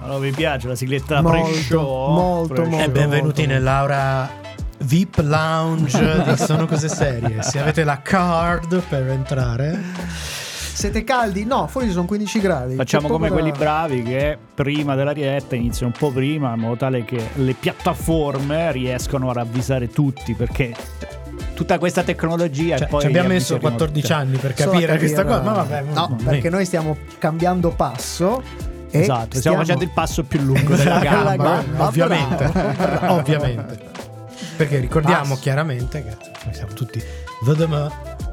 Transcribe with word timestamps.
Allora, 0.00 0.18
vi 0.18 0.30
piace 0.32 0.68
la 0.68 0.74
sigletta 0.74 1.20
Molto, 1.22 1.50
pre-show? 1.50 2.10
molto, 2.12 2.54
Pre-show. 2.54 2.70
molto. 2.70 2.84
E 2.84 2.90
benvenuti 2.90 3.46
nell'aura 3.46 4.40
VIP 4.82 5.18
Lounge 5.22 6.22
di 6.26 6.36
Sono 6.36 6.66
Cose 6.66 6.88
Serie. 6.88 7.42
Se 7.42 7.58
avete 7.60 7.84
la 7.84 8.00
card 8.02 8.80
per 8.88 9.08
entrare, 9.08 9.80
Siete 10.74 11.04
caldi? 11.04 11.44
No, 11.44 11.66
fuori 11.68 11.90
sono 11.90 12.06
15 12.06 12.40
gradi. 12.40 12.74
Facciamo 12.76 13.06
come 13.08 13.28
da- 13.28 13.34
quelli 13.34 13.52
bravi 13.52 14.02
che 14.02 14.36
prima 14.54 14.94
della 14.94 15.12
diretta 15.12 15.54
iniziano 15.54 15.92
un 15.94 15.98
po' 15.98 16.10
prima 16.10 16.54
in 16.54 16.60
modo 16.60 16.76
tale 16.76 17.04
che 17.04 17.20
le 17.34 17.52
piattaforme 17.54 18.72
riescano 18.72 19.28
a 19.30 19.34
ravvisare 19.34 19.90
tutti 19.90 20.34
perché 20.34 20.74
tutta 21.54 21.78
questa 21.78 22.02
tecnologia 22.02 22.78
cioè, 22.78 22.86
e 22.86 22.90
poi 22.90 23.00
ci 23.02 23.06
abbiamo 23.08 23.28
messo 23.28 23.54
avvisi 23.56 23.70
14 23.70 24.08
remote. 24.08 24.26
anni 24.28 24.38
per 24.38 24.50
a 24.50 24.54
capire 24.54 24.98
questa 24.98 25.22
capire- 25.24 25.38
cosa. 25.38 25.50
Ma 25.50 25.56
vabbè, 25.62 25.82
No, 25.92 26.16
perché 26.24 26.48
noi 26.50 26.64
stiamo 26.64 26.96
cambiando 27.18 27.70
passo. 27.70 28.42
E 28.94 29.00
Esatto, 29.00 29.36
stiamo 29.38 29.56
facendo 29.58 29.84
il 29.84 29.90
passo 29.90 30.22
più 30.24 30.40
lungo 30.40 30.74
della 30.74 30.98
Della 31.00 31.34
gamba. 31.36 31.36
gamba. 31.62 31.86
ovviamente, 31.86 32.52
ovviamente. 33.08 33.90
Perché 34.56 34.78
ricordiamo 34.78 35.34
Pass. 35.34 35.40
chiaramente 35.40 36.04
che 36.04 36.16
noi 36.44 36.54
siamo 36.54 36.72
tutti 36.74 37.02
VDM, 37.42 37.90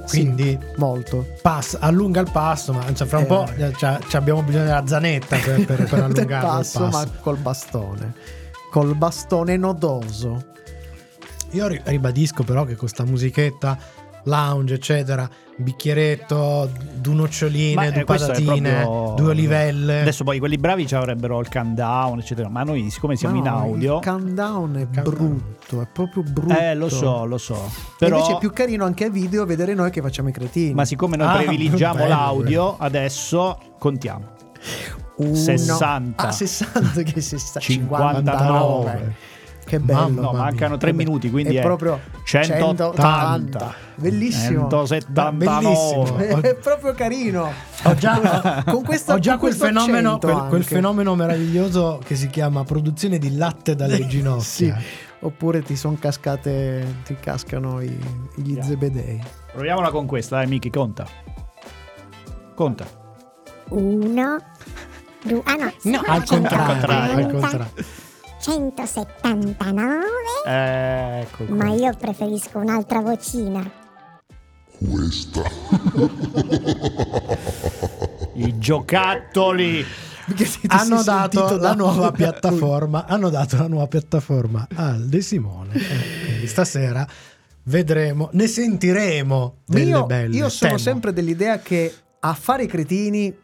quindi 0.08 0.58
molto. 0.78 1.26
pass, 1.42 1.78
allunga 1.80 2.20
il 2.20 2.30
passo, 2.32 2.74
ma 2.74 2.86
insomma, 2.88 3.10
fra 3.10 3.18
un 3.20 3.24
Eh. 3.24 3.28
po' 3.28 3.48
eh, 3.56 3.72
c'ha- 3.72 4.00
abbiamo 4.14 4.44
bisogno 4.44 4.66
della 4.66 4.86
zanetta 4.86 5.38
per, 5.38 5.66
per, 5.66 5.84
per 5.86 6.04
allungare 6.04 6.46
il 6.46 6.52
passo. 6.52 6.88
ma 6.88 7.06
col 7.22 7.38
bastone. 7.38 8.14
Col 8.70 8.96
bastone 8.96 9.58
nodoso. 9.58 10.46
Io 11.52 11.68
ri- 11.68 11.82
ribadisco 11.84 12.44
però 12.44 12.64
che 12.66 12.76
con 12.76 12.88
sta 12.88 13.04
musichetta, 13.06 13.78
lounge, 14.24 14.74
eccetera, 14.76 15.30
bicchieretto, 15.58 16.70
due 16.96 17.14
noccioline, 17.14 17.88
eh, 17.88 17.92
due 17.92 18.04
patatine, 18.04 18.82
proprio- 18.82 19.14
due 19.16 19.30
olivelle. 19.32 20.02
Adesso 20.02 20.24
poi 20.24 20.40
quelli 20.40 20.58
bravi 20.58 20.86
ci 20.88 20.96
avrebbero 20.96 21.40
il 21.40 21.50
countdown, 21.50 22.20
eccetera. 22.20 22.50
Ma 22.50 22.64
noi, 22.64 22.90
siccome 22.90 23.16
siamo 23.16 23.40
Ma 23.40 23.48
in 23.48 23.54
no, 23.54 23.60
audio, 23.60 23.96
Il 23.98 24.04
countdown 24.06 24.76
è 24.76 24.84
Countdown. 25.02 25.04
brutto, 25.16 25.82
è 25.82 25.88
proprio 25.92 26.24
brutto. 26.24 26.58
eh, 26.58 26.76
lo 26.76 26.90
so, 26.90 27.26
lo 27.26 27.38
so. 27.38 27.72
Però, 27.98 28.18
invece 28.18 28.36
è 28.36 28.40
più 28.40 28.52
carino 28.52 28.86
anche 28.86 29.06
a 29.06 29.10
video 29.10 29.46
vedere 29.46 29.74
noi 29.74 29.90
che 29.92 30.02
facciamo 30.02 30.30
i 30.30 30.32
cretini. 30.32 30.74
ma 30.74 30.86
siccome 30.86 31.18
noi 31.18 31.28
Ah, 31.28 31.38
privilegiamo 31.44 31.96
bello, 32.00 32.08
l'audio, 32.10 32.76
adesso 32.78 33.58
contiamo. 33.80 34.38
Uno- 35.18 35.36
60. 35.36 36.28
Ah, 36.28 36.32
60 36.32 37.02
che 37.04 37.20
60, 37.20 37.60
59. 37.60 38.16
59. 38.24 39.16
Che 39.70 39.80
bello. 39.80 40.00
Mamma 40.00 40.22
No, 40.22 40.32
mancano 40.34 40.78
3 40.78 40.90
Che 40.90 40.96
be- 40.98 41.04
minuti, 41.04 41.30
quindi 41.30 41.56
è, 41.56 41.60
è 41.60 41.62
proprio 41.62 42.00
180. 42.24 43.74
Bellissimo. 43.96 44.68
179. 44.68 45.46
Bellissimo. 45.46 46.18
È 46.42 46.56
proprio 46.56 46.94
carino. 46.94 47.52
Ho 47.84 47.94
già, 47.94 48.64
con 48.66 48.84
questa, 48.84 49.14
ho 49.14 49.20
già 49.20 49.38
con 49.38 49.40
quel, 49.50 49.58
questo 49.58 49.66
fenomeno, 49.68 50.18
quel, 50.18 50.46
quel 50.50 50.64
fenomeno 50.64 51.14
meraviglioso 51.14 52.02
che 52.04 52.16
si 52.16 52.28
chiama 52.30 52.64
produzione 52.64 53.20
di 53.20 53.36
latte 53.38 53.76
dalle 53.76 54.06
ginocchia. 54.08 54.42
Sì. 54.44 54.74
Oppure 55.22 55.62
ti 55.62 55.76
sono 55.76 55.98
cascate, 56.00 57.02
ti 57.06 57.16
cascano 57.20 57.80
i, 57.82 57.96
gli 58.36 58.54
Yeah. 58.54 58.64
zebedei. 58.64 59.22
Proviamola 59.52 59.92
con 59.92 60.08
questa, 60.08 60.38
dai, 60.38 60.48
Miki, 60.48 60.72
conta. 60.72 61.06
Conta. 62.56 62.86
Uno, 63.70 64.38
due, 65.24 65.42
ah 65.44 65.54
no, 65.56 65.72
No, 65.84 66.02
al 66.08 66.24
contrario, 66.26 66.66
contrario. 66.66 67.14
al 67.26 67.32
contrario. 67.32 67.68
179, 68.42 70.00
Ecco 70.46 71.44
qua. 71.46 71.56
ma 71.56 71.70
io 71.74 71.94
preferisco 71.98 72.58
un'altra 72.60 73.02
vocina. 73.02 73.70
I 78.34 78.58
giocattoli. 78.58 79.86
Hanno 80.68 81.02
dato 81.02 81.58
la 81.58 81.74
nuova 81.74 82.12
piattaforma 82.12 83.06
hanno 83.08 83.30
dato 83.32 83.58
la 83.58 83.68
nuova 83.68 83.88
piattaforma 83.88 84.68
al 84.76 85.08
De 85.08 85.22
Simone 85.22 85.74
Eh, 85.74 86.24
quindi 86.26 86.46
stasera 86.46 87.04
vedremo 87.64 88.30
ne 88.34 88.46
sentiremo 88.46 89.56
delle 89.66 89.86
io, 89.86 90.06
belle 90.06 90.36
io 90.36 90.50
sono 90.50 90.70
temo. 90.74 90.82
sempre 90.84 91.14
dell'idea 91.14 91.58
che 91.58 91.92
a 92.20 92.34
fare 92.36 92.64
i 92.66 92.68
cretini 92.68 93.36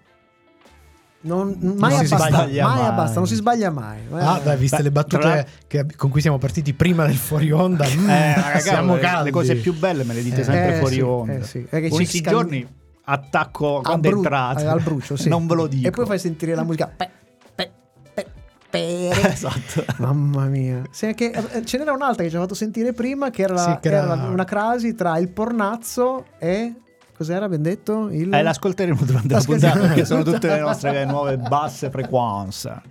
non, 1.26 1.58
mai 1.78 1.92
Non 1.96 2.06
abbasta, 2.06 2.30
mai 2.30 2.60
mai. 2.62 2.86
abbasta, 2.86 3.16
non 3.20 3.28
si 3.28 3.36
sbaglia 3.36 3.70
mai. 3.72 4.00
Ah, 4.12 4.40
beh, 4.44 4.56
viste 4.58 4.78
Beh, 4.78 4.84
le 4.84 4.92
battute 4.92 5.48
che- 5.68 5.86
con 5.96 6.10
cui 6.10 6.22
siamo 6.22 6.38
partiti 6.38 6.74
prima 6.74 7.06
del 7.06 7.16
fuori 7.16 7.52
onda, 7.52 7.86
mm, 7.88 8.10
Eh, 8.10 8.34
raga, 8.36 8.60
siamo 8.60 8.96
le, 8.96 9.00
caldi. 9.02 9.26
le 9.26 9.32
cose 9.32 9.56
più 9.56 9.74
belle 9.78 10.04
me 10.04 10.14
le 10.14 10.24
dite 10.24 10.42
Eh. 10.42 10.44
sempre 10.44 10.76
Eh, 10.76 10.80
fuori 10.80 10.96
sì, 10.96 11.02
onda. 11.02 11.34
eh, 11.34 11.44
sì. 11.44 11.60
È 11.70 11.80
che 11.80 11.90
Con 11.90 11.90
ci 11.90 11.96
questi 11.96 12.18
scambi- 12.20 12.40
giorni 12.40 12.68
attacco 13.08 13.82
quando 13.84 14.08
bru- 14.10 14.18
entrate. 14.24 14.64
eh, 14.64 14.68
al 14.68 14.82
brucio, 14.82 15.16
sì. 15.16 15.30
non 15.30 15.46
ve 15.48 15.56
lo 15.56 15.68
dico. 15.68 15.88
E 15.88 15.92
poi 15.92 16.06
fai 16.06 16.20
sentire 16.20 16.56
la 16.56 16.64
musica. 16.64 16.92
Pe- 16.96 17.10
pe- 17.54 17.72
pe- 18.14 18.26
pe- 18.70 19.10
Esatto. 19.32 19.84
Mamma 20.00 20.46
mia. 20.46 20.82
Che, 20.92 21.14
eh, 21.16 21.66
ce 21.66 21.78
n'era 21.78 21.92
un'altra 21.94 22.24
che 22.24 22.30
ci 22.30 22.36
ha 22.36 22.40
fatto 22.40 22.56
sentire 22.56 22.94
prima, 22.94 23.30
che 23.30 23.42
era, 23.44 23.58
Sì, 23.58 23.78
che 23.82 23.88
era- 23.90 24.04
era 24.14 24.28
una 24.30 24.44
crasi 24.44 24.94
tra 24.96 25.18
il 25.18 25.30
pornazzo 25.30 26.26
e. 26.40 26.74
Cos'era, 27.16 27.48
ben 27.48 27.62
detto? 27.62 28.10
Il... 28.10 28.34
Eh, 28.34 28.42
l'ascolteremo 28.42 29.00
durante 29.06 29.30
la 29.30 29.36
L'ascolteremo. 29.36 29.74
puntata 29.74 29.94
perché 29.94 30.06
sono 30.06 30.24
tutte 30.24 30.48
le 30.48 30.60
nostre 30.60 31.06
nuove 31.06 31.38
basse 31.38 31.90
frequenze. 31.90 32.82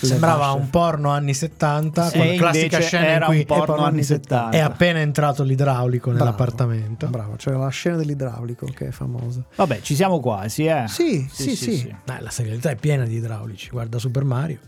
Sembrava 0.00 0.50
un 0.52 0.68
porno 0.68 1.08
anni 1.10 1.32
70 1.32 2.10
E 2.10 2.18
con 2.18 2.26
la 2.26 2.34
classica 2.36 2.80
scena 2.80 3.06
era 3.06 3.24
in 3.26 3.30
cui 3.30 3.38
un 3.38 3.44
porno 3.46 3.64
porno 3.64 3.82
anni 3.84 3.92
anni 3.94 4.02
70. 4.04 4.50
è 4.50 4.58
appena 4.58 4.98
entrato 5.00 5.42
l'idraulico 5.42 6.10
Bravo, 6.10 6.24
nell'appartamento. 6.24 7.06
Bravo, 7.06 7.36
cioè 7.38 7.54
la 7.54 7.68
scena 7.68 7.96
dell'idraulico 7.96 8.66
che 8.66 8.88
è 8.88 8.90
famosa. 8.90 9.42
Vabbè, 9.56 9.80
ci 9.80 9.94
siamo 9.94 10.20
quasi, 10.20 10.66
eh. 10.66 10.84
Sì, 10.88 11.26
sì, 11.30 11.56
sì. 11.56 11.94
Dai, 12.04 12.20
la 12.20 12.30
serialità 12.30 12.68
è 12.70 12.76
piena 12.76 13.04
di 13.04 13.14
idraulici. 13.16 13.70
Guarda 13.70 13.98
Super 13.98 14.24
Mario. 14.24 14.58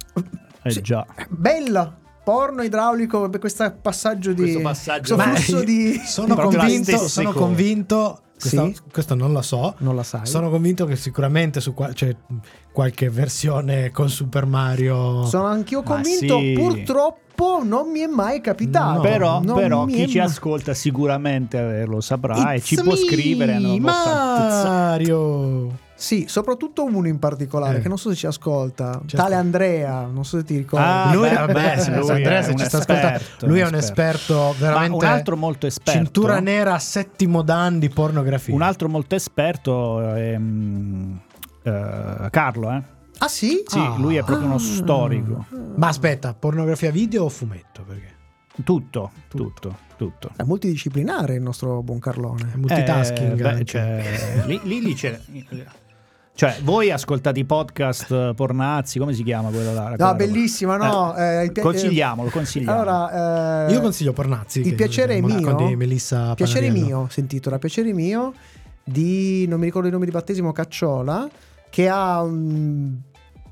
Eh 0.62 0.70
Sì. 0.70 0.80
già. 0.80 1.04
Bella! 1.28 1.98
Porno 2.24 2.62
idraulico, 2.62 3.28
questo 3.38 3.70
passaggio 3.82 4.32
di. 4.32 4.40
Questo 4.40 4.60
passaggio- 4.60 5.14
questo 5.14 5.30
Ma- 5.30 5.36
flusso 5.36 5.62
di. 5.62 6.00
Sono 6.06 6.34
la 6.36 6.42
convinto, 6.44 6.96
sono 7.06 7.32
convinto 7.32 8.20
questo, 8.38 8.66
Sì? 8.66 8.76
questo 8.92 9.14
non 9.14 9.32
lo 9.32 9.42
so. 9.42 9.74
Non 9.78 9.96
la 9.96 10.02
sai. 10.02 10.26
Sono 10.26 10.50
convinto 10.50 10.84
che 10.86 10.96
sicuramente 10.96 11.60
su 11.60 11.72
qua- 11.74 11.92
c'è 11.92 12.14
qualche 12.72 13.08
versione 13.10 13.90
con 13.90 14.08
Super 14.10 14.46
Mario. 14.46 15.24
Sono 15.26 15.46
anch'io 15.46 15.82
Ma 15.82 15.94
convinto, 15.94 16.38
sì. 16.38 16.52
purtroppo 16.56 17.62
non 17.64 17.90
mi 17.90 18.00
è 18.00 18.06
mai 18.06 18.40
capitato. 18.40 18.96
No. 18.96 19.00
Però, 19.00 19.40
però 19.40 19.84
chi 19.86 20.08
ci 20.08 20.18
mai- 20.18 20.26
ascolta 20.26 20.74
sicuramente 20.74 21.84
lo 21.86 22.00
saprà 22.00 22.52
e 22.52 22.56
It's 22.58 22.66
ci 22.66 22.74
può 22.76 22.92
me, 22.92 22.96
scrivere. 22.98 23.58
Mario. 23.58 25.82
Sì, 25.96 26.26
soprattutto 26.28 26.84
uno 26.84 27.06
in 27.06 27.18
particolare 27.20 27.78
Eh. 27.78 27.80
che 27.80 27.88
non 27.88 27.96
so 27.98 28.10
se 28.10 28.16
ci 28.16 28.26
ascolta. 28.26 29.00
Ci 29.06 29.14
Tale. 29.16 29.36
Andrea, 29.36 30.06
non 30.06 30.24
so 30.24 30.38
se 30.38 30.44
ti 30.44 30.56
ricordi. 30.56 30.84
Ah, 30.86 31.14
lui, 31.14 31.28
beh, 31.28 31.34
vabbè, 31.34 31.88
lui 32.00 32.10
Andrea 32.10 32.38
è 32.38 32.42
se 32.42 32.50
un 32.50 32.56
ci 32.58 32.64
sta 32.64 32.78
ascoltando, 32.78 33.16
esperto, 33.16 33.46
lui 33.46 33.58
è 33.60 33.66
un 33.66 33.74
esperto 33.74 34.54
veramente. 34.58 34.88
Ma 34.90 34.96
un 34.96 35.04
altro 35.04 35.36
molto 35.36 35.66
esperto. 35.66 36.00
Cintura 36.00 36.40
nera, 36.40 36.78
settimo 36.78 37.42
dan 37.42 37.78
di 37.78 37.88
pornografia. 37.88 38.54
Un 38.54 38.62
altro 38.62 38.88
molto 38.88 39.14
esperto 39.14 40.00
è 40.14 40.36
mm, 40.36 41.16
eh, 41.62 42.28
Carlo, 42.30 42.70
eh? 42.72 42.82
Ah 43.18 43.28
sì? 43.28 43.62
Sì, 43.64 43.78
Ah. 43.78 43.94
lui 43.96 44.16
è 44.16 44.24
proprio 44.24 44.46
uno 44.48 44.58
storico. 44.58 45.46
Ma 45.76 45.88
aspetta, 45.88 46.34
pornografia 46.34 46.90
video 46.90 47.24
o 47.24 47.28
fumetto? 47.28 47.82
Perché 47.86 48.12
Tutto, 48.64 49.10
tutto, 49.28 49.76
tutto. 49.96 50.30
È 50.36 50.42
multidisciplinare 50.42 51.34
il 51.34 51.42
nostro 51.42 51.82
buon 51.82 51.98
è 51.98 52.00
Carlone. 52.00 52.52
multitasking. 52.56 53.38
Eh, 53.38 53.54
beh, 53.54 53.64
cioè, 53.64 54.42
lì, 54.46 54.60
lì, 54.64 54.80
lì 54.82 54.94
c'è... 54.94 55.18
Cioè, 56.36 56.58
voi 56.64 56.90
ascoltate 56.90 57.38
i 57.38 57.44
podcast 57.44 58.10
eh, 58.10 58.32
pornazzi, 58.34 58.98
come 58.98 59.12
si 59.12 59.22
chiama 59.22 59.50
quello 59.50 59.72
là? 59.72 59.94
No, 59.96 60.14
bellissima, 60.16 60.76
no? 60.76 60.84
roba? 61.12 61.40
eh, 61.40 61.44
il 61.44 61.52
pia- 61.52 61.62
consigliamolo, 61.62 62.28
consigliamo. 62.28 62.72
Allora, 62.80 63.68
eh, 63.68 63.72
Io 63.72 63.80
consiglio 63.80 64.12
Pornazzi. 64.12 64.60
il 64.66 64.74
piacere 64.74 65.14
è 65.14 65.20
mio. 65.20 65.54
Di 65.54 65.76
Melissa 65.76 66.34
Piacere 66.34 66.66
Panariello. 66.66 66.98
mio, 66.98 67.06
si 67.08 67.20
intitola 67.20 67.58
Piacere 67.58 67.92
mio 67.92 68.32
di 68.82 69.46
non 69.46 69.60
mi 69.60 69.66
ricordo 69.66 69.86
il 69.86 69.92
nome 69.94 70.06
di 70.06 70.10
battesimo 70.10 70.50
Cacciola 70.50 71.28
che 71.70 71.88
ha 71.88 72.20
un 72.22 72.96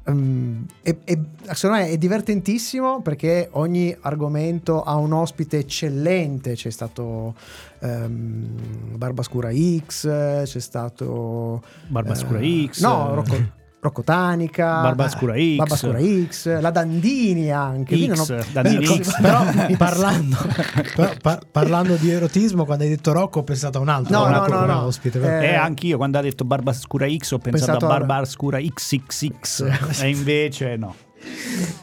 um, 0.07 0.67
è, 0.83 0.97
è- 1.05 1.19
secondo 1.53 1.83
me 1.83 1.89
è 1.89 1.99
divertentissimo 1.99 3.01
perché 3.03 3.49
ogni 3.53 3.97
argomento 4.01 4.83
ha 4.83 4.97
un 4.97 5.13
ospite 5.13 5.59
eccellente 5.59 6.55
c'è 6.55 6.71
stato 6.71 7.35
ehm, 7.81 8.97
Barbascura 8.97 9.51
X 9.53 10.07
c'è 10.45 10.61
stato 10.61 11.63
Barbascura 11.89 12.41
eh, 12.41 12.69
X. 12.71 12.81
no 12.83 13.15
Rocco, 13.15 13.61
Rocco 13.83 14.03
Tanica, 14.05 14.81
Barbascura 14.81 15.35
eh, 15.35 15.55
X. 15.55 15.57
Barbascura 15.57 15.99
X, 16.01 16.61
la 16.61 16.71
Dandini 16.71 17.51
anche. 17.51 17.97
X, 18.15 18.29
non- 18.31 18.45
Dandini 18.53 18.87
Beh, 18.87 19.03
X. 19.03 19.21
Però 19.21 19.45
parlando, 19.77 20.37
però 20.95 21.13
par- 21.21 21.41
parlando 21.51 21.97
di 21.97 22.09
erotismo, 22.09 22.65
quando 22.65 22.85
hai 22.85 22.91
detto 22.91 23.11
Rocco, 23.13 23.41
ho 23.41 23.43
pensato 23.43 23.79
a 23.79 23.81
un 23.81 23.89
altro, 23.89 24.17
No, 24.17 24.25
un 24.27 24.31
no, 24.31 24.41
altro 24.41 24.61
no, 24.61 24.67
no. 24.67 24.83
ospite. 24.85 25.21
Eh, 25.41 25.47
E 25.47 25.55
anch'io 25.57 25.97
quando 25.97 26.19
ha 26.19 26.21
detto 26.21 26.45
Barba 26.45 26.73
Scura 26.73 27.09
X 27.09 27.33
ho 27.33 27.39
pensato, 27.39 27.73
Pensato 27.73 27.87
a 27.87 27.95
a- 27.97 27.99
Barba 27.99 28.25
Scura 28.25 28.59
XXX 28.61 29.99
e 30.01 30.09
invece 30.09 30.77
no. 30.77 30.95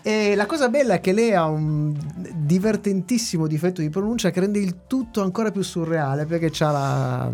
E 0.02 0.36
la 0.36 0.46
cosa 0.46 0.70
bella 0.70 0.94
è 0.96 1.00
che 1.02 1.12
lei 1.12 1.34
ha 1.34 1.46
un 1.48 1.94
divertentissimo 2.34 3.46
difetto 3.46 3.82
di 3.82 3.90
pronuncia 3.90 4.30
che 4.32 4.40
rende 4.40 4.60
il 4.60 4.86
tutto 4.88 5.22
ancora 5.22 5.52
più 5.52 5.62
surreale 5.64 6.26
perché 6.26 6.50
c'ha 6.50 6.72
la, 6.72 7.32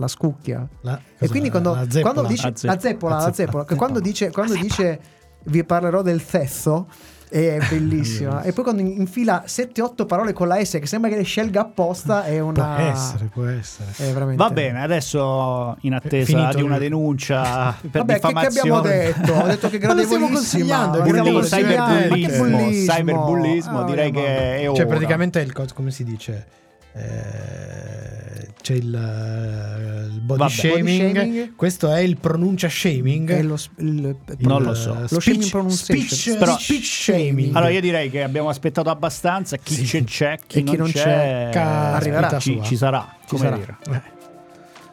la 0.00 0.08
scucchia. 0.08 0.66
La- 0.80 0.98
E 1.18 1.28
cosa- 1.28 1.32
quando, 1.32 1.50
quando, 1.50 1.74
la 1.74 1.90
zeppola. 1.90 2.12
quando 2.12 2.28
dice 2.30 2.46
La 2.48 2.78
zeppola. 2.78 3.14
la 3.16 3.32
zeppola, 3.32 3.58
La 3.58 3.58
la 3.58 3.64
che 3.66 3.74
quando 3.76 4.00
dice, 4.00 4.30
quando 4.30 4.54
dice 4.54 5.00
vi 5.44 5.64
parlerò 5.64 6.02
del 6.02 6.20
sesso 6.22 6.88
è 7.30 7.58
bellissima. 7.70 8.42
e 8.42 8.52
poi 8.52 8.64
quando 8.64 8.82
infila 8.82 9.44
7-8 9.46 10.04
parole 10.04 10.32
con 10.32 10.48
la 10.48 10.62
S 10.64 10.78
che 10.80 10.86
sembra 10.86 11.08
che 11.10 11.16
le 11.16 11.22
scelga 11.22 11.60
apposta 11.60 12.24
è 12.24 12.38
Può 12.38 12.48
una 12.48 12.80
essere, 12.90 13.24
può 13.32 13.44
essere. 13.46 13.90
è 13.96 14.12
veramente 14.12 14.42
Va 14.42 14.50
bene, 14.50 14.82
adesso 14.82 15.76
in 15.82 15.94
attesa 15.94 16.24
Finito 16.24 16.56
di 16.56 16.62
una 16.64 16.74
il- 16.74 16.80
denuncia 16.80 17.72
per 17.88 18.04
Vabbè, 18.04 18.14
che, 18.14 18.20
che 18.20 18.26
diffamazione. 18.26 18.60
abbiamo 18.60 18.80
detto? 18.82 19.32
Ho 19.32 19.46
detto 19.46 19.68
che 19.68 19.78
gradevolissima. 19.78 20.28
consigliando, 20.28 20.98
ma 20.98 21.04
che 21.04 21.10
stiamo 21.10 21.42
stiamo 21.42 21.68
Bulli- 21.70 21.86
consigliando. 21.86 22.08
Ma 22.08 22.14
che 22.16 22.20
cyberbullismo, 22.26 22.44
bullismo? 22.58 22.92
cyberbullismo, 22.94 23.78
Ah, 23.80 23.84
direi 23.84 24.10
che 24.10 24.56
è 24.60 24.68
ora. 24.68 24.76
Cioè, 24.76 24.86
praticamente 24.86 25.40
il 25.40 25.52
co- 25.52 25.66
come 25.72 25.90
si 25.92 26.02
dice? 26.04 26.46
Eh, 26.92 28.19
c'è 28.62 28.74
il, 28.74 28.94
eh, 28.94 30.06
il 30.12 30.20
body, 30.20 30.38
Vabbè. 30.38 30.50
shaming. 30.52 31.12
Body 31.12 31.14
shaming. 31.14 31.54
Questo 31.56 31.92
è 31.92 32.00
il 32.00 32.16
pronuncia 32.18 32.68
shaming. 32.68 33.30
È 33.30 33.42
lo, 33.42 33.56
s- 33.56 33.70
il- 33.78 34.16
Non 34.38 34.60
Il, 34.60 34.66
lo 34.68 34.74
so. 34.74 34.94
Lo 35.08 35.20
speech- 35.20 35.42
shaming 35.44 35.68
speech- 35.70 36.38
Però- 36.38 36.58
speech 36.58 36.84
shaming. 36.84 37.54
Allora 37.56 37.70
io 37.70 37.80
direi 37.80 38.10
che 38.10 38.22
abbiamo 38.22 38.48
aspettato 38.48 38.90
abbastanza, 38.90 39.56
chi 39.56 39.74
Sì. 39.74 39.84
c'è 39.84 40.04
c'è, 40.04 40.38
chi, 40.46 40.58
E 40.58 40.62
chi 40.62 40.76
non 40.76 40.76
non 40.84 40.90
c'è, 40.92 41.48
c'è, 41.52 41.58
arriverà. 41.58 42.38
ci, 42.38 42.60
ci 42.62 42.76
sarà, 42.76 43.06
Ci 43.22 43.26
come 43.36 43.44
sarà. 43.44 43.56
dire. 43.56 43.76
Eh. 43.90 44.18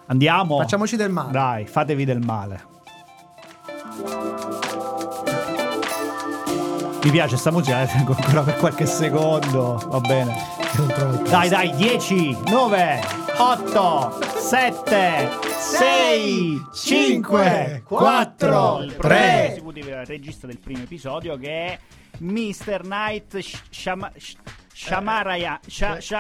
Andiamo. 0.07 0.57
Facciamoci 0.59 0.95
del 0.95 1.11
male. 1.11 1.31
Dai, 1.31 1.65
fatevi 1.67 2.05
del 2.05 2.19
male. 2.19 2.61
Mi 7.07 7.13
piace 7.13 7.37
sta 7.37 7.51
musica, 7.51 7.77
la 7.77 7.85
tengo 7.85 8.13
ancora 8.13 8.41
per 8.41 8.57
qualche 8.57 8.85
secondo. 8.85 9.81
Va 9.87 9.99
bene. 10.01 10.35
Il 10.73 11.21
Dai, 11.29 11.47
dai, 11.47 11.73
10, 11.73 12.37
9, 12.49 13.01
8, 13.37 14.19
7, 14.37 15.29
6, 15.57 16.67
5, 16.73 17.83
4, 17.85 18.85
3. 18.99 19.45
Consecutivi 19.47 19.91
al 19.93 20.05
regista 20.05 20.47
del 20.47 20.59
primo 20.59 20.83
episodio 20.83 21.37
che 21.37 21.47
è 21.47 21.79
Mr. 22.17 22.81
Knight 22.81 23.39
Sh- 23.39 23.61
Shama- 23.69 24.11
Sh- 24.17 24.35
Shamaraya. 24.73 25.61
Sha- 25.65 26.01
Sha- 26.01 26.19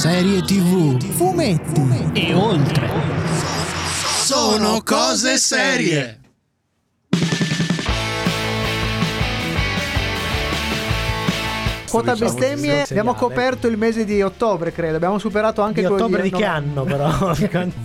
Serie 0.00 0.40
TV. 0.40 0.98
Fumetti. 1.12 2.10
e 2.14 2.32
oltre. 2.32 2.88
Sono 4.22 4.80
cose 4.82 5.36
serie. 5.36 6.20
Quota 11.90 12.14
Diciamo 12.14 12.32
bestemmie, 12.32 12.80
abbiamo 12.80 13.12
coperto 13.12 13.66
il 13.66 13.76
mese 13.76 14.06
di 14.06 14.22
ottobre, 14.22 14.72
credo. 14.72 14.96
Abbiamo 14.96 15.18
superato 15.18 15.60
anche 15.60 15.82
Di 15.82 15.86
quello 15.86 16.04
ottobre 16.04 16.22
di 16.22 16.30
di 16.30 16.34
che 16.34 16.44
anno, 16.46 16.84
però? 16.84 17.34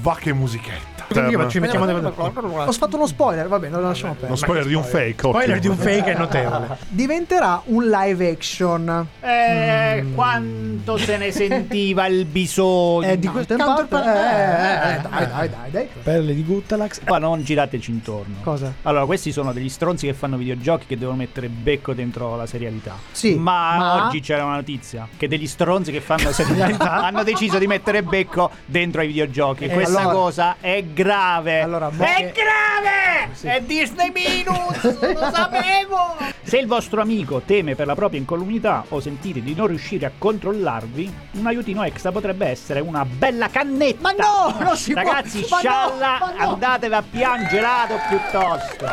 Va 0.02 0.16
che 0.16 0.32
musichetta. 0.32 0.95
Io 1.30 1.48
ci 1.50 1.60
mettiamo 1.60 1.86
Ho 1.86 2.72
fatto 2.72 2.96
uno 2.96 3.08
spoiler, 3.08 3.48
va 3.48 3.60
bene, 3.60 3.76
lo 3.76 3.82
lasciamo 3.82 4.12
Uno 4.12 4.20
perdere. 4.20 4.40
spoiler 4.40 4.66
di 4.66 4.74
un 4.74 4.84
fake. 4.84 5.16
Spoiler 5.18 5.58
ottimo. 5.58 5.60
di 5.60 5.68
un 5.68 5.78
fake 5.78 6.14
è 6.14 6.18
notevole. 6.18 6.78
Diventerà 6.90 7.62
un 7.66 7.88
live 7.90 8.30
action. 8.30 9.08
Eh, 9.20 10.06
quanto 10.14 10.98
se 10.98 11.18
ne 11.18 11.32
sentiva 11.32 12.08
il 12.08 12.26
bisogno. 12.26 13.08
Eh, 13.08 13.20
di 13.20 13.28
questo 13.28 13.54
in 13.54 13.60
parte. 13.60 13.96
Eh, 13.96 14.00
eh, 14.00 14.96
eh, 14.96 15.02
dai, 15.02 15.28
dai, 15.28 15.50
dai, 15.50 15.72
dai. 15.72 15.88
Perle 16.04 16.34
di 16.34 16.44
Guttalax. 16.44 17.02
Qua 17.06 17.18
non 17.18 17.44
girateci 17.44 17.92
intorno. 17.92 18.36
Cosa? 18.44 18.74
Allora, 18.84 19.06
questi 19.06 19.32
sono 19.32 19.54
degli 19.54 19.70
stronzi 19.70 20.06
che 20.08 20.14
fanno 20.14 20.38
videogiochi 20.38 20.86
che 20.88 20.98
devono 20.98 21.18
mettere 21.18 21.48
becco 21.50 21.94
dentro 21.94 22.36
la 22.36 22.46
serialità. 22.46 22.96
Sì, 23.12 23.36
ma, 23.36 23.78
ma- 23.78 24.06
oggi 24.08 24.20
c'era 24.22 24.44
una 24.44 24.56
notizia 24.56 25.08
che 25.18 25.28
degli 25.28 25.48
stronzi 25.48 25.92
che 25.92 26.02
fanno 26.02 26.32
serialità 26.32 26.92
hanno 27.06 27.24
deciso 27.24 27.58
di 27.58 27.68
mettere 27.68 28.04
becco 28.04 28.50
dentro 28.66 29.02
ai 29.02 29.08
videogiochi. 29.08 29.66
E 29.66 29.68
Eh, 29.70 29.74
questa 29.74 30.00
allora- 30.00 30.14
cosa 30.14 30.56
è 30.60 30.84
grave. 30.96 31.62
Allora, 31.62 31.90
mo- 31.92 32.04
è 32.04 32.32
grave! 32.32 33.30
È 33.42 33.62
Disney 33.62 34.12
Minus! 34.12 34.84
lo 35.14 35.30
sapevo! 35.32 36.16
Se 36.42 36.58
il 36.58 36.68
vostro 36.68 37.02
amico 37.02 37.42
teme 37.46 37.76
per 37.76 37.86
la 37.86 37.96
propria 37.96 38.20
incolumità 38.20 38.86
o 38.90 39.00
sentite 39.02 39.42
di 39.44 39.54
non 39.54 39.68
riuscire 39.68 40.06
a 40.06 40.12
controllarvi, 40.18 41.14
un 41.34 41.46
aiutino 41.46 41.84
extra 41.84 42.12
potrebbe 42.12 42.48
essere 42.48 42.80
una 42.80 43.04
bella 43.06 43.50
cannetta. 43.50 44.00
Ma 44.02 44.12
no, 44.12 44.56
non 44.64 44.78
si 44.78 44.94
può. 44.94 45.02
Ragazzi, 45.02 45.46
Ma 45.50 45.56
no, 45.56 45.58
scialla, 45.58 46.18
ma 46.20 46.34
no. 46.46 46.50
andatevi 46.54 46.94
a 46.94 47.04
piangelato 47.08 48.00
piuttosto. 48.08 48.86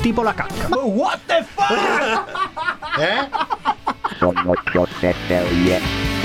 Tipo 0.00 0.22
la 0.22 0.34
cacca. 0.34 0.68
what 0.76 1.18
the 1.26 1.44
fuck? 1.54 2.24
Sono 4.18 4.52
cose 4.72 5.14
serie. 5.26 6.19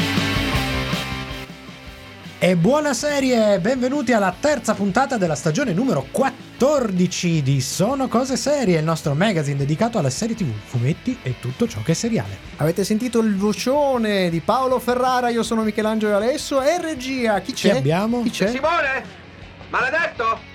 E 2.46 2.56
buona 2.56 2.94
serie, 2.94 3.58
benvenuti 3.58 4.14
alla 4.14 4.32
terza 4.40 4.76
puntata 4.76 5.18
della 5.18 5.34
stagione 5.34 5.74
numero 5.74 6.06
14 6.12 7.42
di 7.42 7.60
Sono 7.60 8.08
Cose 8.08 8.38
Serie, 8.38 8.78
il 8.78 8.84
nostro 8.84 9.16
magazine 9.16 9.58
dedicato 9.58 9.98
alle 9.98 10.12
serie 10.12 10.36
tv, 10.36 10.52
fumetti 10.66 11.18
e 11.24 11.40
tutto 11.40 11.68
ciò 11.68 11.82
che 11.82 11.94
è 11.94 11.96
seriale. 11.96 12.38
Avete 12.58 12.84
sentito 12.84 13.18
il 13.18 13.36
vocione 13.36 14.30
di 14.30 14.42
Paolo 14.42 14.78
Ferrara? 14.78 15.30
Io 15.30 15.42
sono 15.42 15.64
Michelangelo 15.64 16.16
Alesso. 16.16 16.62
E 16.62 16.80
regia, 16.80 17.40
chi 17.40 17.54
c'è? 17.54 17.78
abbiamo? 17.78 18.22
Chi 18.22 18.30
c'è? 18.30 18.50
Simone! 18.52 19.04
Maledetto! 19.72 20.55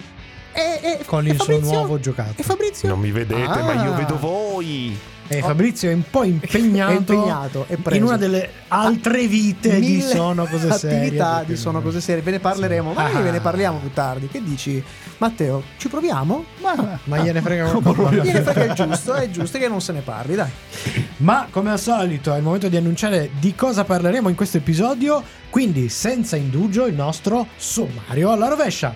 E, 0.60 0.80
e- 1.00 1.04
Con 1.06 1.26
e 1.26 1.30
il 1.30 1.36
suo 1.36 1.44
Fabrizio? 1.46 1.72
nuovo 1.78 2.00
giocattolo. 2.00 2.34
E 2.38 2.42
Fabrizio? 2.42 2.88
Non 2.88 2.98
mi 3.00 3.10
vedete, 3.10 3.42
Ah. 3.58 3.62
ma 3.62 3.82
io 3.84 3.94
vedo 3.94 4.18
voi. 4.18 4.98
E 5.32 5.42
Fabrizio 5.42 5.88
è 5.88 5.92
un 5.94 6.02
po' 6.10 6.24
impegnato, 6.24 6.90
È 6.92 6.96
impegnato, 6.96 7.66
è 7.68 7.94
in 7.94 8.02
una 8.02 8.16
delle 8.16 8.50
altre 8.66 9.28
vite 9.28 9.78
di 9.78 10.00
Sono 10.00 10.44
Cose 10.46 10.72
Serie. 10.72 10.98
attività 10.98 11.44
di 11.44 11.54
Sono 11.56 11.80
Cose 11.80 12.00
Serie. 12.00 12.20
Ve 12.20 12.32
ne 12.32 12.40
parleremo. 12.40 12.92
Magari 12.92 13.16
Ah. 13.18 13.20
ve 13.20 13.30
ne 13.30 13.40
parliamo 13.40 13.78
più 13.78 13.92
tardi. 13.92 14.26
Che 14.26 14.42
dici, 14.42 14.82
Matteo? 15.18 15.62
Ci 15.76 15.86
proviamo? 15.88 16.44
Ma, 16.60 16.98
Ma 17.04 17.18
gliene 17.18 17.40
frega 17.42 17.70
un 17.70 17.80
po'. 17.80 18.08
Gliene 18.10 18.42
frega 18.42 18.64
il 18.64 18.72
giusto, 18.72 19.14
è 19.14 19.30
giusto 19.30 19.56
che 19.58 19.68
non 19.68 19.80
se 19.80 19.92
ne 19.92 20.00
parli, 20.00 20.34
dai. 20.34 20.50
Ma 21.20 21.48
come 21.50 21.70
al 21.70 21.78
solito 21.78 22.32
è 22.32 22.38
il 22.38 22.42
momento 22.42 22.68
di 22.68 22.76
annunciare 22.76 23.30
di 23.38 23.54
cosa 23.54 23.84
parleremo 23.84 24.30
in 24.30 24.34
questo 24.34 24.56
episodio, 24.56 25.22
quindi 25.50 25.90
senza 25.90 26.36
indugio 26.36 26.86
il 26.86 26.94
nostro 26.94 27.46
sommario 27.56 28.30
alla 28.30 28.48
rovescia. 28.48 28.94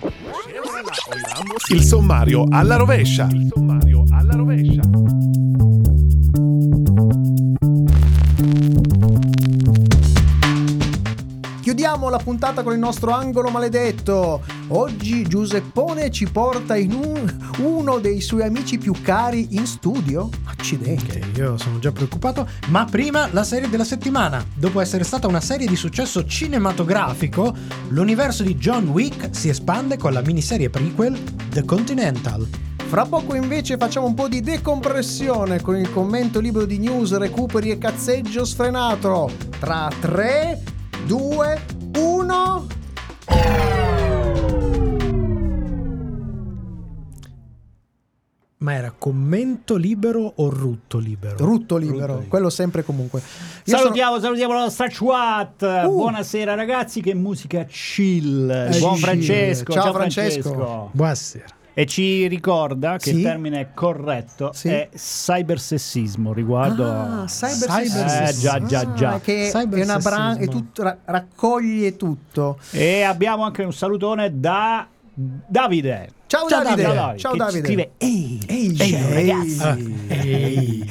Il 1.69 1.83
sommario 1.83 2.45
alla 2.49 2.77
rovescia. 2.77 3.27
Il 3.31 3.51
sommario 3.53 4.03
alla 4.09 4.35
rovescia. 4.35 5.14
Chiudiamo 11.95 12.17
la 12.17 12.21
puntata 12.21 12.61
con 12.61 12.73
il 12.73 12.79
nostro 12.79 13.11
angolo 13.11 13.47
maledetto. 13.47 14.43
Oggi 14.67 15.23
Giuseppone 15.23 16.11
ci 16.11 16.29
porta 16.29 16.75
in 16.75 16.91
un- 16.91 17.49
uno 17.59 17.99
dei 17.99 18.19
suoi 18.19 18.41
amici 18.43 18.77
più 18.77 18.93
cari 19.01 19.55
in 19.55 19.65
studio. 19.65 20.27
Accidenti. 20.43 21.19
Ok, 21.19 21.37
io 21.37 21.57
sono 21.57 21.79
già 21.79 21.93
preoccupato, 21.93 22.49
ma 22.67 22.83
prima 22.83 23.29
la 23.31 23.45
serie 23.45 23.69
della 23.69 23.85
settimana. 23.85 24.43
Dopo 24.53 24.81
essere 24.81 25.05
stata 25.05 25.27
una 25.27 25.39
serie 25.39 25.67
di 25.67 25.77
successo 25.77 26.25
cinematografico, 26.25 27.55
l'universo 27.87 28.43
di 28.43 28.55
John 28.57 28.89
Wick 28.89 29.29
si 29.31 29.47
espande 29.47 29.95
con 29.95 30.11
la 30.11 30.21
miniserie 30.21 30.69
prequel 30.69 31.17
The 31.49 31.63
Continental. 31.63 32.45
Fra 32.75 33.05
poco 33.05 33.35
invece 33.35 33.77
facciamo 33.77 34.07
un 34.07 34.15
po' 34.15 34.27
di 34.27 34.41
decompressione 34.41 35.61
con 35.61 35.77
il 35.77 35.89
commento 35.93 36.41
libero 36.41 36.65
di 36.65 36.77
news, 36.77 37.15
recuperi 37.15 37.69
e 37.71 37.77
cazzeggio 37.77 38.43
sfrenato. 38.43 39.31
Tra 39.59 39.89
3, 40.01 40.61
2, 41.05 41.73
1. 41.95 42.67
Ma 48.57 48.73
era 48.73 48.91
commento 48.97 49.75
libero 49.75 50.33
o 50.37 50.49
rutto 50.49 50.97
libero? 50.97 51.35
Rutto 51.37 51.77
libero, 51.77 51.97
Rutto 51.99 52.13
libero. 52.13 52.25
quello 52.29 52.49
sempre 52.49 52.83
comunque. 52.83 53.21
Io 53.65 53.77
Salutiamo, 53.77 54.19
salutiamo 54.19 54.53
la 54.53 54.59
nostra 54.61 54.87
chat. 54.89 55.61
Uh. 55.61 55.89
Buonasera 55.91 56.55
ragazzi, 56.55 57.01
che 57.01 57.13
musica 57.13 57.63
chill. 57.65 58.49
Eh, 58.49 58.79
Buon 58.79 58.93
chill. 58.93 59.03
Francesco. 59.03 59.71
Ciao, 59.71 59.83
Ciao, 59.83 59.93
Francesco. 59.93 60.41
Francesco. 60.41 60.89
Buonasera. 60.93 61.45
E 61.77 61.85
ci 61.85 62.25
ricorda 62.27 62.93
che 62.97 63.09
Sì. 63.09 63.17
il 63.17 63.23
termine 63.23 63.71
corretto 63.73 64.51
Sì. 64.53 64.69
è 64.69 64.87
cybersessismo 64.95 66.31
riguardo 66.31 66.85
Ah, 66.89 67.23
a... 67.23 67.25
cybersessismo. 67.25 68.27
Eh, 68.29 68.33
già, 68.39 68.63
già, 68.65 68.93
già. 68.93 69.09
Ah, 69.15 69.19
che 69.19 69.51
è 69.51 69.81
una 69.83 69.97
branca, 69.97 70.41
è 70.43 70.47
tutto, 70.47 70.83
ra- 70.83 70.97
raccoglie 71.03 71.97
tutto. 71.97 72.59
E 72.71 73.01
abbiamo 73.01 73.43
anche 73.43 73.63
un 73.63 73.73
salutone 73.73 74.39
da 74.39 74.87
Davide. 75.13 76.11
Ciao, 76.27 76.47
Ciao, 76.47 76.63
Davide. 76.63 76.93
Davide. 76.93 77.17
Ciao 77.19 77.31
che 77.33 77.37
Davide. 77.37 77.65
scrive 77.65 77.91
Ehi, 77.97 78.39
Ehi, 78.47 78.75
ehi, 78.79 78.93
ehi. 78.95 79.13
ragazzi. 79.13 80.05
Ehi. 80.07 80.89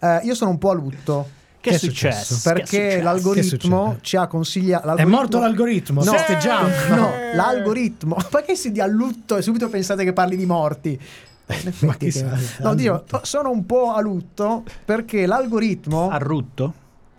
Eh, 0.00 0.20
io 0.24 0.34
sono 0.34 0.50
un 0.50 0.58
po' 0.58 0.70
a 0.70 0.74
lutto 0.74 1.28
Che, 1.62 1.70
Che 1.70 1.76
è 1.76 1.78
successo? 1.78 2.34
successo? 2.34 2.42
Che 2.42 2.50
è 2.50 2.52
perché 2.54 2.66
successo? 2.76 2.96
Che 2.96 3.02
l'algoritmo 3.02 3.96
ci 4.00 4.16
ha 4.16 4.26
consigliato. 4.26 4.96
È 4.96 5.04
morto 5.04 5.38
l'algoritmo? 5.38 6.02
No, 6.02 6.10
Festeggiamo. 6.12 6.68
no, 6.96 7.10
l'algoritmo. 7.34 8.16
Perché 8.28 8.56
si 8.56 8.72
dia 8.72 8.84
lutto 8.86 9.36
e 9.36 9.42
subito 9.42 9.68
pensate 9.68 10.02
che 10.02 10.12
parli 10.12 10.36
di 10.36 10.44
morti? 10.44 10.98
Ma 11.86 11.94
che- 11.96 12.10
sa, 12.10 12.36
no, 12.58 12.70
a 12.70 12.74
Dio, 12.74 13.04
sono 13.22 13.50
un 13.50 13.64
po' 13.64 13.92
a 13.92 14.00
lutto 14.00 14.64
perché 14.84 15.24
l'algoritmo. 15.24 16.08
Arrutto? 16.10 16.74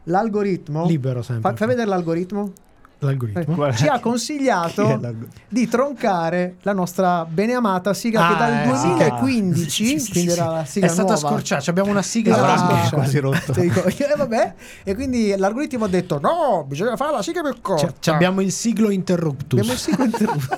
l'algoritmo. 0.08 0.86
Libero 0.86 1.22
sempre. 1.22 1.52
Fa- 1.52 1.56
fai 1.56 1.68
vedere 1.68 1.88
l'algoritmo? 1.88 2.52
L'algoritmo. 3.06 3.66
È? 3.66 3.74
Ci 3.74 3.88
ha 3.88 3.96
è 3.96 4.00
consigliato 4.00 5.00
di 5.48 5.68
troncare 5.68 6.56
la 6.62 6.74
nostra 6.74 7.26
beneamata 7.26 7.94
sigla 7.94 8.28
che 8.28 8.34
Ah, 8.34 8.38
dal 8.38 8.54
eh, 8.54 8.68
2015, 8.68 9.70
sì, 9.70 9.86
sì, 9.86 10.00
sì, 10.00 10.12
quindi 10.12 10.32
sì, 10.32 10.38
era 10.40 10.50
la 10.52 10.62
È 10.62 10.66
sigla 10.66 10.88
stata 10.88 11.14
nuova. 11.14 11.28
scorciata. 11.30 11.70
Abbiamo 11.70 11.90
una 11.92 12.02
sigla 12.02 12.36
È 12.36 12.38
stata 12.38 12.54
da- 12.56 12.68
scorciata. 12.68 12.96
quasi 12.96 13.20
rotto. 13.20 13.52
Ti 13.54 13.62
dico, 13.62 13.84
eh, 13.86 14.14
vabbè. 14.18 14.54
E 14.84 14.96
quindi 14.96 15.36
l'algoritmo 15.36 15.86
ha 15.86 15.90
detto: 15.90 16.20
no, 16.20 16.64
bisogna 16.68 16.96
fare 16.96 17.12
la 17.12 17.22
sigla 17.22 17.42
più 17.42 17.56
corta. 17.62 17.88
Ci- 17.88 17.94
ci 18.00 18.10
abbiamo 18.10 18.42
il 18.42 18.52
siglo 18.52 18.90
interruptus. 18.90 19.60
Abbiamo 19.60 19.74
il 19.74 19.80
siglo 19.80 20.04
interrotto. 20.06 20.58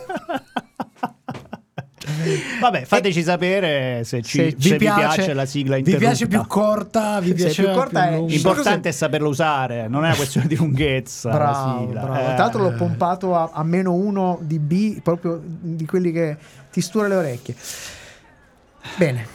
Vabbè, 2.61 2.85
fateci 2.85 3.23
sapere 3.23 4.03
se, 4.03 4.21
ci, 4.21 4.37
Se 4.37 4.49
se 4.51 4.55
vi 4.57 4.69
vi 4.71 4.77
piace, 4.77 5.15
piace, 5.15 5.33
la 5.33 5.45
sigla 5.45 5.73
vi 5.75 5.79
interrotta. 5.81 6.05
piace 6.05 6.27
più 6.27 6.45
corta, 6.47 7.19
vi 7.19 7.33
piace 7.33 7.63
più 7.63 7.71
corta 7.73 8.07
è- 8.09 8.15
lunga? 8.15 8.31
L'importante 8.33 8.89
è 8.89 8.91
saperla 8.91 9.27
usare, 9.27 9.87
non 9.87 10.03
è 10.03 10.07
una 10.07 10.15
questione 10.15 10.47
di 10.47 10.55
lunghezza. 10.55 11.29
Bravo, 11.31 11.85
bravo. 11.85 12.13
Eh, 12.13 12.23
Tra 12.23 12.35
l'altro 12.37 12.61
l'ho 12.63 12.73
pompato 12.73 13.35
a, 13.35 13.49
a 13.53 13.63
meno 13.63 13.93
uno 13.93 14.37
di 14.41 14.59
B, 14.59 15.01
proprio 15.01 15.41
di 15.43 15.85
quelli 15.85 16.11
che 16.11 16.37
ti 16.71 16.81
stura 16.81 17.07
le 17.07 17.15
orecchie. 17.15 17.55
Bene, 18.97 19.27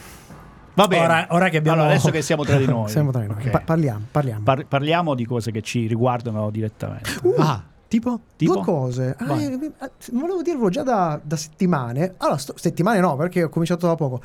Va 0.73 0.87
bene. 0.87 1.03
Ora- 1.03 1.27
ora 1.31 1.49
che 1.49 1.57
abbiamo- 1.57 1.79
Allora, 1.81 1.93
adesso 1.93 2.09
che 2.11 2.21
siamo 2.21 2.45
tra 2.45 2.55
di 2.57 2.65
noi, 2.67 2.89
siamo 2.89 3.11
tra 3.11 3.19
di 3.21 3.27
noi. 3.27 3.37
ok. 3.43 3.49
Pa- 3.49 3.59
parliamo, 3.65 4.05
parliamo. 4.09 4.43
par- 4.43 4.65
parliamo 4.65 5.13
di 5.15 5.25
cose 5.25 5.51
che 5.51 5.61
ci 5.61 5.85
riguardano 5.85 6.49
direttamente. 6.49 7.09
Ah, 7.37 7.61
tipo? 7.91 8.21
Tipo? 8.37 8.53
Due 8.53 8.63
cose. 8.63 9.15
Ah, 9.17 9.41
eh, 9.41 9.51
eh, 9.51 9.91
volevo 10.13 10.41
dirvelo 10.41 10.69
già 10.69 10.81
da, 10.81 11.19
da 11.21 11.35
settimane. 11.35 12.13
Allora, 12.17 12.37
sto- 12.37 12.55
settimane 12.55 13.01
no, 13.01 13.17
perché 13.17 13.43
ho 13.43 13.49
cominciato 13.49 13.85
da 13.85 13.95
poco. 13.95 14.21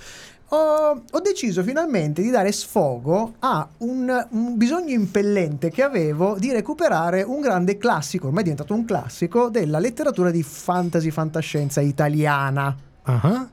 Ho, 0.50 1.02
ho 1.10 1.20
deciso 1.20 1.64
finalmente 1.64 2.22
di 2.22 2.30
dare 2.30 2.52
sfogo 2.52 3.34
a 3.40 3.68
un, 3.78 4.26
un 4.30 4.56
bisogno 4.56 4.92
impellente 4.92 5.70
che 5.70 5.82
avevo 5.82 6.36
di 6.38 6.52
recuperare 6.52 7.22
un 7.22 7.40
grande 7.40 7.76
classico, 7.76 8.26
ormai 8.26 8.42
è 8.42 8.44
diventato 8.44 8.72
un 8.72 8.84
classico, 8.84 9.48
della 9.48 9.80
letteratura 9.80 10.30
di 10.30 10.44
fantasy 10.44 11.10
fantascienza 11.10 11.80
italiana. 11.80 12.76
Ah, 13.02 13.48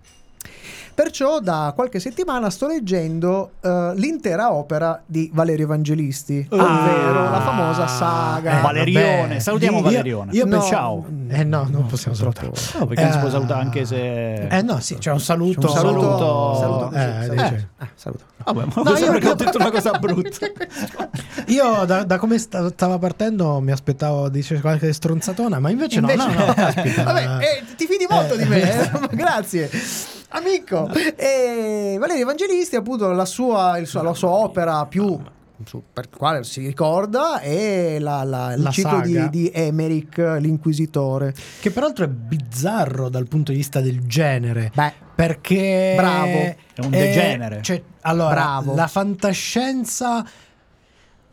Perciò 0.96 1.40
da 1.40 1.72
qualche 1.76 2.00
settimana 2.00 2.52
sto 2.52 2.68
leggendo 2.68 3.54
eh, 3.62 3.94
l'intera 3.96 4.54
opera 4.54 5.02
di 5.06 5.30
Valerio 5.34 5.66
Evangelisti, 5.66 6.46
ovvero 6.52 7.30
la 7.32 7.42
famosa 7.42 7.88
saga. 7.88 8.60
Eh, 8.60 8.62
Valerione, 8.62 9.22
vabbè. 9.22 9.40
salutiamo 9.40 9.78
Io- 9.78 9.84
Valerione. 9.84 10.32
io 10.34 10.46
No, 10.46 10.62
ciao. 10.62 11.06
Eh 11.30 11.44
no, 11.44 11.66
non 11.70 11.88
possiamo 11.88 12.16
salutare. 12.16 12.52
No, 12.78 12.86
perché 12.86 13.12
si 13.12 13.18
può 13.18 13.28
Eh, 13.28 13.32
salutare 13.32 13.62
anche 13.62 13.86
se... 13.86 14.34
Eh 14.48 14.62
no, 14.62 14.80
sì, 14.82 14.98
c'è 15.00 15.12
un 15.12 15.20
saluto. 15.20 15.68
Un 15.68 15.74
saluto, 15.74 16.00
Saluto- 16.00 16.60
saluto, 16.60 16.96
Eh, 16.96 17.24
sì, 17.24 17.30
dice. 17.30 17.38
saluto. 17.42 17.68
Ah, 17.80 17.88
saluto. 17.96 18.24
Vabbè, 18.44 18.60
ma 18.66 18.72
No, 18.76 18.82
questo 18.84 19.06
io- 19.06 19.12
perché 19.12 19.30
ho 19.30 19.34
detto 19.36 19.58
una 19.58 19.72
cosa 19.72 19.92
brutta. 19.98 20.46
Io 21.48 21.86
da, 21.86 22.04
da 22.04 22.18
come 22.18 22.38
sta- 22.38 22.70
stava 22.70 22.98
partendo 23.00 23.60
mi 23.60 23.72
aspettavo 23.72 24.30
dice 24.30 24.60
qualche 24.62 24.94
stronzatona, 24.94 25.60
ma 25.60 25.70
invece, 25.70 26.00
Invece- 26.00 26.18
no, 26.18 26.26
no, 26.26 26.46
no. 26.46 26.54
Vabbè, 27.04 27.38
eh, 27.40 27.76
ti 27.76 27.86
fidi 27.88 28.06
molto 28.10 28.36
di 28.36 28.46
me, 28.46 28.62
eh? 28.62 28.90
grazie. 29.16 29.70
Amico, 30.36 30.90
e 31.16 31.96
Valerio 32.00 32.24
Evangelisti, 32.24 32.76
appunto, 32.76 33.12
la 33.12 33.26
sua, 33.26 33.78
il 33.78 33.86
suo- 33.88 34.02
la 34.02 34.14
sua 34.14 34.30
opera 34.30 34.86
più 34.88 35.20
su- 35.66 35.82
per 35.94 36.10
quale 36.10 36.44
si 36.44 36.66
ricorda 36.66 37.40
è 37.40 37.98
la- 38.00 38.24
la- 38.24 38.54
il 38.54 38.62
La 38.64 38.70
ciclo 38.72 39.00
di, 39.02 39.30
di 39.30 39.52
Emerick, 39.54 40.18
l'inquisitore. 40.40 41.34
Che 41.62 41.70
peraltro 41.72 42.06
è 42.06 42.08
bizzarro 42.08 43.10
dal 43.10 43.28
punto 43.28 43.52
di 43.52 43.58
vista 43.58 43.80
del 43.80 44.06
genere. 44.08 44.72
Beh, 44.74 45.02
Perché 45.16 45.94
Bravo. 45.96 46.26
È 46.28 46.56
un 46.82 46.90
degenere. 46.90 47.62
cioè, 47.62 47.80
allora, 48.02 48.32
Bravo. 48.34 48.74
la 48.76 48.88
fantascienza 48.88 50.26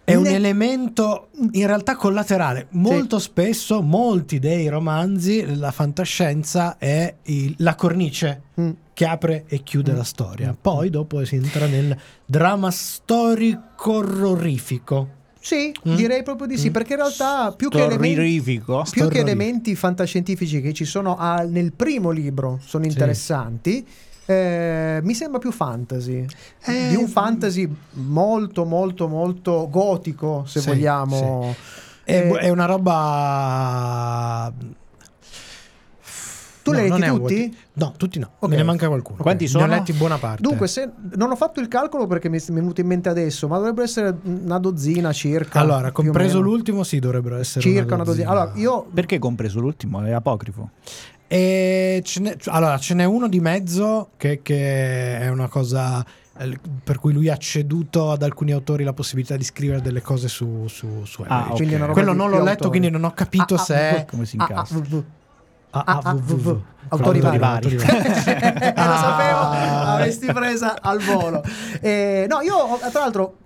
è 0.05 0.15
un 0.15 0.25
Ne- 0.25 0.35
elemento 0.35 1.29
in 1.53 1.67
realtà 1.67 1.97
collaterale. 1.97 2.67
Molto 2.73 3.19
spesso, 3.19 3.81
molti 3.81 4.39
dei 4.39 4.69
romanzi, 4.69 5.57
la 5.57 5.71
fantascienza 5.71 6.77
è 6.79 7.15
il- 7.25 7.55
la 7.59 7.75
cornice 7.75 8.43
mm, 8.61 8.71
che 9.01 9.07
apre 9.07 9.45
e 9.49 9.63
chiude 9.63 9.95
la 9.95 10.05
storia. 10.05 10.55
Poi 10.61 10.91
dopo 10.91 11.25
si 11.25 11.37
entra 11.37 11.65
nel 11.67 11.97
dramma 12.27 12.71
storico 12.71 13.93
orrorifico. 13.95 15.09
sì, 15.41 15.73
Mm. 15.89 15.95
direi 15.95 16.23
proprio 16.23 16.47
di 16.47 16.59
sì, 16.59 16.71
perché 16.71 16.93
in 16.93 16.99
realtà 16.99 17.51
più 17.57 17.71
che 17.71 17.79
elementi... 17.83 18.53
Più 18.91 19.09
che 19.09 19.21
elementi 19.21 19.75
fantascientifici 19.75 20.61
che 20.61 20.75
ci 20.75 20.85
sono 20.85 21.17
al- 21.17 21.49
nel 21.49 21.73
primo 21.73 22.11
libro 22.11 22.59
sono 22.63 22.85
interessanti, 22.85 23.87
eh, 24.27 25.01
mi 25.03 25.15
sembra 25.15 25.39
più 25.39 25.51
fantasy. 25.51 26.27
Eh, 26.67 26.89
di 26.89 26.95
un 26.97 27.09
fantasy 27.09 27.67
molto, 27.93 28.67
molto, 28.67 29.09
molto 29.09 29.67
gotico, 29.71 30.45
se 30.47 30.61
Sì, 30.61 30.69
vogliamo. 30.69 31.57
È, 32.05 32.13
Eh, 32.13 32.29
è 32.41 32.49
una 32.51 32.67
roba. 32.67 34.53
Tu 36.71 36.77
li 36.77 36.83
hai 36.83 36.89
No, 36.89 36.95
letti 36.97 37.01
non 37.01 37.03
è 37.03 37.09
un 37.13 37.19
tutti? 37.21 37.57
No, 37.75 37.95
tutti 37.97 38.19
no. 38.19 38.31
Ok. 38.39 38.51
Me 38.51 38.57
ne 38.57 38.63
manca 38.63 38.87
qualcuno. 38.89 39.19
Quanti 39.23 39.45
Ne 39.45 39.51
sono? 39.51 39.65
ho 39.65 39.67
letti 39.69 39.93
buona 39.93 40.17
parte. 40.19 40.43
Dunque, 40.43 40.67
se, 40.69 40.89
non 41.17 41.31
ho 41.31 41.37
fatto 41.37 41.61
il 41.61 41.69
calcolo 41.69 42.07
perché 42.07 42.29
mi 42.29 42.39
è 42.39 42.43
mi 42.49 42.57
è 42.57 42.61
venuto 42.61 42.81
in 42.81 42.87
mente 42.87 43.09
adesso, 43.09 43.47
ma 43.49 43.57
dovrebbero 43.59 43.85
essere 43.85 44.17
una 44.23 44.59
dozzina 44.59 45.13
circa. 45.13 45.61
allora, 45.61 45.93
compreso 45.93 46.41
l'ultimo, 46.41 46.83
sì, 46.83 46.99
dovrebbero 46.99 47.37
essere 47.39 47.61
Circa 47.61 47.95
una 47.95 48.05
dozzina. 48.05 48.31
Allora, 48.31 48.53
io 48.55 48.87
Perché 48.93 49.19
compreso 49.19 49.61
l'ultimo? 49.61 50.03
È 50.03 50.13
apocrifo. 50.13 50.71
E 51.27 52.03
ce 52.05 52.21
n'è, 52.21 52.37
allora, 52.47 52.77
ce 52.79 52.95
n'è 52.95 53.05
uno 53.05 53.29
di 53.29 53.39
mezzo 53.39 54.11
che, 54.17 54.41
che 54.43 55.19
è 55.21 55.29
una 55.29 55.47
cosa 55.47 56.05
eh, 56.39 56.59
per 56.83 56.99
cui 56.99 57.13
lui 57.13 57.29
ha 57.29 57.37
ceduto 57.37 58.11
ad 58.11 58.25
alcuni 58.25 58.51
autori 58.51 58.83
la 58.83 58.93
possibilità 58.93 59.37
di 59.37 59.45
scrivere 59.45 59.81
delle 59.81 60.03
cose 60.03 60.27
su, 60.27 60.65
su, 60.67 61.05
su 61.05 61.23
Ah, 61.29 61.51
una 61.57 61.79
roba 61.79 61.93
Quello 61.93 62.13
non 62.15 62.31
l'ho 62.31 62.39
letto, 62.39 62.65
autori. 62.65 62.71
quindi 62.71 62.91
non 62.91 63.05
ho 63.05 63.13
capito 63.13 63.55
Ah, 63.55 63.59
se 63.59 63.75
ah, 63.75 63.97
è 63.99 64.05
Come 64.07 64.25
si 64.25 64.37
Ah, 64.39 64.47
incastra? 64.49 64.79
Ah, 65.71 65.83
v- 65.83 65.83
v- 65.83 65.83
Ah, 65.83 65.83
ah, 65.87 66.01
ah, 66.05 66.11
ah, 66.11 66.15
v- 66.15 66.35
v- 66.35 66.61
autori 66.89 67.21
vari. 67.21 67.39
vari. 67.39 67.71
Lo 67.75 67.81
sapevo, 67.81 69.39
Ah. 69.39 69.93
avresti 69.95 70.27
presa 70.33 70.81
al 70.81 70.99
volo. 71.01 71.43
Eh, 71.81 72.27
no, 72.29 72.41
io 72.41 72.79
tra 72.91 73.01
l'altro 73.01 73.37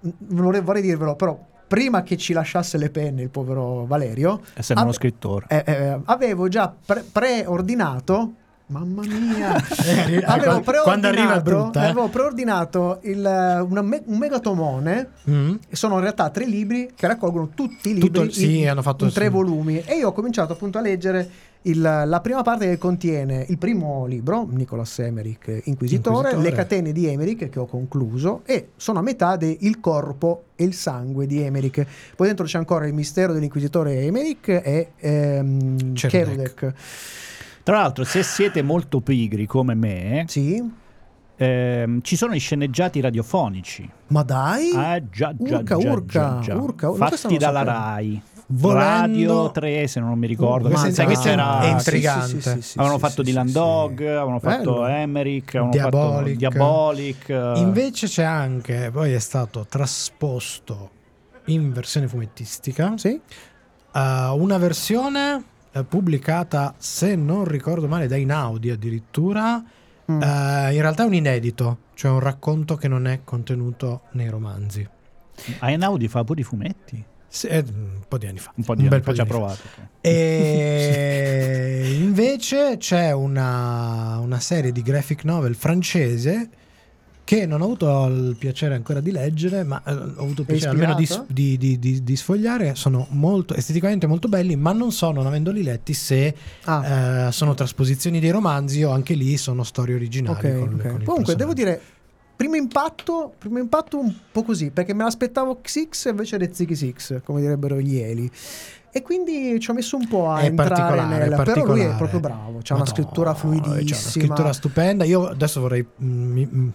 mh, 0.00 0.08
vorrei, 0.28 0.60
vorrei 0.60 0.82
dirvelo, 0.82 1.14
però 1.14 1.38
prima 1.66 2.02
che 2.02 2.16
ci 2.16 2.32
lasciasse 2.32 2.76
le 2.78 2.90
penne 2.90 3.22
il 3.22 3.30
povero 3.30 3.86
Valerio, 3.86 4.40
Essendo 4.54 4.82
uno 4.82 4.90
ave- 4.90 4.98
scrittore. 4.98 5.46
eh, 5.48 5.62
eh, 5.66 6.00
avevo 6.04 6.48
già 6.48 6.72
pre- 6.84 7.04
preordinato. 7.10 8.32
Mamma 8.70 9.02
mia, 9.04 9.56
Eh, 9.84 10.22
avevo 10.24 10.28
arriva 10.28 10.56
è 10.58 10.60
preordinato, 10.62 11.40
brutta, 11.42 11.82
eh. 11.82 11.84
avevo 11.86 12.06
preordinato 12.06 12.98
il, 13.02 13.66
me- 13.82 14.02
un 14.06 14.16
megatomone 14.16 15.08
Mm. 15.28 15.54
sono 15.72 15.94
in 15.96 16.00
realtà 16.02 16.30
tre 16.30 16.44
libri 16.46 16.92
che 16.94 17.08
raccolgono 17.08 17.48
tutti 17.52 17.90
i 17.90 17.94
libri 17.94 18.10
Tutto- 18.10 18.30
sì, 18.30 18.60
in, 18.60 18.68
hanno 18.70 18.82
fatto- 18.82 19.06
in 19.06 19.12
tre 19.12 19.24
sì. 19.24 19.30
volumi 19.32 19.80
e 19.84 19.96
io 19.96 20.08
ho 20.08 20.12
cominciato 20.12 20.52
appunto 20.52 20.78
a 20.78 20.82
leggere 20.82 21.28
il- 21.62 21.80
la 21.80 22.20
prima 22.22 22.42
parte 22.42 22.66
che 22.66 22.78
contiene 22.78 23.44
il 23.48 23.58
primo 23.58 24.06
libro 24.06 24.46
Nicolas 24.50 24.98
Emmerich 25.00 25.46
Inquisitore, 25.64 26.30
Inquisitore. 26.30 26.42
le 26.42 26.52
catene 26.52 26.92
di 26.92 27.06
Emmerich 27.06 27.48
che 27.50 27.58
ho 27.58 27.66
concluso 27.66 28.42
e 28.46 28.68
sono 28.76 29.00
a 29.00 29.02
metà 29.02 29.36
del 29.36 29.56
Il 29.60 29.78
corpo 29.80 30.44
e 30.56 30.64
il 30.64 30.72
sangue 30.74 31.26
di 31.26 31.40
Emmerich 31.42 31.84
poi 32.16 32.26
dentro 32.28 32.46
c'è 32.46 32.56
ancora 32.58 32.86
il 32.86 32.94
mistero 32.94 33.32
dell'Inquisitore 33.34 34.00
Emmerich 34.00 34.48
e 34.48 34.92
ehm. 34.96 35.92
Kerudec 35.94 36.72
Tra 37.62 37.76
l'altro, 37.76 38.04
se 38.04 38.22
siete 38.22 38.62
molto 38.62 39.00
pigri 39.00 39.44
come 39.46 39.74
me, 39.74 40.24
sì 40.28 40.62
ehm, 41.36 42.00
ci 42.02 42.16
sono 42.16 42.34
i 42.34 42.38
sceneggiati 42.38 43.00
radiofonici. 43.00 43.88
ma 44.08 44.22
dai 44.22 44.72
Ah, 44.74 44.98
già, 45.08 45.34
già, 45.38 45.58
Urca, 45.58 45.76
già, 45.76 45.90
urca, 45.90 46.04
già, 46.06 46.38
già. 46.40 46.56
urca, 46.56 46.90
ma 46.92 47.08
questo 47.08 47.28
Fatti 47.28 47.38
dalla 47.38 47.58
sapevo. 47.64 47.78
Rai. 47.78 48.22
Volendo- 48.52 48.80
Radio 48.80 49.50
3, 49.50 49.86
se 49.86 50.00
non 50.00 50.18
mi 50.18 50.26
ricordo. 50.26 50.68
Uh, 50.68 50.72
Ma 50.72 50.90
sai 50.90 51.06
che 51.06 51.16
c'era... 51.16 51.60
È 51.60 51.70
intrigante. 51.70 52.60
avevano 52.76 52.98
fatto 52.98 53.22
Dylan 53.22 53.46
sì, 53.46 53.52
Dog, 53.52 54.00
avevano 54.00 54.40
fatto. 54.40 54.86
Emmerich, 54.86 55.48
avevano 55.54 55.70
Diabolic. 55.70 56.32
fatto 56.32 56.38
Diabolic. 56.38 57.28
eh, 57.28 57.52
Invece 57.56 58.06
c'è 58.06 58.24
anche, 58.24 58.90
poi 58.92 59.12
è 59.12 59.18
stato 59.18 59.66
trasposto 59.68 60.90
in 61.46 61.72
versione 61.72 62.08
fumettistica, 62.08 62.94
sì 62.96 63.20
eh, 63.94 64.28
una 64.34 64.58
versione 64.58 65.44
eh, 65.72 65.84
pubblicata, 65.84 66.74
se 66.76 67.14
non 67.16 67.44
ricordo 67.44 67.88
male, 67.88 68.06
da 68.06 68.16
Inaudi 68.16 68.70
addirittura, 68.70 69.62
Mm. 70.10 70.22
Eh, 70.22 70.74
in 70.74 70.80
realtà 70.80 71.04
è 71.04 71.06
un 71.06 71.14
inedito, 71.14 71.78
cioè 71.94 72.10
un 72.10 72.18
racconto 72.18 72.74
che 72.74 72.88
non 72.88 73.06
è 73.06 73.20
contenuto 73.22 74.00
nei 74.14 74.28
romanzi. 74.28 74.84
Einaudi 75.60 76.08
fa 76.08 76.24
pure 76.24 76.40
i 76.40 76.42
fumetti. 76.42 77.04
Se- 77.32 77.46
eh, 77.48 77.58
un 77.66 78.00
po' 78.08 78.18
di 78.18 78.26
anni 78.26 78.38
fa. 78.38 78.52
Un 78.56 78.64
po' 78.64 78.74
di 78.74 78.82
bel 78.82 78.94
anni 78.94 79.02
fa 79.02 79.14
ci 79.14 79.20
ha 79.20 79.24
provato. 79.24 79.60
E 80.00 81.96
invece 82.00 82.76
c'è 82.78 83.12
una, 83.12 84.18
una 84.18 84.40
serie 84.40 84.72
di 84.72 84.82
graphic 84.82 85.24
novel 85.24 85.54
francese 85.54 86.48
che 87.22 87.46
non 87.46 87.60
ho 87.60 87.64
avuto 87.66 88.06
il 88.06 88.34
piacere 88.36 88.74
ancora 88.74 88.98
di 88.98 89.12
leggere, 89.12 89.62
ma 89.62 89.80
eh, 89.86 89.92
ho 89.92 90.22
avuto 90.22 90.40
il 90.40 90.46
piacere 90.48 90.70
almeno 90.70 90.94
di, 90.94 91.06
di- 91.28 91.56
di- 91.56 91.78
di- 91.78 92.02
di 92.02 92.16
sfogliare. 92.16 92.74
Sono 92.74 93.06
molto 93.10 93.54
esteticamente 93.54 94.08
molto 94.08 94.26
belli, 94.26 94.56
ma 94.56 94.72
non 94.72 94.90
so, 94.90 95.12
non 95.12 95.26
avendoli 95.26 95.62
letti, 95.62 95.94
se 95.94 96.34
Ah. 96.64 97.28
eh, 97.28 97.32
sono 97.32 97.54
trasposizioni 97.54 98.18
dei 98.18 98.30
romanzi 98.30 98.82
o 98.82 98.90
anche 98.90 99.14
lì 99.14 99.36
sono 99.36 99.62
storie 99.62 99.94
originali. 99.94 100.36
Ok, 100.50 100.58
con- 100.58 100.74
ok. 100.74 100.88
con 100.88 101.02
Comunque, 101.04 101.36
devo 101.36 101.52
dire, 101.52 101.80
primo 102.40 102.56
impatto, 102.56 103.34
primo 103.36 103.58
impatto 103.58 103.98
un 103.98 104.10
po' 104.32 104.42
così, 104.42 104.70
perché 104.70 104.94
me 104.94 105.04
l'aspettavo 105.04 105.60
Xix 105.60 106.08
invece 106.08 106.38
è 106.38 106.48
Ziggy 106.50 106.74
Six, 106.74 107.20
come 107.22 107.42
direbbero 107.42 107.78
gli 107.78 107.98
Eli. 107.98 108.30
E 108.90 109.02
quindi 109.02 109.60
ci 109.60 109.68
ho 109.68 109.74
messo 109.74 109.96
un 109.98 110.08
po' 110.08 110.30
a 110.30 110.40
È 110.40 110.46
entrare 110.46 110.70
particolare, 110.70 111.28
nel... 111.28 111.38
è 111.38 111.42
Però 111.42 111.64
lui 111.66 111.80
è 111.82 111.94
proprio 111.96 112.18
bravo, 112.18 112.60
c'ha 112.62 112.74
una 112.74 112.84
Madonna, 112.84 112.86
scrittura 112.86 113.34
C'è 113.34 113.44
una 113.46 113.60
fluidissima. 113.60 114.10
scrittura 114.10 114.52
stupenda. 114.54 115.04
Io 115.04 115.26
adesso 115.28 115.60
vorrei. 115.60 115.86
mm, 116.02 116.32
mi- 116.32 116.48
mm, 116.50 116.68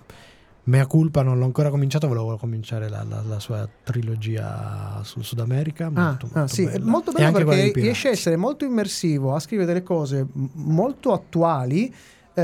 Mea 0.67 0.85
culpa, 0.87 1.21
non 1.23 1.37
l'ho 1.39 1.45
ancora 1.45 1.69
cominciato. 1.71 2.07
Volevo 2.07 2.37
cominciare 2.37 2.87
la, 2.87 3.03
la- 3.07 3.23
la 3.27 3.39
sua 3.39 3.67
trilogia 3.83 4.99
sul 5.03 5.23
Sud 5.23 5.39
America. 5.39 5.87
Ah, 5.87 5.89
Molto, 5.89 6.27
ah, 6.33 6.39
molto 6.39 6.53
sì, 6.53 6.63
è 6.63 6.71
bella. 6.71 6.85
molto 6.85 7.09
E 7.11 7.13
bello 7.13 7.31
perché 7.45 7.71
riesce 7.81 8.07
a 8.07 8.11
essere 8.11 8.35
molto 8.35 8.65
immersivo, 8.65 9.33
a 9.33 9.39
scrivere 9.39 9.67
delle 9.67 9.83
cose 9.83 10.25
molto 10.53 11.11
attuali, 11.11 11.93
eh, 12.35 12.41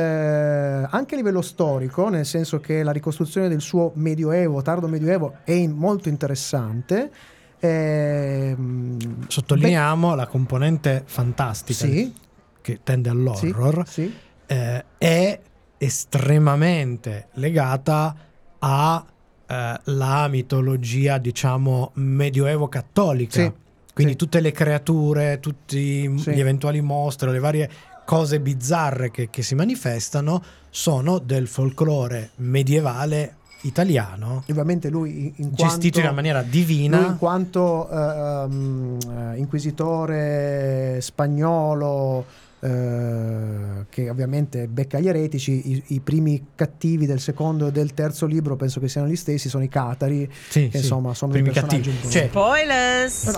anche 0.89 1.13
a 1.13 1.17
livello 1.17 1.41
storico, 1.41 2.09
nel 2.09 2.25
senso 2.25 2.59
che 2.59 2.81
la 2.81 2.91
ricostruzione 2.91 3.47
del 3.49 3.61
suo 3.61 3.91
medioevo, 3.95 4.61
tardo 4.61 4.87
medioevo, 4.87 5.37
è 5.43 5.51
in- 5.51 5.71
molto 5.71 6.09
interessante. 6.09 7.11
Ehm, 7.59 8.97
Sottolineiamo 9.27 10.15
la 10.15 10.25
componente 10.27 11.03
fantastica 11.05 11.85
Sì, 11.85 12.13
che 12.61 12.79
tende 12.83 13.09
sì, 13.09 13.15
all'horror. 13.15 13.87
sì. 13.87 14.13
eh, 14.47 14.85
è 14.97 15.39
estremamente 15.77 17.27
legata 17.33 18.15
alla 18.59 20.27
mitologia, 20.29 21.17
diciamo, 21.17 21.91
medioevo 21.95 22.67
cattolica. 22.67 23.41
Sì, 23.41 23.51
Quindi 23.93 24.13
sì. 24.13 24.17
tutte 24.17 24.39
le 24.39 24.51
creature, 24.51 25.39
tutti 25.39 26.17
Sì. 26.17 26.31
gli 26.31 26.39
eventuali 26.39 26.81
mostri, 26.81 27.29
le 27.31 27.39
varie 27.39 27.69
cose 28.05 28.39
bizzarre 28.39 29.11
che, 29.11 29.29
che 29.29 29.41
si 29.41 29.55
manifestano 29.55 30.41
sono 30.69 31.19
del 31.19 31.47
folklore 31.47 32.31
medievale 32.37 33.35
italiano, 33.63 34.43
Ovviamente 34.49 34.89
lui 34.89 35.11
in, 35.19 35.33
in 35.35 35.49
gestito 35.53 35.65
in 35.65 35.67
quanto- 35.91 35.99
una 35.99 36.11
maniera 36.13 36.41
Lui 36.41 36.49
divina. 36.49 37.05
in 37.05 37.17
quanto 37.19 37.87
ehm, 37.89 38.97
eh, 39.33 39.37
inquisitore 39.37 40.97
spagnolo, 40.99 42.25
eh, 42.63 43.85
che 43.89 44.09
ovviamente 44.09 44.67
becca 44.67 44.99
gli 44.99 45.07
eretici, 45.07 45.71
i, 45.71 45.83
i 45.87 45.99
primi 45.99 46.49
cattivi 46.55 47.05
del 47.07 47.19
secondo 47.19 47.67
e 47.67 47.71
del 47.71 47.93
terzo 47.93 48.25
libro 48.27 48.55
penso 48.55 48.79
che 48.79 48.87
siano 48.87 49.07
gli 49.07 49.15
stessi, 49.15 49.49
sono 49.49 49.63
i 49.63 49.67
catari, 49.67 50.29
Sì, 50.49 50.65
che 50.69 50.77
sì, 50.77 50.83
insomma 50.83 51.13
sono 51.15 51.31
dei 51.31 51.41
primi 51.41 51.55
personaggi 51.55 51.89
cattivi. 51.91 52.11
Cioè, 52.11 52.27
Spoilers! 52.27 53.33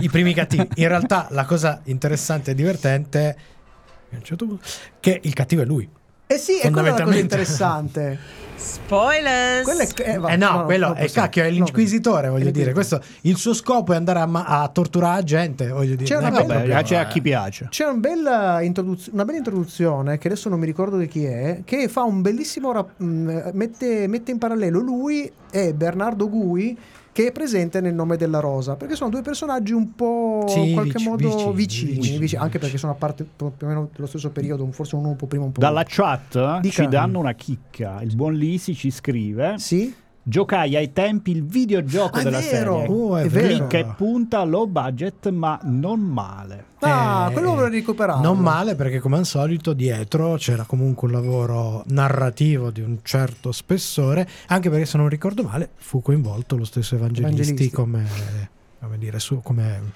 i 0.00 0.08
primi 0.08 0.32
cattivi. 0.32 0.66
In 0.76 0.88
realtà 0.88 1.28
la 1.30 1.44
cosa 1.44 1.80
interessante 1.84 2.52
e 2.52 2.54
divertente 2.54 3.36
è 4.08 4.18
che 5.00 5.20
il 5.22 5.32
cattivo 5.34 5.62
è 5.62 5.64
lui. 5.66 5.88
Eh 6.26 6.38
sì, 6.38 6.58
è 6.58 6.70
quella 6.70 6.88
la 6.88 6.90
cosa 6.90 7.04
Fondamentalmente. 7.04 7.20
interessante. 7.20 8.18
Spoilers! 8.56 9.94
È- 9.94 10.10
eh, 10.12 10.18
va, 10.18 10.28
eh 10.30 10.36
no, 10.36 10.64
quello 10.64 10.94
è 10.94 11.10
cacchio, 11.10 11.42
è 11.42 11.48
No, 11.48 11.54
l'inquisitore, 11.54 12.28
voglio 12.28 12.50
dire. 12.50 12.72
Questo, 12.72 13.00
il 13.22 13.36
suo 13.36 13.52
scopo 13.54 13.92
è 13.92 13.96
andare 13.96 14.20
a, 14.20 14.26
ma- 14.26 14.44
a 14.44 14.68
torturare 14.68 15.16
la 15.16 15.22
gente, 15.22 15.68
voglio 15.68 15.94
dire. 15.96 16.04
C'è 16.04 16.16
una 16.16 16.30
bella- 16.30 16.82
c'è 16.82 16.96
a 16.96 17.06
chi 17.06 17.20
piace. 17.20 17.66
C'è 17.70 17.84
un 17.86 18.00
bella 18.00 18.60
introduz- 18.62 19.10
una 19.12 19.24
bella 19.24 19.38
introduzione 19.38 20.18
che 20.18 20.28
adesso 20.28 20.48
non 20.48 20.58
mi 20.58 20.66
ricordo 20.66 20.96
di 20.96 21.08
chi 21.08 21.24
è, 21.24 21.60
che 21.64 21.88
fa 21.88 22.02
un 22.02 22.22
bellissimo 22.22 22.72
rap- 22.72 22.98
mh, 23.00 23.50
mette, 23.52 24.06
mette 24.06 24.30
in 24.30 24.38
parallelo 24.38 24.80
lui 24.80 25.30
e 25.50 25.74
Bernardo 25.74 26.28
Gui 26.28 26.76
che 27.14 27.28
è 27.28 27.32
presente 27.32 27.80
nel 27.80 27.94
nome 27.94 28.16
della 28.16 28.40
rosa, 28.40 28.74
perché 28.74 28.96
sono 28.96 29.08
due 29.08 29.22
personaggi 29.22 29.72
un 29.72 29.94
po' 29.94 30.46
Sì, 30.48 30.70
in 30.70 30.72
qualche 30.72 30.94
vici- 30.98 31.08
modo 31.08 31.52
vicini, 31.52 31.92
vicini, 31.92 32.18
vicini, 32.18 32.42
anche 32.42 32.58
perché 32.58 32.76
sono 32.76 32.90
a 32.90 32.96
parte 32.96 33.22
più 33.22 33.46
o 33.46 33.52
meno 33.60 33.88
dello 33.94 34.08
stesso 34.08 34.30
periodo, 34.30 34.68
forse 34.72 34.96
uno 34.96 35.10
un 35.10 35.16
po' 35.16 35.26
prima 35.26 35.44
un 35.44 35.52
po' 35.52 35.60
Dalla 35.60 35.84
chat 35.86 36.58
Dica. 36.58 36.82
ci 36.82 36.88
danno 36.88 37.20
una 37.20 37.34
chicca. 37.34 38.02
Il 38.02 38.16
buon 38.16 38.34
Lisi 38.34 38.74
ci 38.74 38.90
scrive: 38.90 39.54
Sì? 39.58 39.94
Giocai 40.26 40.74
ai 40.74 40.90
tempi 40.92 41.32
il 41.32 41.44
videogioco 41.44 42.16
Ah, 42.16 42.20
è 42.20 42.22
della 42.24 42.38
vero, 42.40 42.78
serie. 42.80 42.94
Oh, 42.94 43.16
è 43.18 43.28
vero. 43.28 43.46
Clicca 43.66 43.76
e 43.76 43.84
punta, 43.94 44.42
low 44.44 44.66
budget, 44.66 45.28
ma 45.28 45.60
non 45.64 46.00
male. 46.00 46.64
Ah, 46.78 47.28
Eh, 47.28 47.32
quello 47.34 47.54
vorrei 47.54 47.70
recuperare. 47.70 48.22
Non 48.22 48.38
male 48.38 48.74
perché 48.74 49.00
come 49.00 49.18
al 49.18 49.26
solito 49.26 49.74
dietro 49.74 50.36
c'era 50.36 50.64
comunque 50.64 51.08
un 51.08 51.14
lavoro 51.14 51.82
narrativo 51.88 52.70
di 52.70 52.80
un 52.80 53.00
certo 53.02 53.52
spessore, 53.52 54.26
anche 54.46 54.70
perché 54.70 54.86
se 54.86 54.96
non 54.96 55.08
ricordo 55.10 55.42
male 55.42 55.70
fu 55.76 56.00
coinvolto 56.00 56.56
lo 56.56 56.64
stesso 56.64 56.94
Evangelisti, 56.94 57.40
Evangelisti. 57.42 57.70
come, 57.70 58.06
come 58.80 58.98
dire, 58.98 59.18
su, 59.18 59.40
come 59.42 59.92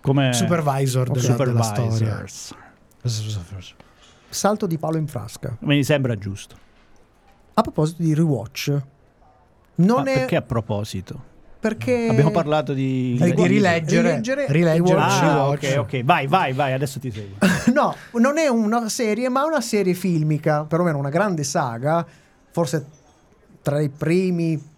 Come 0.00 0.32
supervisor 0.32 1.08
della, 1.10 1.34
della 1.36 1.62
storia. 1.62 2.24
Salto 4.28 4.66
di 4.66 4.76
palo 4.76 4.96
in 4.96 5.06
frasca. 5.06 5.56
Mi 5.60 5.84
sembra 5.84 6.16
giusto. 6.16 6.56
A 7.54 7.62
proposito 7.62 8.02
di 8.02 8.12
rewatch. 8.14 8.82
Non 9.76 10.02
Ma 10.02 10.10
è 10.10 10.14
perché 10.14 10.36
a 10.36 10.42
proposito? 10.42 11.32
perché 11.64 12.08
Abbiamo 12.10 12.30
parlato 12.30 12.74
di, 12.74 13.16
Di, 13.18 13.32
di 13.32 13.46
rileggere, 13.46 14.08
rileggere, 14.20 14.46
rileggere. 14.48 15.00
Ah, 15.00 15.48
ok, 15.48 15.76
ok. 15.78 16.04
Vai, 16.04 16.26
vai, 16.26 16.52
vai. 16.52 16.72
Adesso 16.74 17.00
ti 17.00 17.10
seguo. 17.10 17.36
No, 17.72 17.94
non 18.20 18.36
è 18.36 18.48
una 18.48 18.90
serie, 18.90 19.30
ma 19.30 19.44
una 19.46 19.62
serie 19.62 19.94
filmica, 19.94 20.64
perlomeno 20.64 20.98
una 20.98 21.08
grande 21.08 21.42
saga, 21.42 22.06
forse 22.50 22.84
tra 23.62 23.80
i 23.80 23.88
primi 23.88 24.72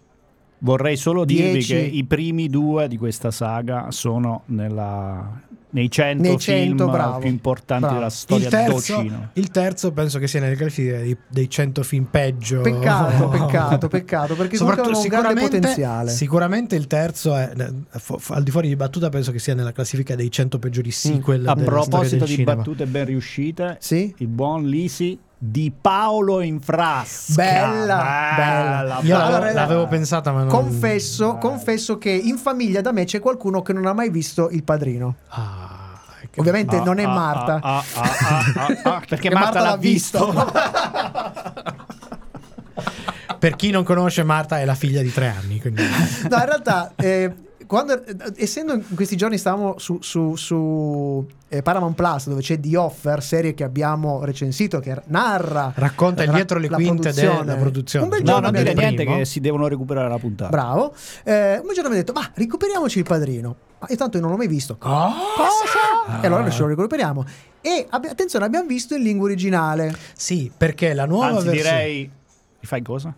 Vorrei 0.59 0.95
solo 0.95 1.25
dirvi 1.25 1.51
Dieci. 1.51 1.73
che 1.73 1.79
i 1.79 2.03
primi 2.05 2.47
due 2.49 2.87
di 2.87 2.97
questa 2.97 3.29
saga 3.31 3.91
sono 3.91 4.43
nella- 4.45 5.41
nei 5.69 5.91
100 5.91 6.21
Nei 6.21 6.37
100, 6.39 6.83
film 6.83 6.91
bravo, 6.91 7.19
più 7.19 7.29
importanti 7.29 7.81
bravo. 7.83 7.97
della 7.97 8.09
storia 8.09 8.45
Il 8.45 8.49
del 8.51 8.59
terzo, 8.65 8.95
docino. 8.95 9.29
il 9.33 9.49
terzo 9.51 9.91
penso 9.91 10.19
che 10.19 10.27
sia 10.27 10.39
nelle 10.39 10.55
classifiche 10.55 10.97
dei, 10.97 11.17
dei 11.27 11.49
100 11.49 11.83
film 11.83 12.05
peggio. 12.05 12.61
Peccato, 12.61 13.27
peccato, 13.29 13.87
peccato, 13.87 14.35
perché 14.35 14.55
Soprattutto- 14.55 14.97
un 14.97 15.07
grande 15.07 15.27
sicuramente, 15.41 15.59
potenziale. 15.59 16.11
sicuramente 16.11 16.75
il 16.75 16.87
terzo 16.87 17.35
è 17.35 17.51
al 18.29 18.43
di 18.43 18.51
fuori 18.51 18.67
di 18.69 18.75
battuta 18.75 19.09
penso 19.09 19.31
che 19.31 19.39
sia 19.39 19.53
nella 19.55 19.71
classifica 19.73 20.15
dei 20.15 20.31
100 20.31 20.57
peggiori 20.59 20.91
sequel 20.91 21.47
A 21.47 21.53
della 21.53 21.65
storia 21.81 21.87
proposito 21.87 22.25
di 22.25 22.31
cinema. 22.31 22.55
battute 22.55 22.85
ben 22.85 23.05
riuscite, 23.05 23.77
Sì? 23.79 24.13
il 24.17 24.27
buon 24.27 24.65
Lisi 24.67 25.19
di 25.39 25.71
Paolo 25.79 26.41
in 26.41 26.59
frasca. 26.59 27.33
Bella, 27.35 28.33
bella. 28.35 28.99
Io 29.03 29.15
Allora, 29.15 29.37
l'avevo, 29.39 29.53
l'avevo 29.59 29.87
pensata 29.87 30.31
ma 30.31 30.39
non... 30.39 30.47
Confesso, 30.49 31.37
confesso 31.37 31.97
che 31.99 32.09
in 32.09 32.37
famiglia 32.37 32.81
da 32.81 32.91
me 32.91 33.03
c'è 33.05 33.19
qualcuno 33.19 33.61
che 33.61 33.71
non 33.73 33.85
ha 33.85 33.93
mai 33.93 34.09
visto 34.09 34.49
Il 34.49 34.63
Padrino. 34.63 35.15
Ah, 35.29 35.99
che- 36.31 36.39
Ovviamente 36.39 36.77
Ah, 36.77 36.83
non 36.83 36.97
è 36.99 37.03
ah, 37.03 37.09
Marta. 37.09 37.59
ah, 37.61 37.77
ah, 37.77 37.83
ah, 37.93 38.45
ah, 38.55 38.95
ah, 38.95 39.01
perché 39.07 39.29
Marta, 39.29 39.61
l'ha 39.61 39.77
visto. 39.77 40.33
Per 43.39 43.55
chi 43.55 43.69
non 43.69 43.83
conosce 43.83 44.23
Marta 44.23 44.59
è 44.59 44.65
la 44.65 44.73
figlia 44.75 45.01
di 45.01 45.11
tre 45.13 45.27
anni. 45.27 45.59
quindi- 45.61 45.83
No, 45.83 46.37
in 46.37 46.45
realtà, 46.45 46.91
eh, 46.95 47.31
quando, 47.67 48.03
eh, 48.03 48.15
essendo 48.37 48.73
in 48.73 48.95
questi 48.95 49.15
giorni 49.15 49.37
stavamo 49.37 49.77
su, 49.77 49.99
su, 50.01 50.35
su 50.35 51.25
eh, 51.49 51.61
Paramount 51.61 51.95
Plus, 51.95 52.27
dove 52.29 52.41
c'è 52.41 52.59
The 52.59 52.75
Offer, 52.77 53.21
serie 53.21 53.53
che 53.53 53.63
abbiamo 53.63 54.23
recensito, 54.25 54.79
che 54.79 54.99
narra 55.07 55.71
Racconta 55.75 56.25
ra- 56.25 56.31
dietro 56.31 56.57
le 56.59 56.69
quinte 56.69 57.01
produzione. 57.11 57.45
della 57.45 57.55
produzione. 57.57 58.05
Un 58.05 58.09
bel 58.11 58.19
No, 58.21 58.25
giorno 58.25 58.41
non 58.41 58.49
abbiamo 58.55 58.63
dire 58.63 58.73
detto- 58.75 58.81
niente 58.87 59.03
primo. 59.03 59.17
che 59.19 59.25
si 59.25 59.39
devono 59.39 59.67
recuperare 59.67 60.09
la 60.09 60.17
puntata. 60.17 60.49
Bravo. 60.49 60.93
Eh, 61.23 61.57
un 61.63 61.73
giorno 61.73 61.89
mi 61.89 61.95
ha 61.95 61.99
detto, 61.99 62.13
ma 62.13 62.27
recuperiamoci 62.33 62.97
il 62.97 63.03
padrino. 63.05 63.55
Ma 63.79 63.87
io 63.89 63.95
tanto 63.95 64.19
non 64.19 64.31
l'ho 64.31 64.37
mai 64.37 64.47
visto. 64.47 64.75
Cosa? 64.77 66.21
E 66.21 66.25
allora 66.25 66.41
adesso 66.41 66.63
lo 66.63 66.69
recuperiamo. 66.69 67.23
E 67.61 67.85
abbi- 67.89 68.07
attenzione, 68.07 68.45
abbiamo 68.45 68.65
visto 68.67 68.95
in 68.95 69.03
lingua 69.03 69.25
originale. 69.25 69.95
Sì, 70.15 70.51
perché 70.55 70.93
la 70.93 71.05
nuova 71.05 71.27
Anzi, 71.27 71.45
versione... 71.47 71.77
direi. 71.77 72.03
Mi 72.59 72.65
fai 72.67 72.81
cosa? 72.81 73.13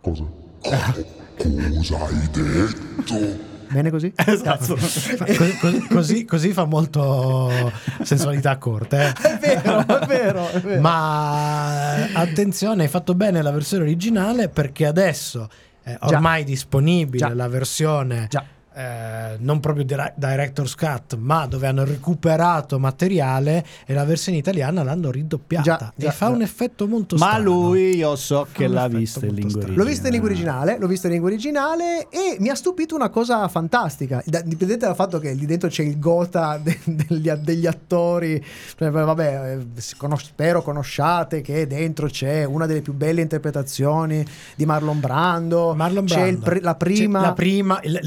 Cosa? 0.00 0.24
Cosa 1.36 1.98
hai 2.06 2.30
detto? 2.32 3.45
Bene 3.68 3.90
così? 3.90 4.12
Esatto. 4.26 4.76
Fa- 4.76 5.24
co- 5.24 5.56
co- 5.60 5.86
così, 5.94 6.24
così 6.24 6.52
fa 6.52 6.64
molto 6.64 7.72
sensualità 8.02 8.56
corta. 8.58 9.08
eh. 9.08 9.12
È 9.12 9.38
vero, 9.38 9.86
è 9.86 10.06
vero, 10.06 10.48
è 10.50 10.60
vero. 10.60 10.80
Ma 10.80 11.94
attenzione, 12.12 12.84
hai 12.84 12.88
fatto 12.88 13.14
bene 13.14 13.42
la 13.42 13.50
versione 13.50 13.82
originale 13.84 14.48
perché 14.48 14.86
adesso 14.86 15.48
è 15.82 15.96
Già. 16.00 16.16
ormai 16.16 16.44
disponibile 16.44 17.26
Già. 17.28 17.34
la 17.34 17.48
versione 17.48 18.26
Già. 18.28 18.44
Eh, 18.76 19.36
non 19.38 19.58
proprio 19.60 19.84
dire- 19.84 20.12
director's 20.16 20.74
cut, 20.74 21.16
ma 21.16 21.46
dove 21.46 21.66
hanno 21.66 21.84
recuperato 21.84 22.78
materiale 22.78 23.64
e 23.86 23.94
la 23.94 24.04
versione 24.04 24.36
italiana 24.38 24.82
l'hanno 24.82 25.10
ridoppiata 25.10 25.62
Già, 25.64 25.92
già, 25.96 26.08
e 26.08 26.12
fa 26.12 26.26
già. 26.26 26.32
un 26.32 26.42
effetto 26.42 26.86
molto 26.86 27.16
Ma 27.16 27.26
strano. 27.30 27.44
lui 27.44 27.96
io 27.96 28.14
so 28.16 28.46
che 28.52 28.66
un 28.66 28.72
l'ha 28.72 28.88
vista 28.88 29.24
in 29.24 29.34
lingua 29.34 29.60
strano. 29.62 29.76
L'ho 29.76 29.84
vista 29.84 30.06
in 30.06 30.12
lingua 30.12 30.28
originale, 30.30 30.76
l'ho 30.78 30.86
vista 30.86 31.06
in 31.06 31.12
lingua 31.14 31.30
originale 31.30 32.08
e 32.10 32.36
mi 32.38 32.48
ha 32.50 32.54
stupito 32.54 32.94
una 32.94 33.08
cosa 33.08 33.48
fantastica. 33.48 34.22
Da- 34.26 34.42
dipendente 34.42 34.84
dal 34.84 34.94
fatto 34.94 35.18
che 35.18 35.32
lì 35.32 35.46
dentro 35.46 35.68
c'è 35.70 35.82
il 35.82 35.98
gota 35.98 36.58
de- 36.62 36.78
degli, 36.84 37.30
degli 37.30 37.66
attori. 37.66 38.44
Cioè, 38.76 38.90
vabbè, 38.90 39.56
eh, 39.58 39.66
conos- 39.96 40.24
spero 40.24 40.62
conosciate 40.62 41.40
che 41.40 41.66
dentro 41.66 42.08
c'è 42.08 42.44
una 42.44 42.66
delle 42.66 42.82
più 42.82 42.92
belle 42.92 43.22
interpretazioni 43.22 44.24
di 44.54 44.66
Marlon 44.66 45.00
Brando. 45.00 45.74
Marlon 45.74 46.04
c'è 46.04 46.14
Brando. 46.16 46.30
il 46.36 46.38
pr- 46.42 46.62
la 46.62 46.74
prima. 46.74 47.20
C'è 47.20 47.26
la 47.26 47.32
prima- 47.32 47.80
il- 47.82 48.00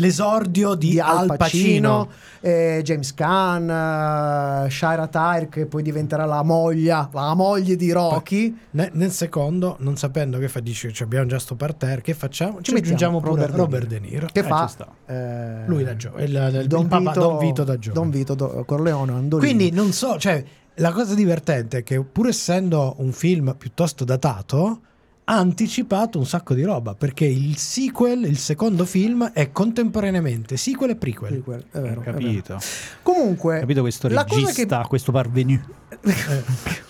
l'esordio 0.59 0.75
di, 0.75 0.89
di 0.91 0.99
Al 0.99 1.35
Pacino. 1.37 2.09
eh, 2.41 2.81
James 2.83 3.13
Caan, 3.13 4.65
eh, 4.65 4.69
Shira 4.69 5.07
Tyre 5.07 5.49
che 5.49 5.65
poi 5.65 5.81
diventerà 5.83 6.25
la 6.25 6.43
moglie, 6.43 7.07
la 7.11 7.33
moglie 7.33 7.75
di 7.75 7.91
Rocky. 7.91 8.55
Ne- 8.71 8.89
nel 8.93 9.11
secondo, 9.11 9.75
non 9.79 9.97
sapendo 9.97 10.37
che 10.37 10.47
fa, 10.47 10.59
dice 10.59 10.91
"Ci 10.91 11.03
abbiamo 11.03 11.25
già 11.27 11.39
sto 11.39 11.55
parterre, 11.55 12.01
che 12.01 12.13
facciamo? 12.13 12.61
Ci, 12.61 12.71
mettiamo 12.73 12.79
aggiungiamo 12.95 13.19
pure 13.19 13.41
Robert 13.45 13.55
Robert, 13.57 13.87
De 13.87 13.99
Niro. 13.99 14.27
Che 14.31 14.39
Eh, 14.39 14.43
fa 14.43 14.67
ci 14.67 15.11
eh, 15.11 15.63
Lui 15.67 15.83
da 15.83 15.95
Gio- 15.95 16.13
il, 16.17 16.29
il- 16.33 16.67
il 16.79 16.87
papà 16.87 17.11
Don 17.11 17.37
Vito 17.37 17.63
da 17.63 17.77
Giovane. 17.77 18.01
Don 18.01 18.09
Vito 18.11 18.33
Do- 18.35 18.63
Corleone 18.65 19.11
Andolini. 19.11 19.53
Quindi 19.53 19.71
non 19.75 19.91
so, 19.91 20.17
cioè, 20.17 20.43
la 20.75 20.91
cosa 20.91 21.13
divertente 21.13 21.79
è 21.79 21.83
che 21.83 22.01
pur 22.01 22.27
essendo 22.27 22.95
un 22.99 23.11
film 23.11 23.53
piuttosto 23.57 24.05
datato, 24.05 24.79
ha 25.31 25.37
anticipato 25.37 26.17
un 26.17 26.25
sacco 26.25 26.55
di 26.55 26.63
roba, 26.63 26.95
perché 26.95 27.25
il 27.25 27.55
sequel, 27.57 28.23
il 28.25 28.39
secondo 28.39 28.83
film, 28.85 29.29
è 29.31 29.51
contemporaneamente 29.51 30.57
sequel 30.57 30.89
e 30.91 30.95
prequel. 30.95 31.31
Prequel, 31.33 31.65
è 31.71 31.79
vero, 31.79 31.99
Ho 31.99 32.03
è 32.03 32.05
vero. 32.05 32.17
capito. 32.17 32.57
Comunque, 33.03 33.59
Capito 33.59 33.81
questo 33.81 34.07
la 34.09 34.25
cosa 34.25 34.47
regista, 34.47 34.81
questo 34.87 35.11
parvenu. 35.11 35.59
che 35.99 36.07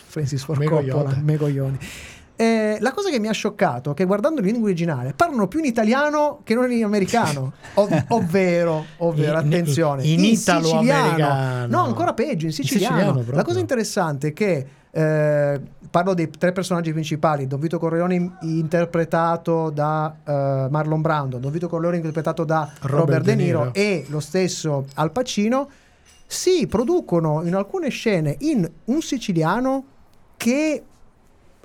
Francis 0.08 0.44
Ford 0.44 0.64
Coppola, 0.64 0.82
Yoda. 0.82 1.18
Megoglioni. 1.22 1.78
Eh, 2.38 2.78
la 2.80 2.94
cosa 2.94 3.10
che 3.10 3.20
mi 3.20 3.28
ha 3.28 3.34
scioccato 3.34 3.92
è 3.92 3.94
che 3.94 4.06
guardando 4.06 4.40
in 4.40 4.46
lingua 4.48 4.68
originale 4.70 5.12
parlano 5.14 5.50
più 5.50 5.60
in 5.60 5.66
italiano 5.66 6.40
che 6.46 6.56
non 6.56 6.72
in 6.72 6.86
americano, 6.86 7.52
Ov- 7.76 8.06
ovvero, 8.08 8.86
ovvero 9.00 9.32
In- 9.42 9.46
attenzione, 9.48 10.04
in 10.06 10.20
siciliano. 10.38 10.68
italo-americano. 10.70 11.68
no, 11.68 11.84
ancora 11.84 12.14
peggio, 12.14 12.46
in 12.46 12.54
siciliano. 12.54 12.96
siciliano 13.16 13.36
la 13.36 13.44
cosa 13.44 13.60
interessante 13.60 14.30
è 14.30 14.34
che 14.34 14.66
eh, 14.92 15.62
parlo 15.90 16.14
dei 16.14 16.30
tre 16.30 16.52
personaggi 16.52 16.92
principali, 16.92 17.48
Don 17.48 17.60
Vito 17.60 17.80
Corleone 17.80 18.16
in- 18.16 18.32
interpretato 18.42 19.70
da 19.70 20.16
eh, 20.24 20.68
Marlon 20.70 21.02
Brando, 21.02 21.38
Don 21.38 21.52
Vito 21.52 21.68
Corleone 21.68 21.98
interpretato 21.98 22.44
da 22.44 22.72
Robert, 22.82 23.00
Robert 23.00 23.24
De 23.24 23.36
De 23.36 23.44
Niro, 23.44 23.60
Niro. 23.60 23.74
e 23.74 24.06
lo 24.10 24.20
stesso 24.20 24.86
Al 24.96 25.12
Pacino 25.12 25.70
si 26.26 26.68
producono 26.68 27.42
in 27.44 27.56
alcune 27.56 27.90
scene 27.90 28.36
in 28.40 28.70
un 28.86 29.02
siciliano 29.02 29.86
che 30.38 30.84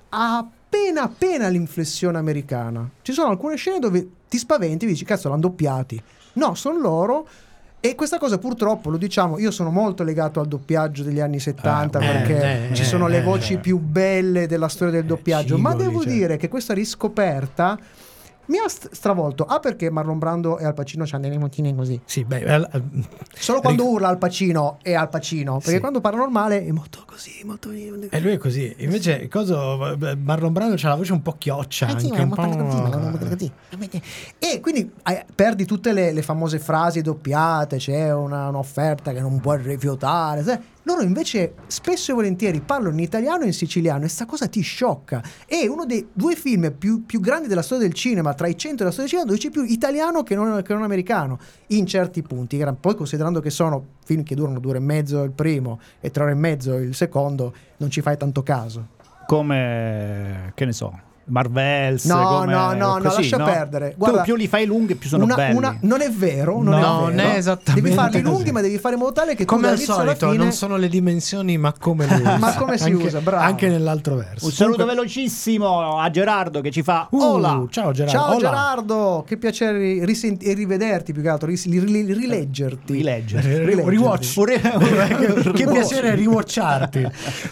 ha 0.08 0.36
appena 0.38 1.02
appena 1.02 1.48
l'inflessione 1.48 2.18
americana. 2.18 2.88
Ci 3.02 3.12
sono 3.12 3.30
alcune 3.30 3.54
scene 3.56 3.78
dove 3.78 4.08
ti 4.28 4.38
spaventi 4.38 4.86
e 4.86 4.88
dici 4.88 5.04
cazzo 5.04 5.28
l'hanno 5.28 5.42
doppiati. 5.42 6.02
No, 6.34 6.54
sono 6.54 6.80
loro. 6.80 7.28
E 7.86 7.94
questa 7.96 8.16
cosa 8.16 8.38
purtroppo 8.38 8.88
lo 8.88 8.96
diciamo, 8.96 9.38
io 9.38 9.50
sono 9.50 9.70
molto 9.70 10.04
legato 10.04 10.40
al 10.40 10.46
doppiaggio 10.46 11.02
degli 11.02 11.20
anni 11.20 11.38
70 11.38 11.98
Eh, 11.98 12.06
perché 12.06 12.70
eh, 12.70 12.74
ci 12.74 12.82
sono 12.82 13.08
le 13.08 13.18
eh, 13.18 13.22
voci 13.22 13.52
eh. 13.52 13.58
più 13.58 13.78
belle 13.78 14.46
della 14.46 14.68
storia 14.68 14.94
del 14.94 15.04
doppiaggio, 15.04 15.58
ma 15.58 15.72
Cigoli, 15.72 15.88
devo 15.88 16.02
cioè. 16.02 16.12
dire 16.12 16.36
che 16.38 16.48
questa 16.48 16.72
riscoperta 16.72 17.78
mi 18.46 18.58
ha 18.58 18.68
st- 18.68 18.90
stravolto. 18.92 19.44
Ah, 19.44 19.58
perché 19.60 19.90
Marlon 19.90 20.18
Brando 20.18 20.58
e 20.58 20.64
Al 20.64 20.74
Pacino 20.74 21.04
hanno 21.10 21.22
delle 21.22 21.38
montine 21.38 21.74
così. 21.74 22.00
Sì, 22.04 22.24
beh, 22.24 22.38
eh, 22.40 22.68
eh, 22.72 22.82
Solo 23.34 23.60
quando 23.60 23.82
ric- 23.82 23.92
urla 23.92 24.08
Al 24.08 24.18
Pacino 24.18 24.78
è 24.82 24.92
Al 24.94 25.08
Pacino, 25.08 25.54
perché 25.58 25.72
Sì. 25.74 25.80
quando 25.80 26.00
parla 26.00 26.18
normale 26.18 26.64
è 26.64 26.70
molto 26.70 27.02
così, 27.06 27.42
molto 27.44 27.70
E 27.70 28.20
lui 28.20 28.32
è 28.32 28.38
così. 28.38 28.74
Invece, 28.78 29.28
coso, 29.28 29.96
Marlon 30.22 30.52
Brando 30.52 30.74
c'ha 30.76 30.88
la 30.88 30.96
voce 30.96 31.12
un 31.12 31.22
po' 31.22 31.36
chioccia. 31.38 31.86
Eh 31.94 31.98
sì, 32.00 32.06
anche, 32.10 32.24
ma 32.24 32.44
un 32.46 32.56
po'- 33.18 33.26
così. 33.28 33.52
E 34.38 34.60
quindi 34.60 34.90
eh, 35.04 35.24
perdi 35.34 35.64
tutte 35.64 35.92
le, 35.92 36.12
le 36.12 36.22
famose 36.22 36.58
frasi 36.58 37.00
doppiate, 37.00 37.76
c'è 37.78 38.12
una- 38.12 38.48
un'offerta 38.48 39.12
che 39.12 39.20
non 39.20 39.40
puoi 39.40 39.60
rifiutare. 39.62 40.42
sai? 40.42 40.58
Loro 40.86 41.02
invece 41.02 41.54
spesso 41.66 42.10
e 42.10 42.14
volentieri 42.14 42.60
parlano 42.60 42.94
in 42.94 43.00
italiano 43.00 43.44
e 43.44 43.46
in 43.46 43.52
siciliano 43.54 44.04
e 44.04 44.08
sta 44.08 44.26
cosa 44.26 44.48
ti 44.48 44.60
sciocca. 44.60 45.22
È 45.46 45.66
uno 45.66 45.86
dei 45.86 46.08
due 46.12 46.36
film 46.36 46.74
più, 46.76 47.06
più 47.06 47.20
grandi 47.20 47.48
della 47.48 47.62
storia 47.62 47.84
del 47.84 47.94
cinema, 47.94 48.34
tra 48.34 48.48
i 48.48 48.56
cento 48.56 48.78
della 48.78 48.90
storia 48.90 49.10
del 49.10 49.18
cinema, 49.18 49.30
dove 49.30 49.38
c'è 49.38 49.50
più 49.50 49.64
italiano 49.64 50.22
che 50.22 50.34
non, 50.34 50.60
che 50.62 50.74
non 50.74 50.82
americano, 50.82 51.38
in 51.68 51.86
certi 51.86 52.22
punti. 52.22 52.62
Poi 52.78 52.94
considerando 52.94 53.40
che 53.40 53.48
sono 53.50 53.84
film 54.04 54.22
che 54.24 54.34
durano 54.34 54.60
due 54.60 54.72
ore 54.72 54.80
e 54.80 54.82
mezzo 54.82 55.22
il 55.22 55.30
primo 55.30 55.80
e 56.00 56.10
tre 56.10 56.24
ore 56.24 56.32
e 56.32 56.36
mezzo 56.36 56.74
il 56.74 56.94
secondo, 56.94 57.54
non 57.78 57.88
ci 57.88 58.02
fai 58.02 58.18
tanto 58.18 58.42
caso. 58.42 58.88
Come, 59.26 60.52
che 60.54 60.66
ne 60.66 60.72
so, 60.72 61.00
Marvels. 61.26 62.04
No, 62.04 62.44
no, 62.44 62.72
no, 62.72 62.72
no, 62.74 62.98
lascia 62.98 63.36
no? 63.36 63.44
perdere. 63.44 63.94
Guarda, 63.96 64.18
tu 64.18 64.24
più 64.24 64.34
li 64.36 64.46
fai 64.48 64.66
lunghi, 64.66 64.94
più 64.94 65.08
sono 65.08 65.24
una- 65.24 65.34
belli. 65.34 65.56
una- 65.56 65.76
non 65.80 66.00
è 66.00 66.10
vero, 66.10 66.60
non, 66.62 66.78
No, 66.78 66.78
è, 66.78 66.80
non 66.82 67.14
vero. 67.16 67.28
è 67.30 67.36
esattamente 67.36 67.80
Devi 67.82 67.94
farli 67.94 68.22
così. 68.22 68.34
lunghi, 68.34 68.52
ma 68.52 68.60
devi 68.60 68.78
fare 68.78 68.94
in 68.94 69.00
modo 69.00 69.12
tale 69.12 69.34
che 69.34 69.44
tu 69.44 69.54
Come 69.54 69.68
al 69.68 69.78
solito, 69.78 70.30
fine 70.30 70.42
non 70.42 70.52
sono 70.52 70.76
le 70.76 70.88
dimensioni, 70.88 71.56
ma 71.58 71.72
come. 71.78 72.06
Ma 72.38 72.54
come 72.54 72.76
si 72.78 72.90
Anche- 72.90 73.06
usa, 73.06 73.20
bravo. 73.20 73.42
Anche 73.42 73.68
nell'altro 73.68 74.16
verso. 74.16 74.44
Un 74.46 74.52
saluto 74.52 74.78
Comunque- 74.78 74.94
velocissimo 75.02 75.98
a 75.98 76.10
Gerardo 76.10 76.60
che 76.60 76.70
ci 76.70 76.82
fa 76.82 77.06
Uh. 77.10 77.68
Ciao 77.68 77.92
Gerardo. 77.92 78.06
Ciao 78.18 78.26
Hola. 78.30 78.38
Gerardo, 78.38 79.24
che 79.26 79.36
piacere 79.36 80.04
risent- 80.04 80.42
e 80.44 80.52
rivederti 80.54 81.12
più 81.12 81.22
che 81.22 81.28
altro, 81.28 81.48
ris- 81.48 81.66
ri- 81.68 82.12
rileggerti. 82.12 82.92
Ri- 82.92 83.82
Rewatch. 83.84 84.32
Un 84.36 84.44
ri- 84.44 84.60
che, 84.60 85.50
che 85.52 85.66
piacere 85.66 86.14
riwatcharti. 86.14 87.06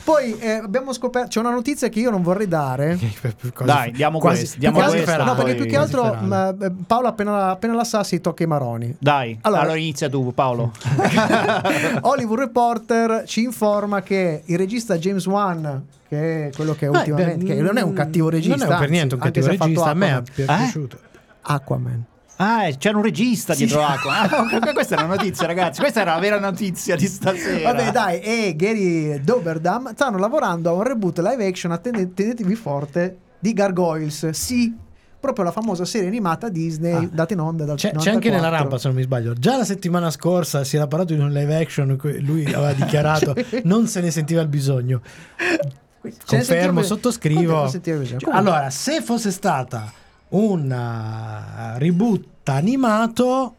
Poi 0.05 0.39
eh, 0.39 0.51
abbiamo 0.53 0.93
scoperto, 0.93 1.29
c'è 1.29 1.41
una 1.41 1.51
notizia 1.51 1.89
che 1.89 2.01
io 2.01 2.11
non 2.11 2.23
vorrei 2.23 2.49
dare. 2.49 2.99
Dai, 3.65 3.91
diamo 3.93 4.19
questo, 4.19 4.59
diamo 4.59 4.79
Più 4.79 4.87
che 4.87 4.93
questo, 4.95 5.11
altro- 5.13 5.25
no, 5.27 5.35
perché 5.35 5.55
più 5.55 5.67
che 5.67 5.77
altro 5.77 6.01
quasi 6.03 6.25
ma, 6.25 6.49
eh, 6.61 6.73
Paolo 6.87 7.09
appena, 7.09 7.51
appena 7.51 7.75
la 7.75 7.85
sa 7.85 8.03
si 8.05 8.21
tocca 8.21 8.43
i 8.43 8.47
maroni. 8.47 8.95
Dai, 8.99 9.39
Allora- 9.43 9.63
allora, 9.63 9.77
inizia 9.77 10.09
tu 10.09 10.33
Paolo. 10.35 10.73
Hollywood 12.03 12.39
Reporter 12.39 13.25
ci 13.27 13.43
informa 13.43 14.03
che 14.03 14.43
il 14.47 14.59
regista 14.59 14.97
James 14.99 15.27
Wan, 15.27 15.85
che 16.09 16.49
è 16.49 16.51
quello 16.55 16.75
che 16.75 16.89
Beh, 16.89 16.99
ultimamente, 16.99 17.45
beh, 17.45 17.55
che 17.55 17.61
non 17.61 17.77
è 17.79 17.83
un 17.83 17.93
cattivo 17.93 18.29
regista, 18.29 18.65
Non 18.65 18.75
è 18.75 18.79
per 18.79 18.91
niente 18.91 19.15
un 19.15 19.21
cattivo 19.21 19.47
regista. 19.47 19.85
A 19.91 19.95
me 19.95 20.07
è 20.07 20.11
Aquaman. 20.11 20.25
pi- 20.35 20.43
Eh? 20.43 20.45
piaciuto. 20.47 20.99
Aquaman. 21.43 22.05
Ah, 22.37 22.67
eh, 22.67 22.77
c'era 22.77 22.97
un 22.97 23.05
regista 23.05 23.55
dietro 23.55 23.85
Aqua. 23.85 24.21
Ah, 24.23 24.73
questa 24.73 24.95
era 24.97 25.05
una 25.05 25.15
notizia, 25.15 25.47
ragazzi. 25.47 25.81
Questa 25.81 26.01
era 26.01 26.15
la 26.15 26.21
vera 26.21 26.41
notizia 26.41 26.97
di 26.97 27.07
stasera. 27.07 27.73
Vabbè, 27.73 27.93
dai, 27.93 28.21
e 28.21 28.55
Gary 28.57 29.21
Doberdam 29.23 29.93
stanno 29.95 30.19
lavorando 30.19 30.71
a 30.71 30.73
un 30.73 30.83
reboot 30.83 31.19
live 31.21 31.47
action, 31.47 31.71
attende- 31.71 32.13
tenetevi 32.13 32.55
forte, 32.57 33.17
di 33.43 33.53
Gargoyles. 33.53 34.29
Sì, 34.31 34.73
proprio 35.19 35.45
la 35.45 35.51
famosa 35.51 35.85
serie 35.85 36.07
animata 36.07 36.49
Disney 36.49 36.93
Ah. 36.93 37.09
data 37.13 37.33
in 37.33 37.41
onda 37.41 37.65
dal 37.65 37.77
C'è, 37.77 37.89
c'è 37.91 38.11
anche 38.11 38.29
94. 38.29 38.31
nella 38.41 38.49
rampa, 38.49 38.79
se 38.79 38.87
non 38.89 38.97
mi 38.97 39.03
sbaglio. 39.03 39.33
Già 39.35 39.57
la 39.57 39.65
settimana 39.65 40.11
scorsa 40.11 40.63
si 40.65 40.77
era 40.77 40.87
parlato 40.87 41.13
di 41.15 41.21
un 41.21 41.31
live 41.33 41.57
action. 41.57 41.99
Lui 42.21 42.45
aveva 42.47 42.73
dichiarato 42.85 43.35
non 43.65 43.87
se 43.89 44.01
ne 44.01 44.11
sentiva 44.13 44.41
il 44.43 44.49
bisogno. 44.49 45.01
Confermo, 46.27 46.83
sottoscrivo. 46.83 47.65
Bisogno. 47.71 48.19
Cioè, 48.19 48.35
allora, 48.35 48.71
se 48.71 49.01
fosse 49.03 49.31
stata 49.31 49.93
un 50.31 50.71
uh, 50.71 51.79
reboot 51.79 52.49
animato, 52.49 53.55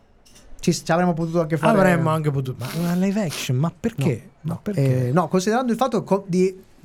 ci, 0.60 0.74
ci 0.74 0.92
avremmo 0.92 1.14
potuto 1.14 1.40
anche 1.42 1.56
fare. 1.58 1.78
avremmo 1.78 2.10
anche 2.10 2.32
potuto. 2.32 2.58
Ma 2.60 2.68
una 2.80 2.94
live 2.96 3.22
action? 3.24 3.58
Ma 3.58 3.72
perché? 3.78 4.30
No, 4.42 4.54
Ma 4.56 4.60
perché? 4.62 5.08
eh, 5.08 5.12
no, 5.14 5.28
considerando 5.30 5.72
il 5.72 5.78
fatto 5.78 6.04
co- 6.04 6.26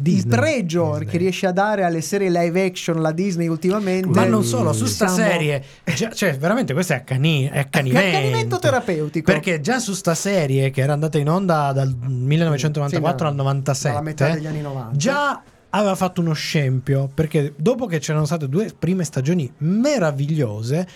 di. 0.00 0.11
Il 0.11 0.16
Disney, 0.22 0.38
pregio 0.38 0.90
Disney. 0.90 1.06
che 1.06 1.18
riesce 1.18 1.46
a 1.46 1.52
dare 1.52 1.82
alle 1.84 2.00
serie 2.00 2.30
live 2.30 2.64
action 2.64 3.00
la 3.02 3.11
Disney 3.12 3.48
ultimamente. 3.48 4.08
Ma 4.08 4.24
non 4.24 4.44
solo, 4.44 4.72
su 4.72 4.87
sta 4.87 5.08
siamo- 5.08 5.30
serie, 5.30 5.64
già- 5.96 6.12
cioè 6.12 6.37
veramente 6.37 6.72
questo 6.72 6.92
è, 6.92 6.96
accani- 6.96 7.48
è 7.48 7.58
accanimento. 7.58 8.06
Accanimento 8.16 8.58
terapeutico. 8.58 9.32
Perché 9.32 9.61
già 9.61 9.78
su 9.80 9.92
sta 9.94 10.14
serie 10.14 10.70
che 10.70 10.80
era 10.82 10.92
andata 10.92 11.18
in 11.18 11.28
onda 11.28 11.72
dal 11.72 11.92
1994 12.00 13.26
Sì, 13.26 13.30
al 13.32 13.34
97, 13.37 13.88
dalla 13.88 14.00
metà 14.04 14.30
degli 14.30 14.46
anni 14.46 14.61
90. 14.61 14.96
già 14.96 15.42
aveva 15.70 15.94
fatto 15.96 16.20
uno 16.22 16.32
scempio 16.32 17.11
perché 17.12 17.52
dopo 17.56 17.87
che 17.87 17.98
c'erano 17.98 18.24
state 18.24 18.48
due 18.48 18.72
prime 18.78 19.04
stagioni 19.04 19.52
meravigliose 19.58 20.87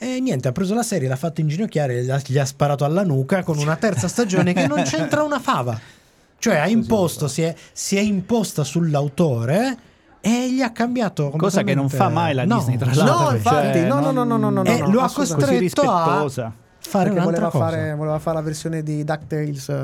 e 0.00 0.20
niente, 0.20 0.46
ha 0.46 0.52
preso 0.52 0.74
la 0.74 0.82
serie, 0.84 1.08
l'ha 1.08 1.16
fatto 1.16 1.40
inginocchiare, 1.40 2.04
gli 2.26 2.38
ha 2.38 2.44
sparato 2.44 2.84
alla 2.84 3.02
nuca 3.02 3.42
con 3.42 3.58
una 3.58 3.74
terza 3.74 4.06
stagione 4.06 4.52
che 4.52 4.66
non 4.68 4.82
c'entra 4.84 5.22
una 5.22 5.40
fava. 5.40 5.78
Cioè 6.38 6.56
ha 6.56 6.68
imposto, 6.68 7.26
si 7.28 7.42
è, 7.42 7.54
si 7.72 7.96
è 7.96 8.00
imposta 8.00 8.62
sull'autore 8.64 9.76
e 10.20 10.52
gli 10.52 10.60
ha 10.62 10.70
cambiato 10.72 11.30
Cosa 11.36 11.62
che 11.62 11.74
non 11.74 11.88
fa 11.88 12.08
mai 12.08 12.34
la 12.34 12.44
No. 12.44 12.56
Disney, 12.58 12.76
tra 12.76 12.92
No, 12.92 13.04
l'altro. 13.04 13.36
infatti, 13.36 13.78
Cioè, 13.78 13.86
no, 13.86 14.00
no, 14.00 14.10
no, 14.12 14.24
no, 14.24 14.36
no, 14.36 14.50
no, 14.50 14.62
no, 14.62 14.90
lo 14.90 15.00
ha 15.00 15.10
costretto 15.10 15.82
a. 15.82 16.28
fare 16.88 17.10
perché 17.10 17.20
un'altra 17.20 17.48
voleva 17.48 17.50
cosa. 17.50 17.64
fare, 17.64 17.94
voleva 17.94 18.18
fare 18.18 18.36
la 18.36 18.42
versione 18.42 18.82
di 18.82 19.04
DuckTales 19.04 19.68
eh, 19.68 19.74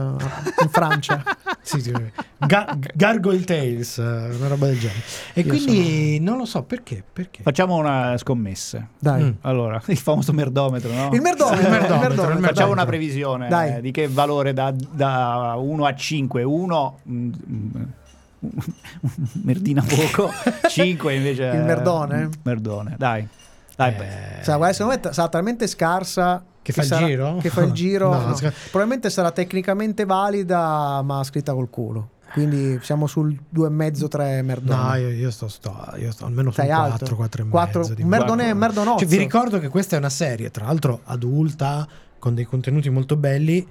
in 0.62 0.68
Francia. 0.70 1.22
Sì, 1.64 1.80
sì, 1.80 1.94
Ga- 2.36 2.76
Gargoyle 2.94 3.42
Tales, 3.42 3.96
eh, 3.96 4.02
una 4.02 4.48
roba 4.48 4.66
del 4.66 4.78
genere. 4.78 5.00
E 5.32 5.40
Io 5.40 5.46
quindi 5.48 6.20
non 6.20 6.36
lo 6.36 6.44
so 6.44 6.62
perché. 6.62 7.02
perché? 7.10 7.40
Facciamo 7.42 7.76
una 7.76 8.18
scommessa. 8.18 8.86
Dai. 8.98 9.22
Mm. 9.22 9.30
Allora, 9.40 9.80
il 9.86 9.96
famoso 9.96 10.34
merdometro, 10.34 10.92
no? 10.92 11.08
Il 11.14 11.22
merdometro, 11.22 11.60
Il 11.60 11.64
il 11.64 11.70
merdometro, 11.70 12.02
il 12.02 12.10
Facciamo 12.18 12.40
merdometro. 12.40 12.70
una 12.72 12.84
previsione 12.84 13.48
Dai. 13.48 13.76
eh, 13.76 13.80
di 13.80 13.90
che 13.92 14.08
valore 14.08 14.52
da, 14.52 14.74
da 14.76 15.54
1 15.56 15.86
a 15.86 15.94
5. 15.94 16.42
1 16.42 16.98
merdina 19.42 19.82
poco, 19.82 20.30
5 20.68 21.14
invece 21.14 21.44
Il 21.44 21.62
merdone? 21.62 22.28
Merdone, 22.42 22.94
dai. 22.98 23.26
Dai, 23.74 23.94
Eh. 23.94 24.42
Cioè, 24.44 24.56
guarda, 24.56 24.72
secondo 24.74 25.00
me 25.02 25.12
sarà 25.14 25.28
talmente 25.28 25.66
scarsa 25.66 26.44
Che 26.64 26.72
fa 26.72 26.81
il 26.81 26.87
sarà- 26.87 27.07
giro? 27.07 27.37
Che 27.40 27.50
fa 27.50 27.62
il 27.62 27.72
giro. 27.77 28.11
No, 28.12 28.27
no. 28.29 28.35
Probabilmente 28.70 29.11
sarà 29.11 29.31
tecnicamente 29.31 30.05
valida, 30.07 31.03
ma 31.03 31.22
scritta 31.22 31.53
col 31.53 31.68
culo. 31.70 32.09
Quindi 32.33 32.79
siamo 32.83 33.07
sul 33.07 33.38
2,5-3 33.55 34.42
merdone. 34.42 34.83
No, 34.83 34.94
io, 34.96 35.11
io 35.11 35.31
sto, 35.31 35.46
sto, 35.46 35.72
io 35.98 36.11
sto 36.11 36.24
almeno 36.27 36.50
su 36.50 36.61
Sei 36.61 36.70
alto. 36.70 36.96
4, 37.14 37.16
4 37.16 37.42
e 37.44 37.48
Quattro- 37.48 37.81
mezzo. 37.83 37.94
di 37.94 38.03
un 38.03 38.09
merdone, 38.09 38.35
guarda. 38.35 38.53
un 38.53 38.59
merdonozzo. 38.59 38.98
Cioè, 38.98 39.09
vi 39.09 39.16
ricordo 39.18 39.59
che 39.61 39.68
questa 39.68 39.94
è 39.94 39.98
una 40.00 40.09
serie, 40.09 40.50
tra 40.50 40.64
l'altro 40.64 41.00
adulta, 41.05 41.87
con 42.18 42.35
dei 42.35 42.44
contenuti 42.44 42.88
molto 42.90 43.16
belli 43.16 43.64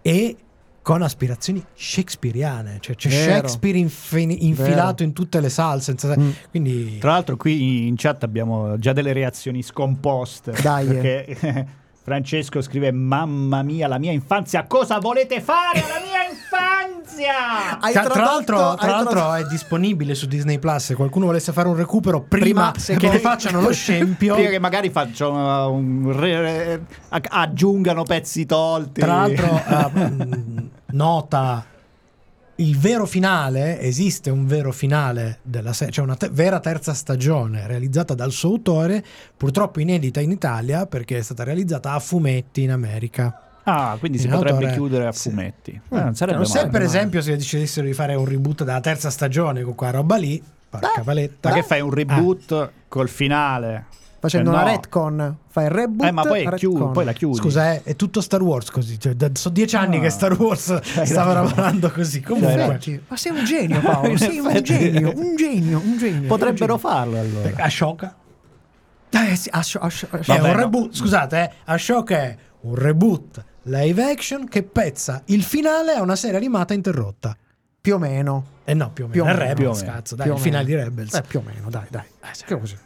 e 0.00 0.36
con 0.80 1.02
aspirazioni 1.02 1.62
shakespeariane. 1.74 2.78
Cioè 2.80 2.94
c'è 2.94 3.08
Vero. 3.08 3.32
Shakespeare 3.32 3.76
infin- 3.76 4.30
infilato 4.38 5.02
in 5.02 5.12
tutte 5.12 5.40
le 5.40 5.48
salse. 5.50 5.96
senza- 5.96 6.16
Mm. 6.18 6.30
Quindi 6.50 6.98
Tra 6.98 7.10
l'altro 7.12 7.36
qui 7.36 7.86
in 7.88 7.96
chat 7.96 8.22
abbiamo 8.22 8.78
già 8.78 8.92
delle 8.92 9.12
reazioni 9.12 9.62
scomposte. 9.62 10.52
Dai. 10.62 10.86
Perché 10.86 11.66
Francesco 12.10 12.62
scrive 12.62 12.92
Mamma 12.92 13.62
mia, 13.62 13.88
la 13.88 13.98
mia 13.98 14.12
infanzia, 14.12 14.64
cosa 14.68 15.00
volete 15.00 15.40
fare 15.40 15.80
alla 15.80 15.98
mia 16.06 16.22
infanzia? 16.30 17.80
Hai 17.80 17.92
Tra, 17.92 18.04
tra 18.04 18.22
l'altro, 18.22 18.70
hai 18.70 18.76
tra 18.76 18.90
l'altro 18.90 19.10
tradotto- 19.18 19.34
è 19.34 19.46
disponibile 19.50 20.14
su 20.14 20.26
Disney 20.26 20.60
Plus. 20.60 20.84
Se 20.84 20.94
qualcuno 20.94 21.26
volesse 21.26 21.50
fare 21.50 21.66
un 21.66 21.74
recupero 21.74 22.20
prima, 22.20 22.44
Prima, 22.44 22.70
che 22.70 22.78
secondo- 22.78 23.12
ne 23.12 23.18
facciano 23.18 23.60
lo 23.60 23.72
scempio. 23.72 24.34
Prima 24.38 24.50
che 24.50 24.58
magari 24.60 24.90
facciano 24.90 25.68
un 25.72 26.12
re- 26.16 26.40
re- 26.40 26.80
ag- 27.08 27.26
aggiungano 27.28 28.04
pezzi 28.04 28.46
tolti. 28.46 29.00
Tra 29.00 29.16
l'altro, 29.26 29.60
eh, 29.66 29.90
mh, 30.06 30.68
nota 30.92 31.64
il 32.56 32.78
vero 32.78 33.04
finale, 33.06 33.78
esiste 33.80 34.30
un 34.30 34.46
vero 34.46 34.72
finale 34.72 35.38
della 35.42 35.72
serie, 35.72 35.92
c'è 35.92 36.00
una 36.02 36.16
te- 36.16 36.30
vera 36.30 36.58
terza 36.60 36.94
stagione 36.94 37.66
realizzata 37.66 38.14
dal 38.14 38.32
suo 38.32 38.50
autore, 38.50 39.04
purtroppo 39.36 39.80
inedita 39.80 40.20
in 40.20 40.30
Italia 40.30 40.86
perché 40.86 41.18
è 41.18 41.22
stata 41.22 41.44
realizzata 41.44 41.92
a 41.92 41.98
fumetti 41.98 42.62
in 42.62 42.70
America. 42.70 43.40
Ah, 43.64 43.96
quindi 43.98 44.18
si 44.18 44.26
In 44.26 44.30
potrebbe 44.32 44.56
autore- 44.58 44.72
chiudere 44.74 45.06
a 45.06 45.12
sì. 45.12 45.28
fumetti. 45.30 45.70
Eh, 45.72 45.80
non 46.00 46.14
sarebbe 46.14 46.44
Se 46.44 46.58
male. 46.58 46.70
per 46.70 46.82
esempio 46.82 47.20
si 47.20 47.30
decidessero 47.30 47.84
di 47.86 47.92
fare 47.92 48.14
un 48.14 48.24
reboot 48.24 48.64
della 48.64 48.80
terza 48.80 49.10
stagione 49.10 49.62
con 49.62 49.74
quella 49.74 49.92
roba 49.92 50.16
lì, 50.16 50.42
porca 50.70 51.02
paletta. 51.02 51.48
Ma 51.50 51.54
che 51.56 51.62
fai 51.62 51.80
un 51.80 51.90
reboot 51.90 52.70
col 52.88 53.08
finale? 53.08 53.86
Facendo 54.28 54.50
Eh, 54.50 54.54
una 54.54 54.62
no. 54.64 54.68
retcon. 54.70 55.36
Fai 55.48 55.64
il 55.64 55.70
reboot. 55.70 56.08
Eh, 56.08 56.12
ma 56.12 56.22
poi, 56.22 56.48
chiudi, 56.56 56.90
poi 56.92 57.04
la 57.04 57.12
chiudi. 57.12 57.36
Scusa, 57.38 57.72
è, 57.72 57.82
è 57.82 57.96
tutto 57.96 58.20
Star 58.20 58.42
Wars 58.42 58.70
così. 58.70 58.98
Cioè, 58.98 59.14
da- 59.14 59.30
sono 59.32 59.54
dieci 59.54 59.76
anni 59.76 59.96
Ah. 59.96 60.00
che 60.00 60.10
Star 60.10 60.32
Wars 60.38 60.80
stava 60.82 61.00
ragione. 61.04 61.34
lavorando 61.34 61.90
così. 61.90 62.20
Comunque, 62.20 62.52
effetti, 62.54 63.02
ma 63.08 63.16
sei 63.16 63.32
un 63.38 63.44
genio, 63.44 63.80
Paolo. 63.80 64.16
Sei 64.18 64.38
un 64.38 64.60
genio, 64.62 65.12
un 65.16 65.36
genio, 65.36 65.78
un 65.84 65.98
genio. 65.98 66.28
Potrebbero 66.28 66.74
un 66.74 66.78
genio. 66.80 66.94
farlo 66.94 67.18
allora. 67.18 67.52
Ashoka 67.64 68.14
Eh, 69.10 69.36
sì, 69.36 69.48
ascio- 69.52 69.78
ascio- 69.78 70.08
è 70.10 70.18
Vabbè, 70.24 70.40
un 70.40 70.46
no. 70.50 70.56
reboot. 70.56 70.94
Scusate, 70.94 71.42
eh, 71.42 71.50
Ashoka 71.64 72.16
è 72.16 72.36
un 72.62 72.74
reboot 72.74 73.44
live 73.62 74.02
action 74.10 74.46
che 74.48 74.62
pezza 74.62 75.22
il 75.26 75.42
finale 75.42 75.92
a 75.92 76.02
una 76.02 76.16
serie 76.16 76.36
animata 76.36 76.74
interrotta. 76.74 77.36
più 77.80 77.94
o 77.94 77.98
meno. 77.98 78.44
E 78.64 78.74
no, 78.74 78.90
più 78.90 79.04
o 79.04 79.08
Più 79.08 79.22
meno. 79.22 79.32
o 79.32 79.36
è 79.36 79.38
meno, 79.38 79.54
Rebels, 79.54 79.76
più 79.78 79.84
o 79.84 79.86
meno. 79.86 79.96
cazzo. 80.00 80.14
Dai, 80.16 80.26
Più 80.26 80.34
il 80.34 80.40
finale 80.42 80.64
di. 80.64 80.74
Rebels. 80.74 81.14
Eh, 81.14 81.22
più 81.22 81.38
o 81.38 81.42
meno, 81.46 81.70
dai, 81.70 81.84
dai. 81.88 82.02
Che 82.44 82.58
così? 82.58 82.76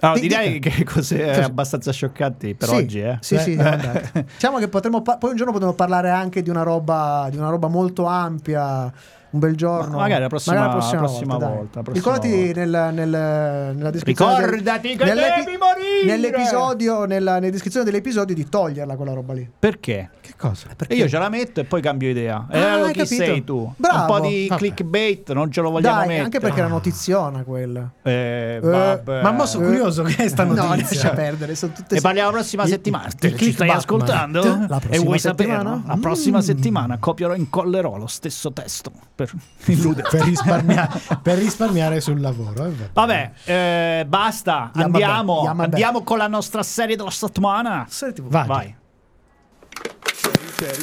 Allora, 0.00 0.20
Di- 0.20 0.28
direi 0.28 0.52
di- 0.58 0.58
che 0.70 0.84
cose 0.84 1.34
Sì. 1.34 1.40
abbastanza 1.40 1.90
scioccanti 1.90 2.54
per 2.54 2.68
Sì, 2.68 2.74
oggi, 2.74 3.00
eh. 3.00 3.16
Sì, 3.20 3.38
sì, 3.38 3.52
andati. 3.58 4.24
Diciamo 4.34 4.58
che 4.58 4.68
potremmo 4.68 5.00
pa- 5.02 5.16
poi 5.16 5.30
un 5.30 5.36
giorno 5.36 5.52
potremmo 5.52 5.72
parlare 5.74 6.10
anche 6.10 6.42
di 6.42 6.50
una 6.50 6.62
roba, 6.62 7.28
di 7.30 7.36
una 7.38 7.48
roba 7.48 7.68
molto 7.68 8.04
ampia. 8.04 8.92
Un 9.36 9.38
bel 9.38 9.54
giorno. 9.54 9.96
Ma 9.96 10.02
magari 10.02 10.22
la 10.22 10.28
prossima- 10.28 10.54
Magari 10.56 10.72
la 10.80 10.96
prossima 10.96 11.36
dai. 11.36 11.48
volta, 11.48 11.78
la 11.78 11.82
prossima 11.82 11.92
Ricordati 12.16 12.44
volta. 12.54 12.60
nel, 12.60 12.94
nel- 12.94 13.76
nella 13.76 13.90
descrizione. 13.90 14.34
del- 14.40 14.44
Ricordati 14.48 14.96
che 14.96 15.04
nell'epi- 15.04 15.44
devi 15.44 15.56
morire! 15.58 16.04
Nell'episodio, 16.06 17.04
nella, 17.04 17.34
nella 17.34 17.50
descrizione 17.50 17.84
dell'episodio, 17.84 18.34
di 18.34 18.48
toglierla 18.48 18.96
quella 18.96 19.12
roba 19.12 19.34
lì. 19.34 19.48
Perché? 19.58 20.10
Che 20.22 20.32
cosa? 20.38 20.68
E 20.88 20.94
io 20.94 21.06
ce 21.08 21.18
la 21.18 21.28
metto 21.28 21.60
e 21.60 21.64
poi 21.64 21.82
cambio 21.82 22.08
idea. 22.08 22.46
E 22.50 22.58
Ah, 22.58 22.72
allora 22.72 22.86
hai 22.86 22.92
chi 22.94 22.98
capito. 23.00 23.24
sei 23.24 23.44
tu? 23.44 23.72
Bravo. 23.76 24.00
Un 24.14 24.20
po' 24.20 24.26
di 24.26 24.46
Vabbè. 24.48 24.60
clickbait, 24.60 25.32
non 25.32 25.52
ce 25.52 25.60
lo 25.60 25.70
vogliamo 25.70 25.96
Dai, 25.98 26.06
mettere. 26.06 26.24
anche 26.24 26.40
perché 26.40 26.58
era 26.60 26.68
notiziona 26.68 27.42
quella. 27.42 27.90
Eh, 28.02 28.58
vabbè. 28.62 29.20
Ma 29.22 29.30
mo 29.32 29.44
sono 29.46 29.64
Eh. 29.64 29.66
curioso 29.68 30.02
che 30.02 30.16
è 30.24 30.28
sta 30.28 30.44
No, 30.44 30.54
notizia. 30.54 30.74
lascia 31.02 31.10
perdere, 31.10 31.54
sono 31.54 31.72
tutte 31.72 31.94
Ne 31.96 32.00
parliamo 32.00 32.30
la 32.30 32.36
prossima 32.36 32.66
settimana. 32.66 33.08
Ci 33.10 33.28
stai 33.28 33.52
Batman. 33.52 33.76
ascoltando? 33.76 34.40
La 34.68 34.76
e 34.76 34.80
prossima 34.80 35.04
vuoi 35.04 35.18
settimana? 35.18 35.58
saperlo? 35.58 35.82
La 35.86 35.96
prossima 36.00 36.38
Mm. 36.38 36.40
settimana 36.40 36.98
copierò 36.98 37.34
e 37.34 37.38
incollerò 37.38 37.96
lo 37.98 38.06
stesso 38.06 38.52
testo 38.52 38.90
per 39.26 40.08
per, 40.10 40.22
risparmiare, 40.24 41.00
per 41.22 41.38
risparmiare 41.38 42.00
sul 42.00 42.20
lavoro. 42.20 42.64
eh, 42.66 42.70
vabbè. 42.70 42.90
Vabbè, 42.92 43.32
eh, 43.44 44.04
basta. 44.06 44.70
Yamabè, 44.74 45.02
Andiamo. 45.02 45.42
Yamabè. 45.44 45.64
Andiamo 45.64 46.02
con 46.02 46.18
la 46.18 46.28
nostra 46.28 46.62
serie 46.62 46.96
della 46.96 47.10
settimana. 47.10 47.86
Serie 47.88 48.14
TV. 48.14 48.28
Vai. 48.28 48.46
Vai. 48.46 48.74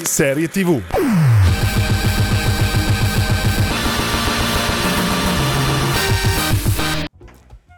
Serie 0.04 0.48
TV. 0.50 0.82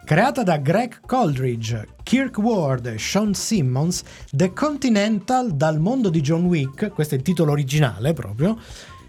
Creata 0.04 0.44
da 0.44 0.58
Greg 0.58 1.00
Coldridge, 1.04 1.88
Kirk 2.04 2.38
Ward 2.38 2.86
e 2.86 2.96
Sean 2.96 3.34
Simmons, 3.34 4.04
The 4.30 4.52
Continental 4.52 5.50
dal 5.52 5.80
mondo 5.80 6.10
di 6.10 6.20
John 6.20 6.44
Wick, 6.44 6.90
questo 6.92 7.16
è 7.16 7.18
il 7.18 7.24
titolo 7.24 7.50
originale 7.50 8.12
proprio, 8.12 8.56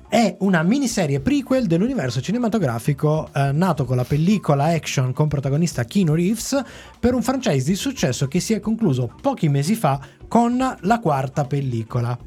è 0.10 0.36
una 0.40 0.64
miniserie 0.64 1.20
prequel 1.20 1.66
dell'universo 1.68 2.22
cinematografico 2.22 3.30
eh, 3.34 3.52
nato 3.52 3.84
con 3.86 3.98
la 3.98 4.06
pellicola 4.06 4.66
action 4.66 5.12
con 5.12 5.28
protagonista 5.28 5.84
Keanu 5.84 6.14
Reeves 6.14 6.62
per 7.00 7.14
un 7.14 7.22
franchise 7.22 7.66
di 7.66 7.76
successo 7.76 8.28
che 8.28 8.40
si 8.40 8.54
è 8.54 8.60
concluso 8.60 9.12
pochi 9.22 9.50
mesi 9.50 9.76
fa 9.76 10.00
con 10.28 10.58
la 10.82 11.00
quarta 11.00 11.46
pellicola. 11.46 12.18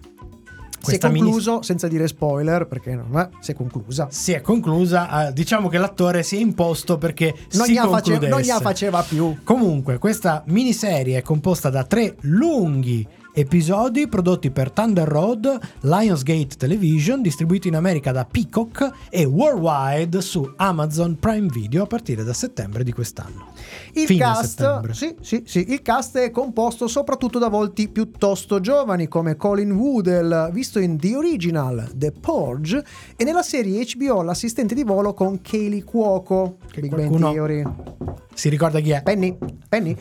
Si 0.82 0.86
è 0.86 0.98
Questa 0.98 1.08
mini- 1.08 1.20
concluso, 1.20 1.60
senza 1.62 1.88
dire 1.88 2.08
spoiler, 2.08 2.66
perché 2.66 2.94
no, 2.94 3.04
ma 3.06 3.28
si 3.40 3.50
è 3.50 3.54
conclusa. 3.54 4.08
si 4.10 4.32
è 4.32 4.40
conclusa, 4.40 5.28
eh, 5.28 5.32
diciamo 5.34 5.68
che 5.68 5.76
l'attore 5.76 6.22
si 6.22 6.36
è 6.36 6.40
imposto 6.40 6.96
perché 6.96 7.34
Non 7.52 7.66
si 7.66 7.72
gliela 7.72 7.82
face- 7.88 8.02
concludesse. 8.12 8.28
non 8.32 8.40
gliela 8.40 8.60
faceva 8.60 9.02
più. 9.02 9.36
Comunque, 9.44 9.98
questa 9.98 10.42
miniserie 10.46 11.18
è 11.18 11.22
composta 11.22 11.68
da 11.68 11.84
tre 11.84 12.16
lunghi 12.20 13.06
episodi 13.40 14.07
prodotti 14.09 14.50
per 14.50 14.70
Thunder 14.70 15.09
Road, 15.09 15.59
Lionsgate 15.81 16.57
Television, 16.57 17.22
distribuiti 17.22 17.68
in 17.68 17.74
America 17.76 18.12
da 18.12 18.24
Peacock 18.24 19.09
e 19.11 19.24
worldwide 19.24 20.20
su 20.20 20.53
Amazon 20.57 21.18
Prime 21.18 21.48
Video 21.48 21.83
a 21.83 21.87
partire 21.87 22.22
da 22.22 22.33
settembre 22.33 22.85
di 22.85 22.92
quest'anno. 22.92 23.53
Il 23.94 24.07
Fine 24.07 24.20
cast, 24.20 24.90
sì, 24.90 25.14
sì, 25.20 25.42
sì, 25.46 25.72
il 25.72 25.83
cast 25.83 26.18
è 26.18 26.31
composto 26.31 26.87
soprattutto 26.87 27.38
da 27.38 27.48
volti 27.48 27.88
piuttosto 27.88 28.61
giovani 28.61 29.09
come 29.09 29.37
Colin 29.37 29.72
Woodell, 29.72 30.53
visto 30.53 30.79
in 30.79 30.98
The 30.98 31.16
Original, 31.16 31.90
The 31.94 32.12
Purge, 32.12 32.85
e 33.16 33.24
nella 33.24 33.42
serie 33.42 33.85
HBO 33.96 34.22
l'assistente 34.22 34.74
di 34.74 34.85
volo 34.85 35.14
con 35.14 35.40
Kaylee 35.40 35.83
Cuoco, 35.85 36.59
Che 36.70 36.81
Big 36.81 36.94
Bang 36.94 37.09
qualcuno- 37.09 37.33
Theory. 37.33 37.62
Si 38.35 38.48
ricorda 38.48 38.81
chi 38.81 38.90
è? 38.90 39.03
Penny, 39.03 39.37
Penny. 39.68 39.96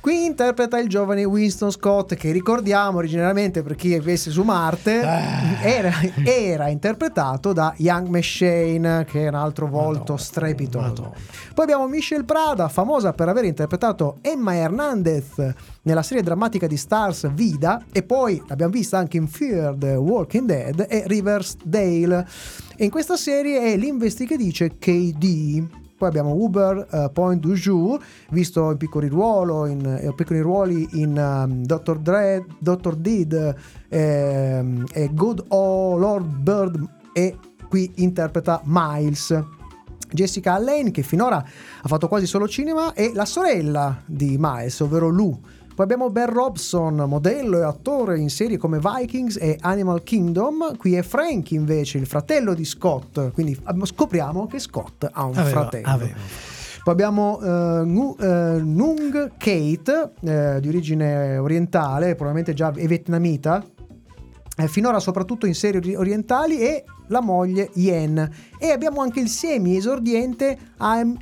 Qui 0.00 0.24
interpreta 0.24 0.78
il 0.78 0.88
giovane 0.88 1.24
Winston 1.24 1.70
Scott, 1.70 2.14
che 2.14 2.32
ricordiamo 2.32 2.96
originariamente 2.98 3.62
per 3.62 3.74
chi 3.74 3.92
avesse 3.94 4.30
su 4.30 4.42
Marte, 4.42 5.02
Ah. 5.02 5.60
era, 5.60 5.92
era 6.24 6.68
interpretato 6.68 7.52
da 7.52 7.74
Young 7.76 8.08
Machine, 8.08 9.04
che 9.06 9.24
è 9.24 9.28
un 9.28 9.34
altro 9.34 9.66
volto 9.66 9.98
Madonna, 9.98 10.18
strepitoso. 10.18 10.86
Madonna. 10.86 11.12
Poi 11.52 11.64
abbiamo 11.64 11.86
Michelle 11.86 12.24
Prada, 12.24 12.68
famosa 12.68 13.12
per 13.12 13.28
aver 13.28 13.44
interpretato 13.44 14.16
Emma 14.22 14.54
Hernandez 14.54 15.34
nella 15.82 16.02
serie 16.02 16.22
drammatica 16.22 16.66
di 16.66 16.78
Stars 16.78 17.30
Vida, 17.34 17.84
e 17.92 18.02
poi 18.02 18.42
l'abbiamo 18.46 18.72
vista 18.72 18.96
anche 18.96 19.18
in 19.18 19.28
Fear 19.28 19.74
the 19.76 19.96
Walking 19.96 20.46
Dead 20.46 20.86
e 20.88 21.02
Riversdale. 21.06 22.26
E 22.74 22.84
in 22.84 22.90
questa 22.90 23.16
serie 23.16 23.60
è 23.72 23.76
l'investigatrice 23.76 24.78
KD. 24.78 25.79
Poi 26.00 26.08
abbiamo 26.08 26.32
Uber 26.32 26.86
eh, 26.90 27.10
Point 27.12 27.42
du 27.42 27.52
Jour, 27.52 28.00
visto 28.30 28.70
in 28.70 28.78
piccoli, 28.78 29.06
ruolo, 29.06 29.66
in, 29.66 29.84
eh, 29.84 30.14
piccoli 30.14 30.40
ruoli 30.40 30.88
in 30.92 31.14
um, 31.14 31.62
Dr. 31.62 31.98
Dre, 31.98 32.46
Dr. 32.58 32.94
Deed 32.96 33.54
ehm, 33.86 34.86
e 34.94 35.10
Good 35.12 35.44
Oh 35.48 35.98
Lord 35.98 36.36
Bird 36.36 36.88
e 37.12 37.36
qui 37.68 37.92
interpreta 37.96 38.62
Miles. 38.64 39.44
Jessica 40.10 40.54
Allen, 40.54 40.90
che 40.90 41.02
finora 41.02 41.36
ha 41.36 41.86
fatto 41.86 42.08
quasi 42.08 42.24
solo 42.24 42.48
cinema, 42.48 42.94
e 42.94 43.12
la 43.12 43.26
sorella 43.26 44.00
di 44.06 44.36
Miles, 44.38 44.80
ovvero 44.80 45.10
Lou. 45.10 45.38
Poi 45.80 45.88
abbiamo 45.90 46.10
Ben 46.10 46.30
Robson, 46.30 46.94
modello 47.08 47.58
e 47.58 47.62
attore 47.62 48.18
in 48.18 48.28
serie 48.28 48.58
come 48.58 48.78
Vikings 48.80 49.38
e 49.40 49.56
Animal 49.62 50.02
Kingdom. 50.02 50.76
Qui 50.76 50.92
è 50.94 51.00
Frank 51.00 51.52
invece, 51.52 51.96
il 51.96 52.04
fratello 52.04 52.52
di 52.52 52.66
Scott. 52.66 53.30
Quindi 53.32 53.58
ab- 53.62 53.86
scopriamo 53.86 54.46
che 54.46 54.58
Scott 54.58 55.08
ha 55.10 55.24
un 55.24 55.38
Aveva- 55.38 55.48
fratello. 55.60 55.86
aveva. 55.88 56.16
Poi 56.84 56.92
abbiamo 56.92 57.38
Ngu- 57.40 58.20
eh, 58.22 58.60
Nung 58.62 59.32
Kate, 59.38 60.10
eh, 60.20 60.60
di 60.60 60.68
origine 60.68 61.38
orientale, 61.38 62.08
probabilmente 62.08 62.52
già 62.52 62.70
vietnamita, 62.70 63.64
finora 64.68 65.00
soprattutto 65.00 65.46
in 65.46 65.54
serie 65.54 65.80
ori- 65.80 65.94
orientali 65.94 66.58
e 66.58 66.84
la 67.08 67.20
moglie 67.20 67.70
Yen. 67.74 68.30
E 68.58 68.70
abbiamo 68.70 69.00
anche 69.00 69.20
il 69.20 69.28
semi 69.28 69.76
esordiente 69.76 70.58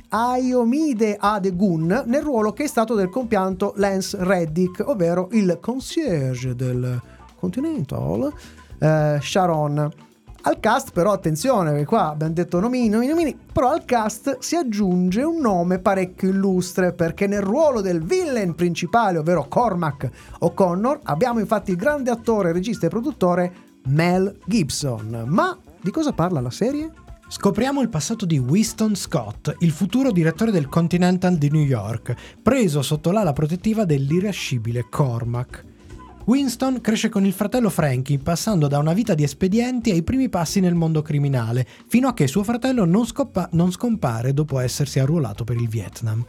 Ayomide 0.09 1.17
Adegun 1.19 2.03
nel 2.05 2.21
ruolo 2.21 2.53
che 2.53 2.63
è 2.63 2.67
stato 2.67 2.95
del 2.95 3.09
compianto 3.09 3.73
Lance 3.77 4.17
Reddick 4.19 4.87
ovvero 4.87 5.29
il 5.31 5.57
concierge 5.59 6.55
del 6.55 7.01
Continental 7.35 8.31
eh, 8.79 9.19
Sharon 9.21 10.07
al 10.41 10.59
cast 10.59 10.91
però 10.91 11.11
attenzione 11.11 11.71
perché 11.71 11.85
qua 11.85 12.09
abbiamo 12.09 12.33
detto 12.33 12.59
nomini 12.59 12.89
nomini 12.89 13.11
nomini 13.11 13.37
però 13.51 13.71
al 13.71 13.85
cast 13.85 14.37
si 14.39 14.55
aggiunge 14.55 15.23
un 15.23 15.39
nome 15.39 15.79
parecchio 15.79 16.29
illustre 16.29 16.93
perché 16.93 17.27
nel 17.27 17.41
ruolo 17.41 17.81
del 17.81 18.03
villain 18.03 18.55
principale 18.55 19.17
ovvero 19.17 19.47
Cormac 19.47 20.09
O'Connor 20.39 21.01
abbiamo 21.03 21.39
infatti 21.39 21.71
il 21.71 21.77
grande 21.77 22.11
attore 22.11 22.51
regista 22.51 22.85
e 22.85 22.89
produttore 22.89 23.53
Mel 23.85 24.37
Gibson 24.45 25.23
ma 25.27 25.57
di 25.81 25.91
cosa 25.91 26.11
parla 26.11 26.41
la 26.41 26.51
serie? 26.51 26.91
Scopriamo 27.31 27.81
il 27.81 27.89
passato 27.89 28.25
di 28.25 28.39
Winston 28.39 28.95
Scott, 28.95 29.53
il 29.59 29.69
futuro 29.69 30.11
direttore 30.11 30.49
del 30.49 30.67
Continental 30.67 31.37
di 31.37 31.51
New 31.51 31.61
York, 31.61 32.15
preso 32.41 32.81
sotto 32.81 33.11
l'ala 33.11 33.33
protettiva 33.33 33.85
dell'irascibile 33.85 34.87
Cormac. 34.89 35.68
Winston 36.29 36.79
cresce 36.79 37.09
con 37.09 37.25
il 37.25 37.33
fratello 37.33 37.71
Frankie, 37.71 38.19
passando 38.19 38.67
da 38.67 38.77
una 38.77 38.93
vita 38.93 39.15
di 39.15 39.23
espedienti 39.23 39.89
ai 39.89 40.03
primi 40.03 40.29
passi 40.29 40.59
nel 40.59 40.75
mondo 40.75 41.01
criminale, 41.01 41.65
fino 41.87 42.07
a 42.07 42.13
che 42.13 42.27
suo 42.27 42.43
fratello 42.43 42.85
non, 42.85 43.07
scoppa- 43.07 43.49
non 43.53 43.71
scompare 43.71 44.31
dopo 44.31 44.59
essersi 44.59 44.99
arruolato 44.99 45.43
per 45.43 45.55
il 45.55 45.67
Vietnam. 45.67 46.23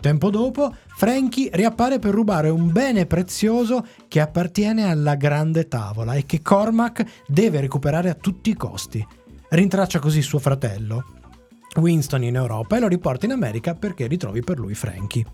Tempo 0.00 0.30
dopo, 0.30 0.72
Frankie 0.86 1.50
riappare 1.52 1.98
per 1.98 2.14
rubare 2.14 2.48
un 2.48 2.70
bene 2.70 3.06
prezioso 3.06 3.84
che 4.06 4.20
appartiene 4.20 4.88
alla 4.88 5.16
grande 5.16 5.66
tavola 5.66 6.14
e 6.14 6.26
che 6.26 6.40
Cormac 6.40 7.04
deve 7.26 7.58
recuperare 7.58 8.10
a 8.10 8.14
tutti 8.14 8.50
i 8.50 8.54
costi. 8.54 9.04
Rintraccia 9.48 9.98
così 9.98 10.22
suo 10.22 10.38
fratello, 10.38 11.06
Winston 11.78 12.22
in 12.22 12.36
Europa, 12.36 12.76
e 12.76 12.80
lo 12.80 12.86
riporta 12.86 13.26
in 13.26 13.32
America 13.32 13.74
perché 13.74 14.06
ritrovi 14.06 14.42
per 14.42 14.60
lui 14.60 14.74
Frankie. 14.74 15.26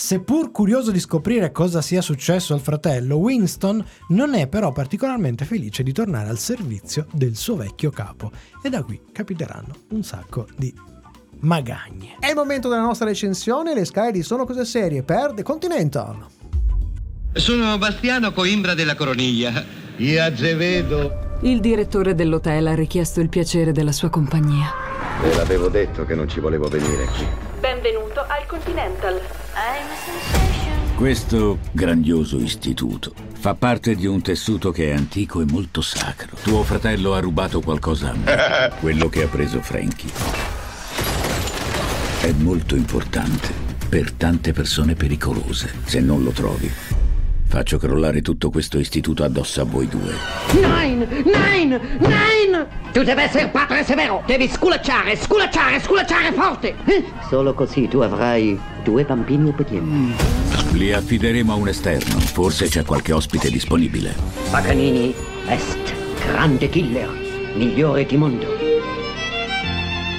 Seppur 0.00 0.52
curioso 0.52 0.92
di 0.92 1.00
scoprire 1.00 1.50
cosa 1.50 1.82
sia 1.82 2.00
successo 2.00 2.54
al 2.54 2.60
fratello, 2.60 3.16
Winston 3.16 3.84
non 4.10 4.34
è 4.34 4.46
però 4.46 4.70
particolarmente 4.70 5.44
felice 5.44 5.82
di 5.82 5.92
tornare 5.92 6.28
al 6.28 6.38
servizio 6.38 7.06
del 7.10 7.34
suo 7.34 7.56
vecchio 7.56 7.90
capo 7.90 8.30
e 8.62 8.70
da 8.70 8.84
qui 8.84 9.00
capiteranno 9.10 9.74
un 9.90 10.04
sacco 10.04 10.46
di 10.56 10.72
magagne. 11.40 12.14
È 12.20 12.28
il 12.28 12.36
momento 12.36 12.68
della 12.68 12.82
nostra 12.82 13.06
recensione 13.06 13.74
le 13.74 13.84
scale 13.84 14.12
di 14.12 14.22
Sono 14.22 14.44
Cose 14.44 14.64
Serie 14.64 15.02
per 15.02 15.32
The 15.32 15.42
Continental 15.42 16.24
Sono 17.32 17.76
Bastiano 17.76 18.32
Coimbra 18.32 18.74
della 18.74 18.94
Coroniglia. 18.94 19.64
Io 19.96 20.22
Azevedo. 20.22 21.40
Il 21.40 21.58
direttore 21.58 22.14
dell'hotel 22.14 22.68
ha 22.68 22.74
richiesto 22.76 23.20
il 23.20 23.28
piacere 23.28 23.72
della 23.72 23.90
sua 23.92 24.10
compagnia. 24.10 24.70
Ve 25.22 25.34
l'avevo 25.34 25.68
detto 25.68 26.04
che 26.04 26.14
non 26.14 26.28
ci 26.28 26.38
volevo 26.38 26.68
venire 26.68 27.04
qui. 27.06 27.26
Benvenuto 27.58 28.20
al 28.20 28.46
Continental. 28.46 29.47
Questo 30.94 31.58
grandioso 31.72 32.38
istituto 32.38 33.12
fa 33.38 33.54
parte 33.54 33.94
di 33.94 34.06
un 34.06 34.20
tessuto 34.20 34.72
che 34.72 34.90
è 34.90 34.94
antico 34.94 35.40
e 35.40 35.44
molto 35.44 35.80
sacro. 35.80 36.36
Tuo 36.42 36.64
fratello 36.64 37.14
ha 37.14 37.20
rubato 37.20 37.60
qualcosa 37.60 38.10
a 38.10 38.14
me. 38.14 38.72
Quello 38.80 39.08
che 39.08 39.22
ha 39.22 39.28
preso 39.28 39.60
Frankie. 39.60 40.10
È 42.20 42.32
molto 42.32 42.74
importante 42.74 43.54
per 43.88 44.12
tante 44.12 44.52
persone 44.52 44.94
pericolose. 44.94 45.72
Se 45.84 46.00
non 46.00 46.24
lo 46.24 46.30
trovi, 46.30 46.70
faccio 47.48 47.78
crollare 47.78 48.20
tutto 48.20 48.50
questo 48.50 48.78
istituto 48.78 49.24
addosso 49.24 49.62
a 49.62 49.64
voi 49.64 49.88
due. 49.88 50.12
Nine! 50.52 51.06
Nine! 51.24 51.80
Nine! 51.98 52.66
Tu 52.92 53.02
devi 53.02 53.22
essere 53.22 53.48
padre 53.48 53.82
severo! 53.84 54.22
Devi 54.26 54.46
sculacciare, 54.46 55.16
sculacciare, 55.16 55.80
sculacciare 55.80 56.32
forte! 56.32 56.74
Solo 57.28 57.54
così 57.54 57.88
tu 57.88 57.98
avrai 57.98 58.58
due 58.84 59.04
bambini 59.04 59.48
obbedienti. 59.48 60.14
Li 60.72 60.92
affideremo 60.92 61.52
a 61.52 61.56
un 61.56 61.68
esterno. 61.68 62.18
Forse 62.20 62.68
c'è 62.68 62.84
qualche 62.84 63.12
ospite 63.12 63.50
disponibile. 63.50 64.14
Paganini 64.50 65.14
est 65.46 65.94
grande 66.26 66.68
killer, 66.68 67.08
migliore 67.54 68.04
di 68.04 68.16
mondo. 68.16 68.46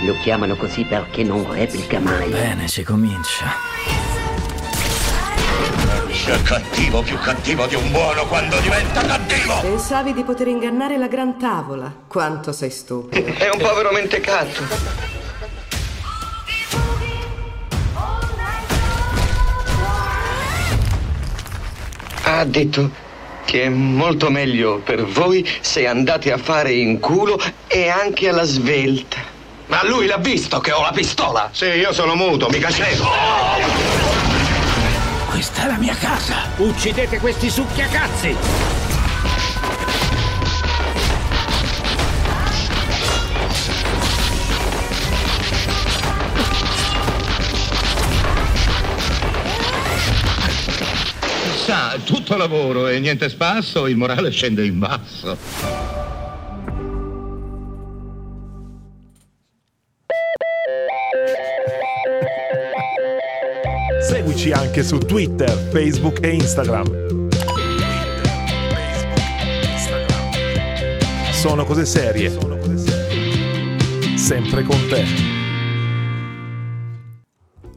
Lo 0.06 0.14
chiamano 0.24 0.56
così 0.56 0.84
perché 0.84 1.24
non 1.24 1.46
replica 1.52 2.00
mai. 2.00 2.30
Bene, 2.30 2.68
si 2.68 2.84
comincia. 2.84 3.54
C'è 6.30 6.44
cattivo 6.44 7.02
più 7.02 7.18
cattivo 7.18 7.66
di 7.66 7.74
un 7.74 7.90
buono 7.90 8.28
quando 8.28 8.60
diventa 8.60 9.02
cattivo! 9.02 9.62
Pensavi 9.62 10.14
di 10.14 10.24
poter 10.24 10.48
ingannare 10.48 10.96
la 10.96 11.08
gran 11.08 11.40
tavola. 11.40 11.92
Quanto 12.08 12.52
sei 12.52 12.70
stupido. 12.70 13.34
È 13.34 13.50
un 13.50 13.58
povero 13.58 13.90
mentecato. 13.92 14.62
Ha 22.26 22.46
detto 22.46 22.92
che 23.46 23.64
è 23.64 23.70
molto 23.70 24.30
meglio 24.30 24.82
per 24.84 25.06
voi 25.06 25.44
se 25.62 25.88
andate 25.88 26.32
a 26.32 26.38
fare 26.38 26.74
in 26.74 27.00
culo 27.00 27.42
e 27.66 27.90
anche 27.90 28.30
alla 28.30 28.44
svelta. 28.44 29.18
Ma 29.66 29.84
lui 29.84 30.06
l'ha 30.06 30.18
visto 30.18 30.60
che 30.60 30.74
ho 30.74 30.82
la 30.84 30.92
pistola! 30.92 31.50
Sì, 31.52 31.66
io 31.66 31.92
sono 31.92 32.14
muto, 32.14 32.50
mica 32.50 32.70
cieco! 32.70 33.89
Questa 35.40 35.64
è 35.64 35.68
la 35.68 35.78
mia 35.78 35.96
casa. 35.96 36.50
Uccidete 36.58 37.18
questi 37.18 37.50
succhiacazzi! 37.50 38.36
Sa, 51.64 51.98
tutto 52.04 52.36
lavoro 52.36 52.90
e 52.90 53.00
niente 53.00 53.30
spasso, 53.30 53.88
il 53.88 53.96
morale 53.96 54.32
scende 54.32 54.66
in 54.66 54.78
basso. 54.78 55.79
Anche 64.70 64.84
su 64.84 65.00
Twitter, 65.00 65.50
Facebook 65.72 66.24
e 66.24 66.30
Instagram. 66.30 67.28
Sono 71.32 71.66
cose 71.66 71.86
serie. 71.88 72.30
Sempre 74.16 74.62
con 74.62 74.78
te. 74.88 75.06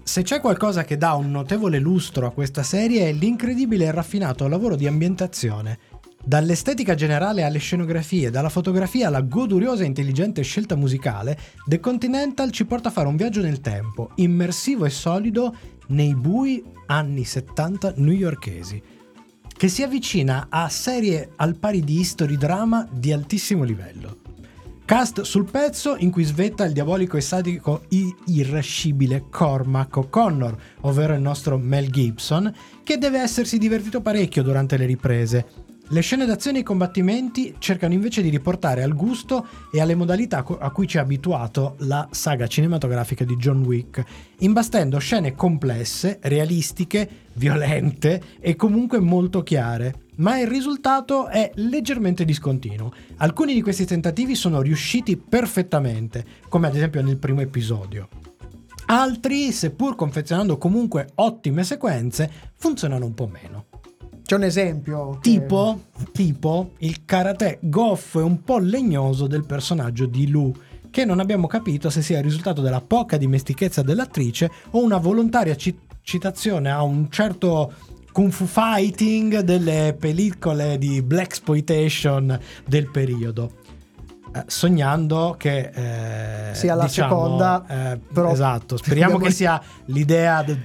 Se 0.03 0.21
c'è 0.21 0.41
qualcosa 0.41 0.85
che 0.85 0.99
dà 0.99 1.15
un 1.15 1.31
notevole 1.31 1.79
lustro 1.79 2.27
a 2.27 2.31
questa 2.31 2.63
serie 2.63 3.09
è 3.09 3.13
l'incredibile 3.13 3.87
e 3.87 3.91
raffinato 3.91 4.47
lavoro 4.47 4.77
di 4.77 4.87
ambientazione. 4.87 5.79
Dall'estetica 6.23 6.95
generale 6.95 7.43
alle 7.43 7.59
scenografie, 7.59 8.31
dalla 8.31 8.51
fotografia 8.51 9.09
alla 9.09 9.23
goduriosa 9.23 9.83
e 9.83 9.87
intelligente 9.87 10.43
scelta 10.43 10.77
musicale, 10.77 11.39
The 11.65 11.81
Continental 11.81 12.51
ci 12.51 12.67
porta 12.67 12.91
a 12.91 12.93
fare 12.93 13.09
un 13.09 13.17
viaggio 13.17 13.41
nel 13.41 13.63
tempo, 13.63 14.11
immersivo 14.17 14.85
e 14.85 14.91
solido 14.91 15.57
nei 15.89 16.15
bui 16.15 16.63
anni 16.93 17.25
70 17.25 17.95
newyorkesi, 17.97 18.83
che 19.57 19.69
si 19.69 19.83
avvicina 19.83 20.47
a 20.49 20.69
serie 20.69 21.33
al 21.37 21.57
pari 21.57 21.83
di 21.83 21.99
history 21.99 22.37
drama 22.37 22.87
di 22.91 23.13
altissimo 23.13 23.65
livello. 23.65 24.19
Cast 24.85 25.23
sul 25.23 25.49
pezzo 25.51 25.97
in 25.97 26.11
cui 26.11 26.25
svetta 26.25 26.65
il 26.65 26.73
diabolico 26.73 27.17
e 27.17 27.21
sadico 27.21 27.85
i- 27.91 28.15
irascibile 28.27 29.25
Cormac 29.31 29.97
O'Connor, 29.97 30.57
ovvero 30.81 31.15
il 31.15 31.21
nostro 31.21 31.57
Mel 31.57 31.91
Gibson, 31.91 32.53
che 32.83 32.99
deve 32.99 33.21
essersi 33.21 33.59
divertito 33.59 34.01
parecchio 34.01 34.43
durante 34.43 34.77
le 34.77 34.85
riprese. 34.85 35.47
Le 35.93 36.01
scene 36.01 36.25
d'azione 36.25 36.57
e 36.57 36.61
i 36.63 36.65
combattimenti 36.65 37.57
cercano 37.59 37.93
invece 37.93 38.23
di 38.23 38.31
riportare 38.31 38.83
al 38.83 38.95
gusto 38.95 39.47
e 39.71 39.79
alle 39.79 39.95
modalità 39.95 40.43
a 40.43 40.71
cui 40.71 40.89
ci 40.89 40.97
ha 40.97 41.03
abituato 41.03 41.75
la 41.81 42.09
saga 42.11 42.47
cinematografica 42.47 43.27
di 43.27 43.37
John 43.37 43.63
Wick, 43.63 44.03
imbastendo 44.39 44.97
scene 44.97 45.35
complesse, 45.35 46.19
realistiche, 46.23 47.27
violente 47.35 48.23
e 48.41 48.57
comunque 48.57 49.01
molto 49.01 49.43
chiare. 49.43 50.07
Ma 50.17 50.39
il 50.39 50.47
risultato 50.47 51.29
è 51.29 51.51
leggermente 51.57 52.25
discontinuo. 52.25 52.91
Alcuni 53.19 53.53
di 53.53 53.61
questi 53.61 53.85
tentativi 53.85 54.35
sono 54.35 54.63
riusciti 54.63 55.19
perfettamente, 55.19 56.25
come 56.49 56.69
ad 56.69 56.75
esempio 56.75 57.03
nel 57.03 57.19
primo 57.19 57.43
episodio. 57.43 58.09
Altri, 58.87 59.53
seppur 59.53 59.95
confezionando 59.95 60.57
comunque 60.57 61.11
ottime 61.17 61.65
sequenze, 61.65 62.31
funzionano 62.55 63.05
un 63.05 63.13
po' 63.13 63.27
meno. 63.27 63.72
C'è 64.25 64.35
un 64.37 64.45
esempio. 64.45 65.19
che- 65.21 65.31
Tipo, 66.13 66.71
il 66.79 67.05
karate 67.05 67.59
goffo 67.63 68.21
e 68.21 68.23
un 68.23 68.43
po' 68.43 68.59
legnoso 68.59 69.27
del 69.27 69.45
personaggio 69.45 70.07
di 70.07 70.29
Lu, 70.29 70.53
che 70.91 71.05
non 71.05 71.21
abbiamo 71.21 71.47
capito 71.47 71.91
se 71.91 72.03
sia 72.03 72.19
il 72.19 72.25
risultato 72.25 72.61
della 72.63 72.81
poca 72.81 73.17
dimestichezza 73.17 73.83
dell'attrice 73.83 74.51
o 74.71 74.83
una 74.83 74.99
volontaria 74.99 75.55
ci- 75.57 75.79
citazione 76.03 76.71
a 76.71 76.83
un 76.83 77.11
certo 77.11 77.73
kung 78.13 78.31
fu 78.31 78.45
fighting 78.45 79.41
delle 79.41 79.97
pellicole 79.99 80.77
di 80.77 81.01
black 81.03 81.29
exploitation 81.29 82.39
del 82.67 82.91
periodo. 82.91 83.53
Eh, 84.35 84.45
sognando 84.47 85.35
che 85.39 85.71
eh, 86.51 86.55
Sia 86.55 86.75
la 86.75 86.85
diciamo, 86.85 87.09
seconda, 87.11 87.65
eh, 87.69 88.01
però- 88.13 88.31
esatto 88.33 88.77
speriamo 88.83 89.19
che 89.19 89.31
sia 89.31 89.61
l'idea 89.87 90.43
de- 90.43 90.59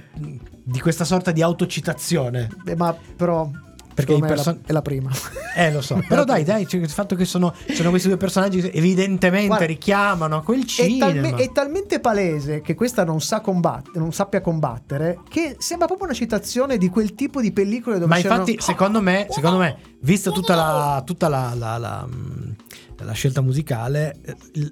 di 0.62 0.80
questa 0.80 1.04
sorta 1.04 1.32
di 1.32 1.42
autocitazione 1.42 2.48
Beh, 2.64 2.76
ma 2.76 2.94
però. 3.16 3.50
Perché 3.94 4.16
me 4.16 4.26
è, 4.26 4.28
person- 4.28 4.60
la, 4.62 4.68
è 4.68 4.72
la 4.72 4.80
prima. 4.82 5.10
eh, 5.56 5.72
lo 5.72 5.80
so. 5.80 6.00
Però 6.06 6.22
dai, 6.22 6.44
dai, 6.44 6.68
cioè, 6.68 6.80
il 6.80 6.88
fatto 6.88 7.16
che 7.16 7.24
sono, 7.24 7.52
sono 7.74 7.90
questi 7.90 8.06
due 8.06 8.16
personaggi 8.16 8.60
che 8.60 8.70
evidentemente 8.72 9.48
Guarda, 9.48 9.64
richiamano 9.66 10.36
a 10.36 10.42
quel 10.44 10.60
È, 10.62 10.66
cinema. 10.66 11.06
talme- 11.10 11.34
è 11.34 11.50
talmente 11.50 11.98
palese 11.98 12.60
che 12.60 12.76
questa 12.76 13.02
non 13.04 13.20
sa 13.20 13.40
combattere, 13.40 13.98
non 13.98 14.12
sappia 14.12 14.40
combattere, 14.40 15.18
che 15.28 15.56
sembra 15.58 15.88
proprio 15.88 16.06
una 16.06 16.16
citazione 16.16 16.78
di 16.78 16.88
quel 16.90 17.16
tipo 17.16 17.40
di 17.40 17.50
pellicole 17.50 17.96
dove 17.98 18.08
Ma 18.08 18.18
infatti, 18.18 18.56
secondo 18.60 19.00
me, 19.02 19.26
secondo 19.30 19.58
me, 19.58 19.76
vista 20.02 20.30
tutta 20.30 20.54
la, 20.54 21.02
tutta 21.04 21.26
la, 21.26 21.54
la- 21.56 21.76
la, 21.78 22.06
mm, 22.08 22.50
la 23.04 23.12
scelta 23.12 23.40
musicale, 23.40 24.20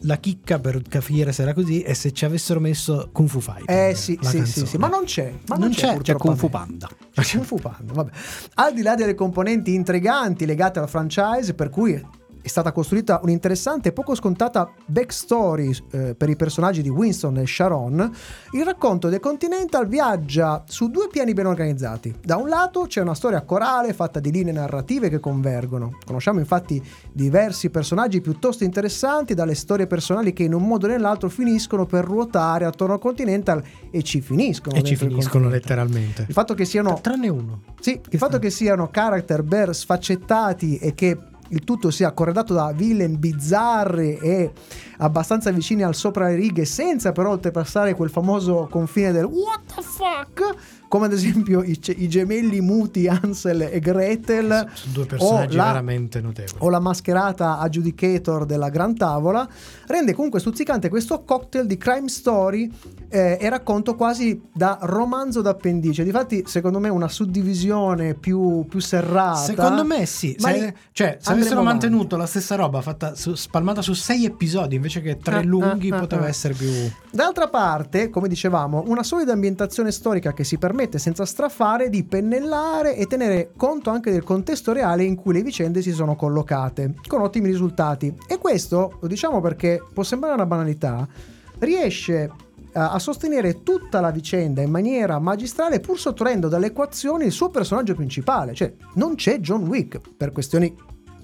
la 0.03 0.17
chicca 0.17 0.59
per 0.59 0.83
capire 0.83 1.33
se 1.33 1.43
era 1.43 1.55
così 1.55 1.83
è 1.83 1.93
se 1.93 2.13
ci 2.13 2.25
avessero 2.25 2.61
messo 2.61 3.09
Kung 3.13 3.29
Fu 3.29 3.41
Fighting. 3.41 3.69
Eh 3.69 3.95
sì, 3.95 4.19
sì, 4.21 4.45
sì, 4.45 4.67
sì, 4.67 4.77
ma 4.79 4.89
non 4.89 5.05
c'è. 5.05 5.33
Ma 5.47 5.57
Non 5.57 5.65
non, 5.67 5.71
c'è, 5.75 5.97
c'è, 5.97 6.01
c'è 6.03 6.15
Kung 6.15 6.37
Fu 6.37 6.49
Panda. 6.49 6.89
C'è 7.13 7.23
Kung 7.33 7.45
Fu 7.45 7.57
Panda, 7.57 7.93
vabbè. 7.93 8.11
Al 8.55 8.75
di 8.75 8.83
là 8.83 8.95
delle 8.95 9.15
componenti 9.15 9.75
intriganti 9.75 10.47
legate 10.47 10.79
al 10.79 10.89
franchise, 10.89 11.55
per 11.55 11.71
cui 11.71 12.01
è 12.47 12.49
stata 12.49 12.71
costruita 12.71 13.19
un'interessante 13.25 13.89
e 13.89 13.93
poco 13.93 14.15
scontata 14.15 14.71
backstory 14.87 15.77
eh, 15.91 16.15
per 16.15 16.29
i 16.29 16.37
personaggi 16.37 16.81
di 16.81 16.89
Winston 16.89 17.39
e 17.39 17.45
Sharon, 17.47 18.09
il 18.53 18.65
racconto 18.65 19.09
del 19.09 19.19
Continental 19.19 19.89
viaggia 19.89 20.63
su 20.69 20.89
due 20.89 21.09
piani 21.11 21.33
ben 21.33 21.47
organizzati. 21.47 22.15
Da 22.23 22.37
un 22.37 22.49
lato 22.49 22.83
c'è 22.83 23.01
una 23.01 23.17
storia 23.17 23.43
corale 23.43 23.93
fatta 23.93 24.21
di 24.21 24.31
linee 24.31 24.53
narrative 24.53 25.09
che 25.09 25.19
convergono. 25.19 25.99
Conosciamo 26.07 26.39
infatti 26.39 26.81
diversi 27.13 27.69
personaggi 27.69 28.21
piuttosto 28.21 28.63
interessanti 28.63 29.35
dalle 29.35 29.57
storie 29.57 29.89
personali 29.89 30.33
che 30.33 30.45
in 30.45 30.55
un 30.55 30.69
modo 30.69 30.87
o 30.87 30.91
nell'altro 30.91 31.29
finiscono 31.29 31.85
per 31.85 32.05
ruotare 32.05 32.65
attorno 32.65 32.95
al 32.95 33.01
Continental 33.01 33.61
e 33.91 34.05
ci 34.05 34.21
finiscono. 34.21 34.77
E 34.77 34.85
ci 34.85 34.95
finiscono 34.95 35.49
letteralmente. 35.49 36.27
Il 36.29 36.33
fatto 36.33 36.55
che 36.55 36.65
siano. 36.65 37.01
Tranne 37.01 37.29
uno. 37.29 37.63
Sì, 37.81 38.01
il 38.09 38.19
fatto 38.19 38.39
che 38.39 38.51
siano 38.51 38.89
character 38.89 39.43
ben 39.43 39.75
sfaccettati 39.75 40.79
e 40.79 40.95
che 40.95 41.19
il 41.49 41.65
tutto 41.65 41.91
sia 41.91 42.13
corredato 42.13 42.55
da 42.55 42.73
villain 42.75 43.19
bizzarri 43.19 44.17
e 44.17 44.53
abbastanza 44.99 45.51
vicini 45.51 45.83
al 45.83 45.95
sopra 45.95 46.29
le 46.29 46.35
righe, 46.35 46.65
senza 46.65 47.13
però 47.13 47.31
oltrepassare 47.31 47.95
quel 47.95 48.11
famoso 48.11 48.69
confine 48.71 49.13
del 49.13 49.25
what 49.25 49.61
the 49.75 49.83
fuck, 49.83 50.55
come 50.89 51.07
ad 51.07 51.13
esempio 51.13 51.63
i, 51.63 51.79
i 51.97 52.09
gemelli 52.09 52.61
muti 52.61 53.09
Ansel 53.09 53.63
e 53.63 53.81
Gretel, 53.81 54.71
Sono 54.73 54.93
due 54.93 55.07
personaggi 55.07 55.57
la- 55.57 55.65
veramente 55.67 56.21
notevoli. 56.21 56.59
o 56.59 56.69
la 56.71 56.79
mascherata 56.81 57.59
adjudicator 57.59 58.47
della 58.47 58.69
Gran 58.69 58.95
Tavola, 58.95 59.49
rende 59.87 60.15
comunque 60.15 60.39
stuzzicante 60.41 60.89
questo 60.89 61.23
cocktail 61.25 61.67
di 61.67 61.77
crime 61.77 62.09
story 62.09 62.71
eh, 63.09 63.39
e 63.41 63.49
racconto 63.49 63.95
quasi 63.97 64.41
da 64.53 64.79
romanzo 64.83 65.41
d'appendice. 65.43 66.05
Difatti, 66.05 66.45
secondo 66.47 66.79
me, 66.79 66.89
una 66.89 67.09
suddivisione 67.09 68.15
più, 68.15 68.65
più 68.69 68.79
serrata. 68.81 69.37
Secondo 69.41 69.85
me 69.85 70.07
sì, 70.07 70.37
Ma 70.41 70.53
se, 70.53 70.75
cioè, 70.93 71.19
se 71.21 71.33
avessero 71.33 71.63
mantenuto 71.63 72.17
la 72.17 72.27
stessa 72.27 72.55
roba 72.55 72.81
fatta 72.81 73.15
su- 73.15 73.35
spalmata 73.35 73.83
su 73.83 73.93
sei 73.93 74.25
episodi 74.25 74.77
invece 74.77 75.01
che 75.01 75.17
tre 75.19 75.37
Ah, 75.39 75.43
lunghi 75.43 75.91
ah, 75.91 75.97
ah, 75.97 76.01
poteva 76.01 76.25
ah. 76.25 76.29
essere 76.29 76.55
più... 76.55 76.69
D'altra 77.11 77.49
parte, 77.49 78.09
come 78.11 78.29
dicevamo, 78.29 78.85
una 78.87 79.03
solida 79.03 79.33
ambientazione 79.33 79.91
storica 79.91 80.33
che 80.33 80.45
si 80.45 80.57
permette 80.59 80.75
senza 80.99 81.25
strafare 81.25 81.89
di 81.89 82.05
pennellare 82.05 82.97
e 82.97 83.07
tenere 83.07 83.51
conto 83.57 83.91
anche 83.91 84.11
del 84.11 84.23
contesto 84.23 84.73
reale 84.73 85.03
in 85.05 85.17
cui 85.17 85.33
le 85.33 85.43
vicende 85.43 85.83
si 85.83 85.91
sono 85.93 86.15
collocate, 86.17 86.95
con 87.07 87.21
ottimi 87.23 87.47
risultati. 87.47 88.15
E 88.29 88.39
questo, 88.39 88.99
lo 89.01 89.09
diciamo 89.09 89.41
perché 89.41 89.83
può 89.93 90.03
sembrare 90.03 90.35
una 90.35 90.47
banalità, 90.47 91.07
riesce 91.59 92.23
eh, 92.25 92.31
a 92.73 92.99
sostenere 92.99 93.63
tutta 93.63 94.01
la 94.01 94.11
vicenda 94.11 94.61
in 94.63 94.71
maniera 94.71 95.19
magistrale 95.19 95.81
pur 95.81 95.99
sottraendo 95.99 96.49
dalle 96.49 96.67
equazioni 96.67 97.25
il 97.25 97.33
suo 97.33 97.49
personaggio 97.49 97.95
principale, 97.95 98.55
cioè 98.55 98.73
non 98.95 99.15
c'è 99.15 99.39
John 99.41 99.67
Wick 99.67 100.01
per 100.17 100.33
questioni 100.33 100.75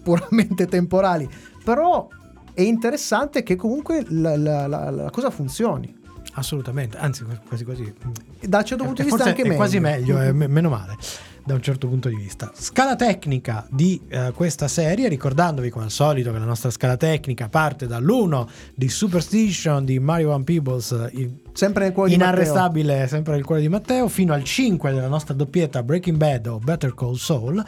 puramente 0.03 0.67
temporali, 0.67 1.29
però 1.63 2.09
è 2.55 2.63
interessante 2.63 3.43
che 3.43 3.57
comunque 3.57 4.05
la, 4.09 4.37
la- 4.37 4.67
la- 4.67 4.91
la 4.91 5.11
cosa 5.11 5.31
funzioni. 5.31 6.01
Assolutamente, 6.35 6.97
anzi 6.97 7.25
quasi 7.47 7.65
quasi... 7.65 7.93
Da 8.41 8.59
un 8.59 8.65
certo 8.65 8.85
punto 8.85 9.03
E 9.03 9.05
di 9.05 9.11
vista 9.11 9.25
anche 9.29 9.41
è 9.43 9.45
meglio. 9.45 9.57
quasi 9.57 9.81
meglio, 9.81 10.19
è 10.19 10.33
me- 10.33 10.47
meno 10.49 10.69
male 10.71 10.97
da 11.45 11.55
un 11.55 11.61
certo 11.63 11.89
punto 11.89 12.09
di 12.09 12.15
vista. 12.15 12.53
Scala 12.55 12.95
tecnica 12.95 13.67
di 13.69 14.01
eh, 14.09 14.31
questa 14.35 14.69
serie, 14.69 15.09
ricordandovi 15.09 15.71
come 15.71 15.85
al 15.87 15.91
solito 15.91 16.31
che 16.33 16.39
la 16.39 16.45
nostra 16.45 16.71
scala 16.71 16.97
tecnica 16.97 17.49
parte 17.49 17.87
dall'1 17.89 18.47
di 18.77 18.89
Superstition 18.89 19.85
di 19.85 19.99
Mario 19.99 20.29
Van 20.29 20.45
Peebles, 20.45 20.93
eh, 20.93 21.11
il- 21.15 21.41
Sempre 21.53 21.85
nel 21.85 21.93
cuore 21.93 22.11
di 22.11 22.17
Matteo. 22.17 22.33
inarrestabile, 22.35 23.09
sempre 23.09 23.37
il 23.37 23.45
cuore 23.45 23.61
di 23.61 23.69
Matteo, 23.69 24.07
fino 24.09 24.33
al 24.33 24.45
5 24.45 24.93
della 24.93 25.09
nostra 25.09 25.35
doppietta 25.35 25.83
Breaking 25.83 26.17
Bad 26.17 26.47
o 26.47 26.59
Better 26.59 26.95
Call 26.95 27.15
Saul. 27.17 27.63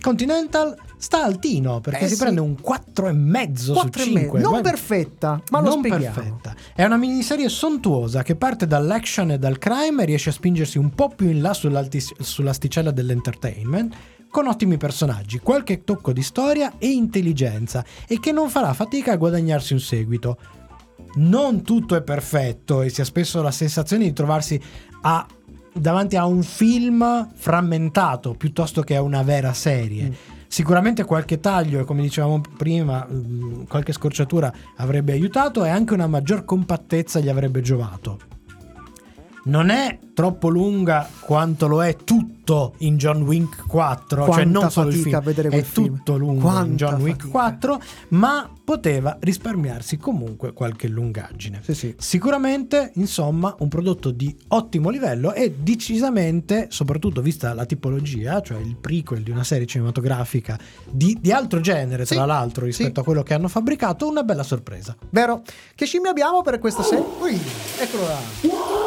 Continental 0.00 0.76
sta 1.00 1.24
altino 1.24 1.80
perché 1.80 2.04
Eh 2.04 2.08
si 2.08 2.14
sì. 2.14 2.20
prende 2.20 2.40
un 2.42 2.52
4,5 2.52 2.58
su 2.58 2.62
Quattro 2.62 3.06
e 3.08 3.12
mezzo. 3.12 3.74
5. 3.90 4.40
Non 4.40 4.60
perfetta, 4.60 5.42
ma 5.50 5.60
lo 5.60 5.68
non 5.70 5.78
spieghiamo. 5.78 6.14
perfetta. 6.14 6.54
È 6.74 6.84
una 6.84 6.98
miniserie 6.98 7.48
sontuosa 7.48 8.22
che 8.22 8.36
parte 8.36 8.66
dall'action 8.66 9.30
e 9.30 9.38
dal 9.38 9.58
crime 9.58 10.02
e 10.02 10.06
riesce 10.06 10.28
a 10.28 10.32
spingersi 10.32 10.76
un 10.78 10.90
po' 10.94 11.08
più 11.08 11.28
in 11.30 11.40
là 11.40 11.54
sull'asticella 11.54 12.90
dell'entertainment. 12.90 13.94
Con 14.30 14.46
ottimi 14.46 14.76
personaggi, 14.76 15.40
qualche 15.40 15.82
tocco 15.82 16.12
di 16.12 16.22
storia 16.22 16.74
e 16.78 16.86
intelligenza, 16.88 17.84
e 18.06 18.20
che 18.20 18.30
non 18.30 18.48
farà 18.48 18.72
fatica 18.74 19.12
a 19.12 19.16
guadagnarsi 19.16 19.72
un 19.72 19.80
seguito. 19.80 20.36
Non 21.14 21.62
tutto 21.62 21.96
è 21.96 22.02
perfetto 22.02 22.82
e 22.82 22.90
si 22.90 23.00
ha 23.00 23.04
spesso 23.04 23.42
la 23.42 23.50
sensazione 23.50 24.04
di 24.04 24.12
trovarsi 24.12 24.60
a- 25.02 25.26
davanti 25.72 26.14
a 26.16 26.26
un 26.26 26.42
film 26.44 27.28
frammentato 27.34 28.34
piuttosto 28.34 28.82
che 28.82 28.94
a 28.94 29.02
una 29.02 29.22
vera 29.22 29.52
serie. 29.52 30.38
Sicuramente 30.50 31.04
qualche 31.04 31.38
taglio 31.38 31.78
e 31.78 31.84
come 31.84 32.02
dicevamo 32.02 32.40
prima, 32.56 33.06
mm, 33.08 33.66
qualche 33.68 33.92
scorciatura 33.92 34.52
avrebbe 34.78 35.12
aiutato 35.12 35.64
e 35.64 35.68
anche 35.68 35.94
una 35.94 36.08
maggior 36.08 36.44
compattezza 36.44 37.20
gli 37.20 37.28
avrebbe 37.28 37.60
giovato. 37.60 38.18
Non 39.50 39.68
è 39.68 39.98
troppo 40.14 40.48
lunga 40.48 41.08
quanto 41.18 41.66
lo 41.66 41.82
è 41.82 41.96
tutto 41.96 42.74
in 42.78 42.96
John 42.96 43.22
Wick 43.22 43.66
4, 43.66 44.22
cioè 44.22 44.26
Quanta 44.26 44.60
non 44.60 44.70
solo 44.70 44.90
il 44.90 44.94
film, 44.94 45.14
a 45.16 45.20
vedere 45.20 45.48
è 45.48 45.62
film. 45.62 45.96
tutto 45.96 46.16
lungo 46.16 46.34
in 46.34 46.40
Quanta 46.40 46.74
John 46.76 47.00
Wick 47.00 47.22
fatica. 47.22 47.30
4, 47.30 47.82
ma 48.10 48.48
poteva 48.62 49.16
risparmiarsi 49.18 49.96
comunque 49.96 50.52
qualche 50.52 50.86
lungaggine. 50.86 51.62
Sì, 51.64 51.74
sì. 51.74 51.94
Sicuramente, 51.98 52.92
insomma, 52.94 53.52
un 53.58 53.68
prodotto 53.68 54.12
di 54.12 54.32
ottimo 54.48 54.88
livello 54.88 55.32
e 55.32 55.52
decisamente, 55.58 56.68
soprattutto 56.70 57.20
vista 57.20 57.52
la 57.52 57.66
tipologia, 57.66 58.40
cioè 58.42 58.60
il 58.60 58.76
prequel 58.76 59.24
di 59.24 59.32
una 59.32 59.42
serie 59.42 59.66
cinematografica 59.66 60.56
di, 60.88 61.18
di 61.20 61.32
altro 61.32 61.58
genere, 61.58 62.04
tra 62.04 62.20
Sì, 62.20 62.26
l'altro, 62.26 62.66
rispetto 62.66 63.00
a 63.00 63.02
quello 63.02 63.24
che 63.24 63.34
hanno 63.34 63.48
fabbricato, 63.48 64.08
una 64.08 64.22
bella 64.22 64.44
sorpresa. 64.44 64.96
Vero? 65.08 65.42
Che 65.74 65.86
scimmia 65.86 66.10
abbiamo 66.10 66.40
per 66.42 66.60
questa 66.60 66.84
serie? 66.84 67.04
Ui, 67.20 67.40
eccolo 67.80 68.02
là. 68.04 68.79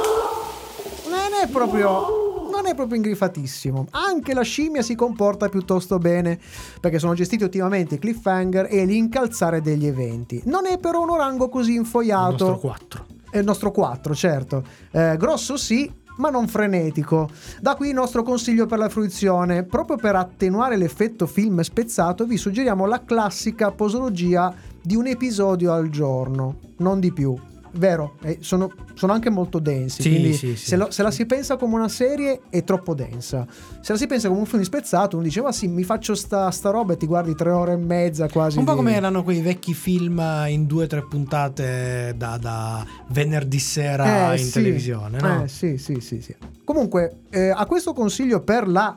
Non 1.13 1.41
è 1.43 1.47
proprio. 1.47 2.31
Non 2.51 2.67
è 2.67 2.75
proprio 2.75 2.97
ingrifatissimo. 2.97 3.87
Anche 3.91 4.33
la 4.33 4.41
scimmia 4.41 4.81
si 4.81 4.95
comporta 4.95 5.49
piuttosto 5.49 5.97
bene, 5.97 6.39
perché 6.79 6.99
sono 6.99 7.13
gestiti 7.13 7.43
ottimamente 7.43 7.95
i 7.95 7.99
cliffhanger 7.99 8.67
e 8.69 8.85
l'incalzare 8.85 9.61
degli 9.61 9.85
eventi. 9.87 10.41
Non 10.45 10.65
è 10.65 10.77
però 10.77 11.01
un 11.01 11.09
orango 11.09 11.49
così 11.49 11.71
Il 11.71 11.77
infoiato. 11.77 12.29
nostro 12.47 12.57
4. 12.59 13.05
È 13.31 13.37
il 13.39 13.45
nostro 13.45 13.71
4, 13.71 14.13
certo. 14.15 14.63
Eh, 14.91 15.17
grosso 15.17 15.57
sì, 15.57 15.91
ma 16.17 16.29
non 16.29 16.47
frenetico. 16.47 17.29
Da 17.59 17.75
qui 17.75 17.89
il 17.89 17.95
nostro 17.95 18.21
consiglio 18.21 18.67
per 18.67 18.77
la 18.77 18.89
fruizione. 18.89 19.63
Proprio 19.63 19.97
per 19.97 20.15
attenuare 20.15 20.77
l'effetto 20.77 21.25
film 21.25 21.61
spezzato, 21.61 22.25
vi 22.25 22.37
suggeriamo 22.37 22.85
la 22.85 23.03
classica 23.03 23.71
posologia 23.71 24.53
di 24.81 24.95
un 24.95 25.07
episodio 25.07 25.71
al 25.73 25.89
giorno, 25.89 26.59
non 26.77 26.99
di 26.99 27.11
più. 27.11 27.35
Vero, 27.75 28.15
eh, 28.23 28.37
sono, 28.41 28.71
sono 28.93 29.13
anche 29.13 29.29
molto 29.29 29.59
densi. 29.59 30.01
Sì, 30.01 30.09
quindi 30.09 30.33
sì, 30.33 30.55
sì. 30.55 30.67
se, 30.67 30.75
lo- 30.75 30.91
se 30.91 31.03
la 31.03 31.11
si 31.11 31.25
pensa 31.25 31.55
come 31.57 31.75
una 31.75 31.89
serie 31.89 32.41
è 32.49 32.63
troppo 32.63 32.93
densa. 32.93 33.45
Se 33.81 33.91
la 33.93 33.97
si 33.97 34.07
pensa 34.07 34.27
come 34.27 34.39
un 34.41 34.45
film 34.45 34.61
spezzato, 34.63 35.15
uno 35.17 35.25
dice, 35.25 35.41
ma 35.41 35.51
sì, 35.51 35.67
mi 35.67 35.83
faccio 35.83 36.15
sta, 36.15 36.49
sta 36.51 36.69
roba 36.69 36.93
e 36.93 36.97
ti 36.97 37.05
guardi 37.05 37.35
tre 37.35 37.49
ore 37.51 37.73
e 37.73 37.77
mezza 37.77 38.27
quasi. 38.29 38.57
Un 38.57 38.65
po' 38.65 38.71
di- 38.71 38.77
come 38.77 38.95
erano 38.95 39.23
quei 39.23 39.41
vecchi 39.41 39.73
film 39.73 40.21
in 40.47 40.65
due 40.65 40.83
o 40.85 40.87
tre 40.87 41.03
puntate 41.05 42.13
da, 42.17 42.37
da 42.37 42.85
venerdì 43.09 43.59
sera 43.59 44.33
Eh, 44.33 44.39
in 44.41 44.51
televisione, 44.51 45.19
no? 45.19 45.43
Eh, 45.43 45.47
sì, 45.47 45.77
sì, 45.77 45.99
sì, 45.99 46.21
sì. 46.21 46.35
Comunque, 46.63 47.21
eh, 47.29 47.49
a 47.49 47.65
questo 47.65 47.93
consiglio 47.93 48.39
per 48.41 48.67
la 48.67 48.95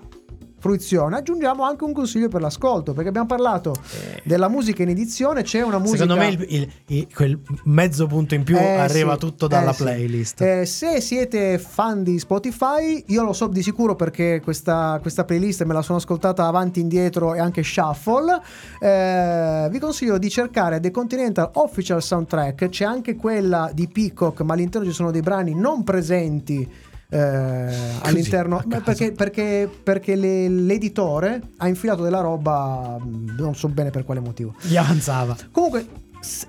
fruizione 0.67 1.17
aggiungiamo 1.17 1.63
anche 1.63 1.85
un 1.85 1.93
consiglio 1.93 2.29
per 2.29 2.41
l'ascolto, 2.41 2.93
perché 2.93 3.09
abbiamo 3.09 3.27
parlato 3.27 3.75
della 4.25 4.49
musica 4.49 4.83
in 4.83 4.89
edizione, 4.91 5.43
c'è 5.43 5.63
una 5.63 5.79
musica... 5.79 6.05
Eh. 6.05 6.07
Secondo 6.09 6.21
me 6.21 6.29
il- 6.29 6.47
il- 6.49 6.71
il- 6.99 7.07
quel 7.15 7.39
mezzo 7.65 8.07
punto 8.07 8.35
in 8.35 8.43
più 8.43 8.57
Eh, 8.57 8.77
arriva 8.79 9.13
sì, 9.15 9.19
tutto 9.21 9.47
dalla 9.47 9.71
eh, 9.71 9.75
sì. 9.75 9.83
playlist. 9.83 10.41
Eh, 10.41 10.67
se 10.67 11.01
siete 11.01 11.59
fan 11.59 12.03
di 12.03 12.19
Spotify, 12.19 13.03
io 13.07 13.23
lo 13.23 13.33
so 13.33 13.47
di 13.47 13.63
sicuro 13.63 13.95
perché 13.95 14.41
questa, 14.43 14.99
questa 15.01 15.25
playlist 15.25 15.63
me 15.65 15.73
la 15.75 15.83
sono 15.83 15.99
ascoltata 15.99 16.47
avanti, 16.47 16.81
indietro 16.81 17.35
e 17.35 17.39
anche 17.39 17.63
shuffle. 17.63 18.41
Eh, 18.81 19.69
vi 19.71 19.79
consiglio 19.79 20.19
di 20.19 20.29
cercare 20.29 20.81
The 20.81 20.91
Continental 20.91 21.51
Official 21.55 22.03
Soundtrack. 22.03 22.69
C'è 22.69 22.85
anche 22.85 23.15
quella 23.17 23.71
di 23.73 23.89
Peacock, 23.89 24.41
ma 24.43 24.55
all'interno 24.55 24.87
ci 24.89 24.95
sono 24.95 25.11
dei 25.11 25.21
brani 25.23 25.55
non 25.55 25.85
presenti. 25.85 26.69
Eh, 27.09 27.69
all'interno 28.03 28.63
Beh, 28.67 28.81
perché, 28.81 29.13
perché, 29.13 29.71
perché 29.83 30.17
le- 30.17 30.49
l'editore 30.49 31.41
ha 31.59 31.69
infilato 31.69 32.03
della 32.03 32.21
roba 32.21 32.99
non 33.03 33.55
so 33.55 33.69
bene 33.69 33.91
per 33.91 34.05
quale 34.05 34.21
motivo 34.21 34.55
Gli 34.63 34.77
avanzava. 34.77 35.37
Comunque, 35.53 35.87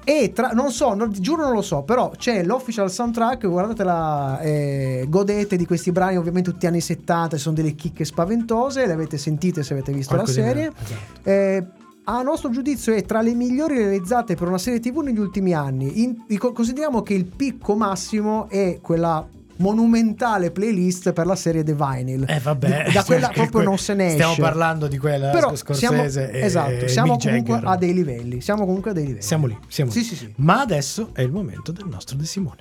e 0.03 0.31
tra, 0.33 0.49
non 0.49 0.71
so, 0.71 0.95
non- 0.95 1.11
giuro 1.11 1.43
non 1.43 1.53
lo 1.53 1.61
so, 1.61 1.83
però 1.83 2.09
c'è 2.17 2.43
l'official 2.43 2.89
soundtrack, 2.89 3.47
guardatela, 3.47 4.39
eh, 4.39 5.05
godete 5.07 5.55
di 5.55 5.65
questi 5.67 5.91
brani, 5.91 6.17
ovviamente 6.17 6.49
tutti 6.51 6.65
anni 6.65 6.81
70, 6.81 7.35
ci 7.35 7.41
sono 7.43 7.55
delle 7.55 7.75
chicche 7.75 8.03
spaventose, 8.03 8.87
le 8.87 8.93
avete 8.93 9.17
sentite 9.19 9.61
se 9.61 9.73
avete 9.73 9.91
visto 9.91 10.15
la 10.15 10.23
Qualcosina, 10.23 10.47
serie. 10.47 10.71
esatto. 10.73 11.29
Eh, 11.29 11.65
a 12.05 12.21
nostro 12.21 12.49
giudizio 12.49 12.93
è 12.95 13.03
tra 13.03 13.21
le 13.21 13.33
migliori 13.35 13.77
realizzate 13.77 14.33
per 14.35 14.47
una 14.47 14.57
serie 14.57 14.79
tv 14.79 14.99
negli 14.99 15.19
ultimi 15.19 15.53
anni. 15.53 16.01
In- 16.01 16.23
consideriamo 16.53 17.01
che 17.03 17.13
il 17.13 17.25
picco 17.25 17.75
massimo 17.75 18.47
è 18.49 18.79
quella 18.81 19.27
monumentale 19.57 20.51
playlist 20.51 21.13
per 21.13 21.25
la 21.25 21.35
serie 21.35 21.63
The 21.63 21.73
Vinyl. 21.73 22.25
Eh 22.27 22.39
vabbè, 22.39 22.83
Di- 22.87 22.93
da 22.93 23.03
quella 23.03 23.25
cioè, 23.27 23.33
proprio 23.35 23.59
que- 23.59 23.63
non 23.63 23.77
se 23.77 23.93
ne 23.93 24.05
esce. 24.05 24.15
Stiamo 24.15 24.35
parlando 24.39 24.87
di 24.87 24.97
quella 24.97 25.29
Però 25.29 25.55
siamo, 25.55 25.95
Scorsese 25.97 26.31
e 26.31 26.41
esatto, 26.41 26.87
siamo 26.87 27.13
Mick 27.13 27.25
comunque 27.27 27.53
Jagger. 27.55 27.69
a 27.69 27.75
dei 27.77 27.93
livelli. 27.93 28.41
Siamo 28.41 28.65
comunque 28.65 28.91
a 28.91 28.93
dei 28.93 29.05
livelli. 29.05 29.23
Siamo 29.23 29.45
lì, 29.47 29.57
siamo 29.67 29.91
Sì, 29.91 29.99
lì. 29.99 30.05
sì, 30.05 30.15
sì. 30.15 30.33
Ma 30.37 30.61
adesso 30.61 31.09
è 31.13 31.21
il 31.21 31.31
momento 31.31 31.71
del 31.71 31.85
nostro 31.87 32.15
De 32.17 32.25
Simone. 32.25 32.57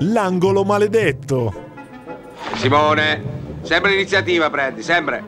L'angolo 0.00 0.64
maledetto. 0.64 1.64
Simone, 2.56 3.22
sempre 3.62 3.90
l'iniziativa 3.92 4.50
prendi, 4.50 4.82
sempre. 4.82 5.24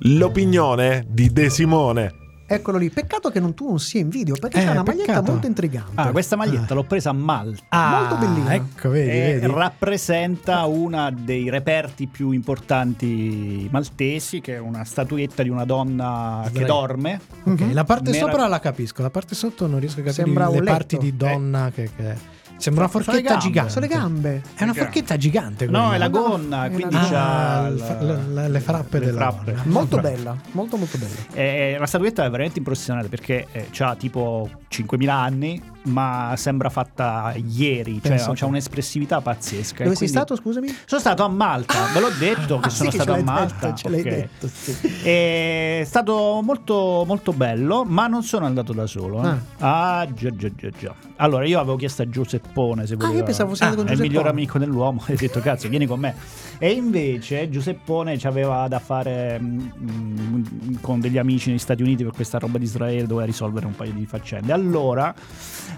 L'opinione 0.00 1.04
di 1.08 1.32
De 1.32 1.48
Simone. 1.50 2.12
Eccolo 2.48 2.78
lì. 2.78 2.90
Peccato 2.90 3.30
che 3.30 3.40
non, 3.40 3.54
tu 3.54 3.66
non 3.68 3.80
sia 3.80 4.00
in 4.00 4.08
video 4.08 4.36
perché 4.36 4.58
Eh, 4.58 4.64
c'è 4.64 4.70
una 4.70 4.82
maglietta 4.84 5.12
peccato. 5.14 5.30
molto 5.32 5.46
intrigante. 5.48 5.90
Ah, 5.96 6.10
questa 6.12 6.36
maglietta 6.36 6.74
l'ho 6.74 6.84
presa 6.84 7.10
a 7.10 7.12
Malta. 7.12 7.62
Ah, 7.70 7.98
Molto 8.00 8.16
bellina. 8.24 8.54
Ecco, 8.54 8.88
vedi, 8.90 9.10
e 9.10 9.38
vedi. 9.40 9.46
rappresenta 9.52 10.64
una 10.66 11.10
dei 11.10 11.50
reperti 11.50 12.06
più 12.06 12.30
importanti 12.30 13.68
maltesi, 13.70 14.40
che 14.40 14.54
è 14.54 14.58
una 14.58 14.84
statuetta 14.84 15.42
di 15.42 15.48
una 15.48 15.64
donna 15.64 16.40
che 16.44 16.50
Sdraiata. 16.50 16.72
dorme. 16.72 17.20
Ok, 17.44 17.64
la 17.72 17.84
parte 17.84 18.10
Merav- 18.10 18.30
sopra 18.30 18.46
la 18.46 18.60
capisco, 18.60 19.02
la 19.02 19.10
parte 19.10 19.34
sotto 19.34 19.66
non 19.66 19.80
riesco 19.80 20.00
a 20.00 20.04
capire 20.04 20.24
Sembra 20.24 20.48
le 20.48 20.58
un 20.58 20.64
parti 20.64 20.94
letto. 20.94 21.04
di 21.04 21.16
donna 21.16 21.70
che, 21.74 21.90
che- 21.96 22.34
Sembra 22.58 22.84
una 22.84 22.92
forchetta 22.92 23.36
gigante. 23.36 23.70
Sono 23.70 23.86
le 23.86 23.92
gambe. 23.92 24.42
È 24.54 24.62
una 24.62 24.72
forchetta 24.74 25.16
gigante 25.16 25.66
quella. 25.66 25.82
No, 25.86 25.92
è 25.92 25.98
la 25.98 26.08
gonna, 26.08 26.64
è 26.66 26.70
quindi 26.70 26.94
la 26.94 27.00
c'ha 27.08 27.64
Ah, 27.66 27.76
fa- 27.76 28.00
le- 28.48 28.60
frappe 28.60 28.98
le 28.98 29.06
della 29.06 29.18
frappe. 29.32 29.56
Molto 29.64 29.98
bella, 29.98 30.36
molto 30.52 30.76
molto 30.76 30.98
bella. 30.98 31.14
È 31.32 31.74
una 31.76 31.86
statuetta 31.86 32.28
veramente 32.28 32.58
impressionante 32.58 33.08
perché 33.08 33.46
ha 33.78 33.94
tipo 33.94 34.48
5.000 34.68 35.08
anni, 35.10 35.62
ma 35.84 36.34
sembra 36.36 36.68
fatta 36.70 37.32
ieri, 37.36 38.00
cioè 38.02 38.16
ha 38.18 38.32
te. 38.32 38.44
un'espressività 38.44 39.20
pazzesca. 39.20 39.84
Dove 39.84 39.94
e 39.94 39.96
sei 39.96 40.08
quindi- 40.08 40.08
stato, 40.08 40.36
scusami? 40.36 40.74
Sono 40.86 41.00
stato 41.00 41.24
a 41.24 41.28
Malta, 41.28 41.74
ve 41.92 42.00
l'ho 42.00 42.10
detto 42.18 42.58
che 42.58 42.66
Ah, 42.68 42.70
sono 42.70 42.90
sì, 42.90 42.96
che 42.96 43.02
stato 43.02 43.04
ce 43.04 43.10
a 43.10 43.12
l'hai 43.14 43.24
Malta. 43.24 43.66
detto, 43.66 43.76
ce 43.76 43.88
l'hai 43.90 44.00
ok. 44.00 44.06
detto, 44.08 44.48
sì. 44.48 44.72
È 45.02 45.82
stato 45.84 46.40
molto, 46.42 47.04
molto 47.06 47.32
bello, 47.32 47.84
ma 47.84 48.06
non 48.06 48.22
sono 48.22 48.46
andato 48.46 48.72
da 48.72 48.86
solo. 48.86 49.22
eh. 49.28 49.34
Ah, 49.58 50.06
già, 50.12 50.34
già, 50.34 50.48
già, 50.56 50.68
già. 50.70 50.94
Allora, 51.16 51.44
io 51.46 51.58
avevo 51.60 51.76
chiesto 51.76 52.02
a 52.02 52.06
Giuseppone 52.46 52.86
se 52.86 52.94
Ah, 52.94 52.96
voleva. 52.96 53.18
io 53.18 53.24
pensavo 53.24 53.50
fosse 53.50 53.64
andato 53.64 53.82
con 53.82 53.90
è 53.90 53.94
il 53.94 54.00
miglior 54.00 54.22
Giuseppone. 54.24 54.42
amico 54.42 54.58
dell'uomo. 54.58 55.02
E 55.08 55.12
ho 55.12 55.16
detto, 55.16 55.40
cazzo, 55.40 55.68
vieni 55.68 55.86
con 55.86 56.00
me. 56.00 56.14
E 56.58 56.70
invece 56.72 57.48
Giuseppone 57.50 58.18
aveva 58.22 58.66
da 58.68 58.78
fare 58.78 59.38
mm, 59.40 59.60
mm, 59.80 60.44
con 60.80 61.00
degli 61.00 61.18
amici 61.18 61.50
negli 61.50 61.58
Stati 61.58 61.82
Uniti 61.82 62.02
per 62.04 62.12
questa 62.12 62.38
roba 62.38 62.58
di 62.58 62.64
Israele, 62.64 63.06
doveva 63.06 63.26
risolvere 63.26 63.66
un 63.66 63.74
paio 63.74 63.92
di 63.92 64.06
faccende. 64.06 64.52
Allora 64.52 65.14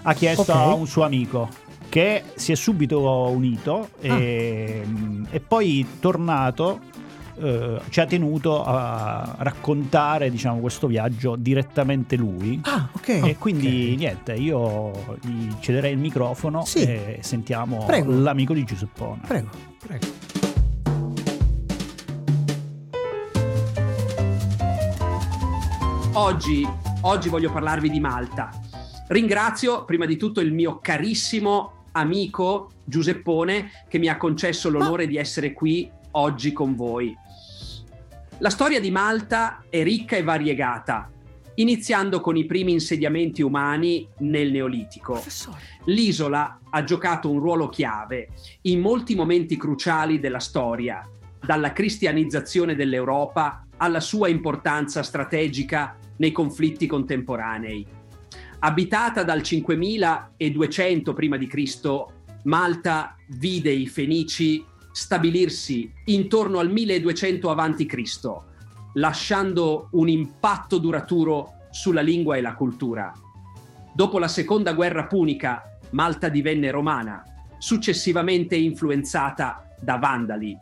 ha 0.01 0.13
chiesto 0.13 0.41
Ok. 0.41 0.49
a 0.49 0.73
un 0.73 0.87
suo 0.87 1.03
amico 1.03 1.49
che 1.89 2.23
si 2.35 2.51
è 2.51 2.55
subito 2.55 2.99
unito 3.31 3.89
Ah. 4.03 4.07
e, 4.15 4.85
e 5.31 5.39
poi 5.39 5.85
tornato 5.99 6.79
eh, 7.39 7.79
ci 7.89 7.99
ha 7.99 8.05
tenuto 8.05 8.63
a 8.63 9.35
raccontare 9.39 10.29
diciamo 10.29 10.59
questo 10.59 10.87
viaggio 10.87 11.35
direttamente 11.35 12.15
lui 12.15 12.59
Ah, 12.63 12.87
ok. 12.91 13.07
e 13.23 13.35
quindi 13.39 13.95
niente 13.95 14.33
io 14.33 15.17
gli 15.21 15.47
cederei 15.59 15.93
il 15.93 15.97
microfono 15.99 16.63
Sì. 16.65 16.81
e 16.83 17.17
sentiamo 17.21 17.83
Prego. 17.85 18.11
l'amico 18.19 18.53
di 18.53 18.63
Giuseppone 18.63 19.21
Prego. 19.27 19.49
Prego. 19.85 20.07
Oggi, 26.13 26.67
oggi 27.01 27.29
voglio 27.29 27.51
parlarvi 27.51 27.89
di 27.89 27.99
Malta. 27.99 28.49
Ringrazio 29.07 29.85
prima 29.85 30.05
di 30.05 30.17
tutto 30.17 30.41
il 30.41 30.53
mio 30.53 30.79
carissimo 30.81 31.85
amico 31.93 32.71
Giuseppone 32.83 33.69
che 33.87 33.97
mi 33.99 34.07
ha 34.07 34.17
concesso 34.17 34.69
l'onore 34.69 35.07
di 35.07 35.17
essere 35.17 35.53
qui 35.53 35.89
oggi 36.11 36.51
con 36.51 36.75
voi. 36.75 37.15
La 38.41 38.49
storia 38.49 38.79
di 38.79 38.89
Malta 38.89 39.65
è 39.69 39.83
ricca 39.83 40.15
e 40.15 40.23
variegata, 40.23 41.11
iniziando 41.55 42.21
con 42.21 42.37
i 42.37 42.45
primi 42.45 42.71
insediamenti 42.71 43.41
umani 43.41 44.07
nel 44.19 44.49
Neolitico. 44.49 45.21
L'isola 45.87 46.61
ha 46.69 46.83
giocato 46.85 47.29
un 47.29 47.41
ruolo 47.41 47.67
chiave 47.67 48.29
in 48.61 48.79
molti 48.79 49.13
momenti 49.13 49.57
cruciali 49.57 50.21
della 50.21 50.39
storia, 50.39 51.05
dalla 51.45 51.73
cristianizzazione 51.73 52.75
dell'Europa 52.75 53.67
alla 53.75 53.99
sua 53.99 54.29
importanza 54.29 55.03
strategica 55.03 55.97
nei 56.15 56.31
conflitti 56.31 56.87
contemporanei. 56.87 57.85
Abitata 58.59 59.23
dal 59.23 59.43
5200 59.43 61.13
p.C., 61.13 62.05
Malta 62.43 63.17
vide 63.31 63.71
i 63.71 63.85
Fenici 63.85 64.63
stabilirsi 64.91 65.91
intorno 66.05 66.59
al 66.59 66.71
1200 66.71 67.49
a.C., 67.49 68.29
lasciando 68.93 69.89
un 69.91 70.09
impatto 70.09 70.77
duraturo 70.77 71.53
sulla 71.69 72.01
lingua 72.01 72.35
e 72.35 72.41
la 72.41 72.55
cultura. 72.55 73.13
Dopo 73.93 74.19
la 74.19 74.27
seconda 74.27 74.73
guerra 74.73 75.05
punica, 75.05 75.63
Malta 75.91 76.29
divenne 76.29 76.71
romana, 76.71 77.23
successivamente 77.57 78.55
influenzata 78.55 79.75
da 79.79 79.97
Vandali, 79.97 80.57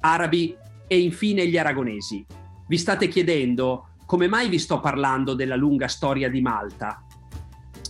arabi 0.00 0.56
e 0.86 1.00
infine 1.00 1.46
gli 1.48 1.56
aragonesi. 1.58 2.24
Vi 2.68 2.78
state 2.78 3.08
chiedendo 3.08 3.88
come 4.06 4.28
mai 4.28 4.48
vi 4.48 4.60
sto 4.60 4.78
parlando 4.78 5.34
della 5.34 5.56
lunga 5.56 5.88
storia 5.88 6.30
di 6.30 6.40
Malta? 6.40 7.04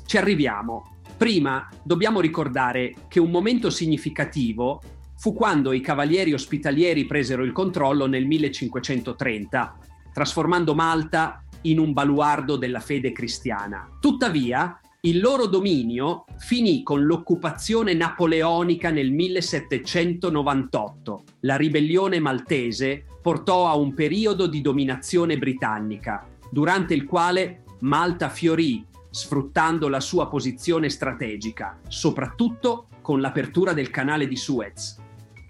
Ci 0.06 0.16
arriviamo. 0.16 0.96
Prima 1.14 1.68
dobbiamo 1.82 2.20
ricordare 2.20 2.94
che 3.08 3.20
un 3.20 3.30
momento 3.30 3.68
significativo 3.68 4.80
fu 5.16 5.32
quando 5.32 5.72
i 5.72 5.80
cavalieri 5.80 6.32
ospitalieri 6.32 7.06
presero 7.06 7.42
il 7.42 7.52
controllo 7.52 8.06
nel 8.06 8.26
1530, 8.26 9.78
trasformando 10.12 10.74
Malta 10.74 11.42
in 11.62 11.78
un 11.78 11.92
baluardo 11.92 12.56
della 12.56 12.80
fede 12.80 13.12
cristiana. 13.12 13.88
Tuttavia, 14.00 14.78
il 15.00 15.20
loro 15.20 15.46
dominio 15.46 16.24
finì 16.38 16.82
con 16.82 17.04
l'occupazione 17.04 17.94
napoleonica 17.94 18.90
nel 18.90 19.12
1798. 19.12 21.22
La 21.40 21.56
ribellione 21.56 22.18
maltese 22.18 23.04
portò 23.22 23.68
a 23.68 23.76
un 23.76 23.94
periodo 23.94 24.46
di 24.46 24.60
dominazione 24.60 25.38
britannica, 25.38 26.28
durante 26.50 26.94
il 26.94 27.04
quale 27.04 27.62
Malta 27.80 28.28
fiorì, 28.28 28.84
sfruttando 29.10 29.88
la 29.88 30.00
sua 30.00 30.28
posizione 30.28 30.88
strategica, 30.88 31.78
soprattutto 31.88 32.88
con 33.00 33.20
l'apertura 33.20 33.72
del 33.72 33.90
canale 33.90 34.26
di 34.26 34.36
Suez. 34.36 35.04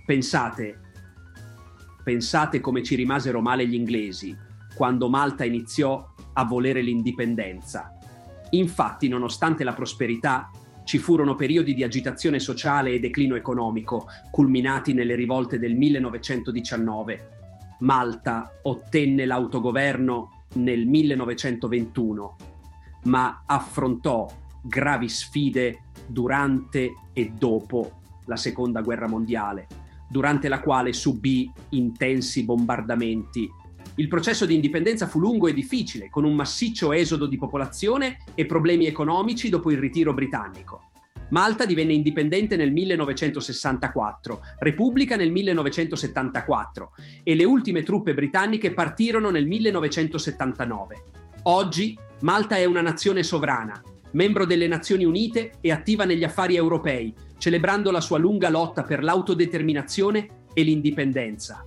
Pensate, 0.06 0.78
pensate 2.04 2.60
come 2.60 2.84
ci 2.84 2.94
rimasero 2.94 3.40
male 3.40 3.66
gli 3.66 3.74
inglesi 3.74 4.36
quando 4.72 5.08
Malta 5.08 5.44
iniziò 5.44 6.14
a 6.34 6.44
volere 6.44 6.80
l'indipendenza. 6.80 7.90
Infatti, 8.50 9.08
nonostante 9.08 9.64
la 9.64 9.72
prosperità, 9.72 10.48
ci 10.84 10.98
furono 10.98 11.34
periodi 11.34 11.74
di 11.74 11.82
agitazione 11.82 12.38
sociale 12.38 12.92
e 12.92 13.00
declino 13.00 13.34
economico, 13.34 14.06
culminati 14.30 14.92
nelle 14.92 15.16
rivolte 15.16 15.58
del 15.58 15.74
1919. 15.74 17.30
Malta 17.80 18.60
ottenne 18.62 19.26
l'autogoverno 19.26 20.44
nel 20.54 20.86
1921, 20.86 22.36
ma 23.06 23.42
affrontò 23.44 24.28
gravi 24.62 25.08
sfide 25.08 25.80
durante 26.06 26.92
e 27.12 27.32
dopo 27.36 28.02
la 28.26 28.36
Seconda 28.36 28.82
Guerra 28.82 29.08
Mondiale, 29.08 29.66
durante 30.08 30.48
la 30.48 30.60
quale 30.60 30.92
subì 30.92 31.50
intensi 31.70 32.44
bombardamenti. 32.44 33.50
Il 33.96 34.08
processo 34.08 34.44
di 34.44 34.54
indipendenza 34.54 35.06
fu 35.06 35.18
lungo 35.18 35.46
e 35.46 35.54
difficile, 35.54 36.10
con 36.10 36.24
un 36.24 36.34
massiccio 36.34 36.92
esodo 36.92 37.26
di 37.26 37.38
popolazione 37.38 38.18
e 38.34 38.44
problemi 38.44 38.86
economici 38.86 39.48
dopo 39.48 39.70
il 39.70 39.78
ritiro 39.78 40.12
britannico. 40.12 40.90
Malta 41.30 41.64
divenne 41.64 41.94
indipendente 41.94 42.56
nel 42.56 42.72
1964, 42.72 44.40
Repubblica 44.58 45.16
nel 45.16 45.32
1974 45.32 46.92
e 47.24 47.34
le 47.34 47.44
ultime 47.44 47.82
truppe 47.82 48.14
britanniche 48.14 48.72
partirono 48.72 49.30
nel 49.30 49.46
1979. 49.46 51.02
Oggi 51.44 51.98
Malta 52.20 52.56
è 52.56 52.64
una 52.64 52.80
nazione 52.80 53.22
sovrana, 53.22 53.80
membro 54.12 54.46
delle 54.46 54.68
Nazioni 54.68 55.04
Unite 55.04 55.54
e 55.60 55.72
attiva 55.72 56.04
negli 56.04 56.24
affari 56.24 56.54
europei, 56.54 57.12
celebrando 57.38 57.90
la 57.90 58.00
sua 58.00 58.18
lunga 58.18 58.48
lotta 58.48 58.82
per 58.82 59.02
l'autodeterminazione 59.02 60.28
e 60.52 60.62
l'indipendenza. 60.62 61.64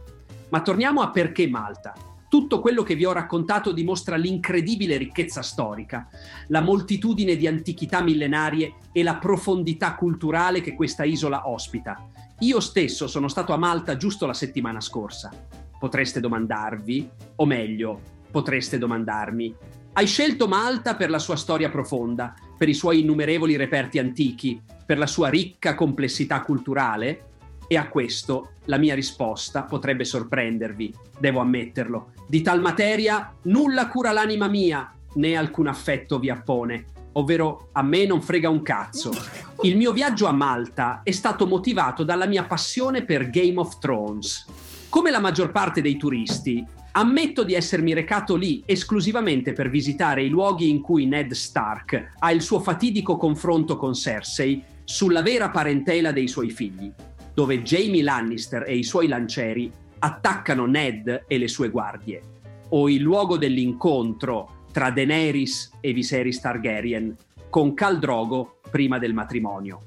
Ma 0.49 0.61
torniamo 0.61 1.01
a 1.01 1.11
perché 1.11 1.47
Malta. 1.47 1.93
Tutto 2.27 2.59
quello 2.59 2.83
che 2.83 2.95
vi 2.95 3.05
ho 3.05 3.11
raccontato 3.11 3.71
dimostra 3.71 4.15
l'incredibile 4.15 4.97
ricchezza 4.97 5.41
storica, 5.41 6.07
la 6.47 6.61
moltitudine 6.61 7.35
di 7.35 7.47
antichità 7.47 8.03
millenarie 8.03 8.73
e 8.91 9.01
la 9.01 9.15
profondità 9.15 9.95
culturale 9.95 10.61
che 10.61 10.75
questa 10.75 11.03
isola 11.03 11.49
ospita. 11.49 12.07
Io 12.39 12.59
stesso 12.59 13.07
sono 13.07 13.27
stato 13.27 13.51
a 13.51 13.57
Malta 13.57 13.97
giusto 13.97 14.27
la 14.27 14.33
settimana 14.33 14.79
scorsa. 14.79 15.31
Potreste 15.79 16.19
domandarvi, 16.19 17.09
o 17.35 17.45
meglio, 17.45 17.99
potreste 18.29 18.77
domandarmi, 18.77 19.55
hai 19.99 20.07
scelto 20.07 20.47
Malta 20.47 20.95
per 20.95 21.09
la 21.09 21.19
sua 21.19 21.35
storia 21.35 21.69
profonda, 21.69 22.33
per 22.57 22.69
i 22.69 22.73
suoi 22.73 23.01
innumerevoli 23.01 23.57
reperti 23.57 23.99
antichi, 23.99 24.61
per 24.85 24.97
la 24.97 25.05
sua 25.05 25.27
ricca 25.27 25.75
complessità 25.75 26.39
culturale? 26.39 27.25
E 27.67 27.75
a 27.75 27.89
questo 27.89 28.51
la 28.65 28.77
mia 28.77 28.95
risposta 28.95 29.63
potrebbe 29.63 30.05
sorprendervi, 30.05 30.93
devo 31.19 31.41
ammetterlo. 31.41 32.13
Di 32.25 32.41
tal 32.41 32.61
materia 32.61 33.35
nulla 33.43 33.89
cura 33.89 34.13
l'anima 34.13 34.47
mia, 34.47 34.89
né 35.15 35.35
alcun 35.35 35.67
affetto 35.67 36.17
vi 36.17 36.29
appone, 36.29 36.85
ovvero 37.13 37.67
a 37.73 37.83
me 37.83 38.05
non 38.05 38.21
frega 38.21 38.47
un 38.47 38.61
cazzo. 38.61 39.11
Il 39.63 39.75
mio 39.75 39.91
viaggio 39.91 40.27
a 40.27 40.31
Malta 40.31 41.01
è 41.03 41.11
stato 41.11 41.45
motivato 41.45 42.05
dalla 42.05 42.25
mia 42.25 42.45
passione 42.45 43.03
per 43.03 43.29
Game 43.29 43.59
of 43.59 43.79
Thrones. 43.79 44.47
Come 44.87 45.11
la 45.11 45.19
maggior 45.19 45.51
parte 45.51 45.81
dei 45.81 45.97
turisti, 45.97 46.65
ammetto 46.99 47.45
di 47.45 47.53
essermi 47.53 47.93
recato 47.93 48.35
lì 48.35 48.61
esclusivamente 48.65 49.53
per 49.53 49.69
visitare 49.69 50.21
i 50.21 50.27
luoghi 50.27 50.67
in 50.67 50.81
cui 50.81 51.05
Ned 51.05 51.31
Stark 51.31 52.15
ha 52.19 52.31
il 52.31 52.41
suo 52.41 52.59
fatidico 52.59 53.15
confronto 53.15 53.77
con 53.77 53.93
Cersei 53.93 54.61
sulla 54.83 55.21
vera 55.21 55.49
parentela 55.49 56.11
dei 56.11 56.27
suoi 56.27 56.49
figli 56.49 56.91
dove 57.33 57.61
Jamie 57.61 58.03
Lannister 58.03 58.65
e 58.67 58.75
i 58.75 58.83
suoi 58.83 59.07
lancieri 59.07 59.71
attaccano 59.99 60.65
Ned 60.65 61.23
e 61.25 61.37
le 61.37 61.47
sue 61.47 61.69
guardie, 61.69 62.21
o 62.69 62.89
il 62.89 63.01
luogo 63.01 63.37
dell'incontro 63.37 64.65
tra 64.73 64.89
Daenerys 64.91 65.71
e 65.79 65.93
Viserys 65.93 66.41
Targaryen 66.41 67.15
con 67.49 67.73
Khal 67.73 67.99
Drogo 67.99 68.59
prima 68.69 68.97
del 68.97 69.13
matrimonio. 69.13 69.83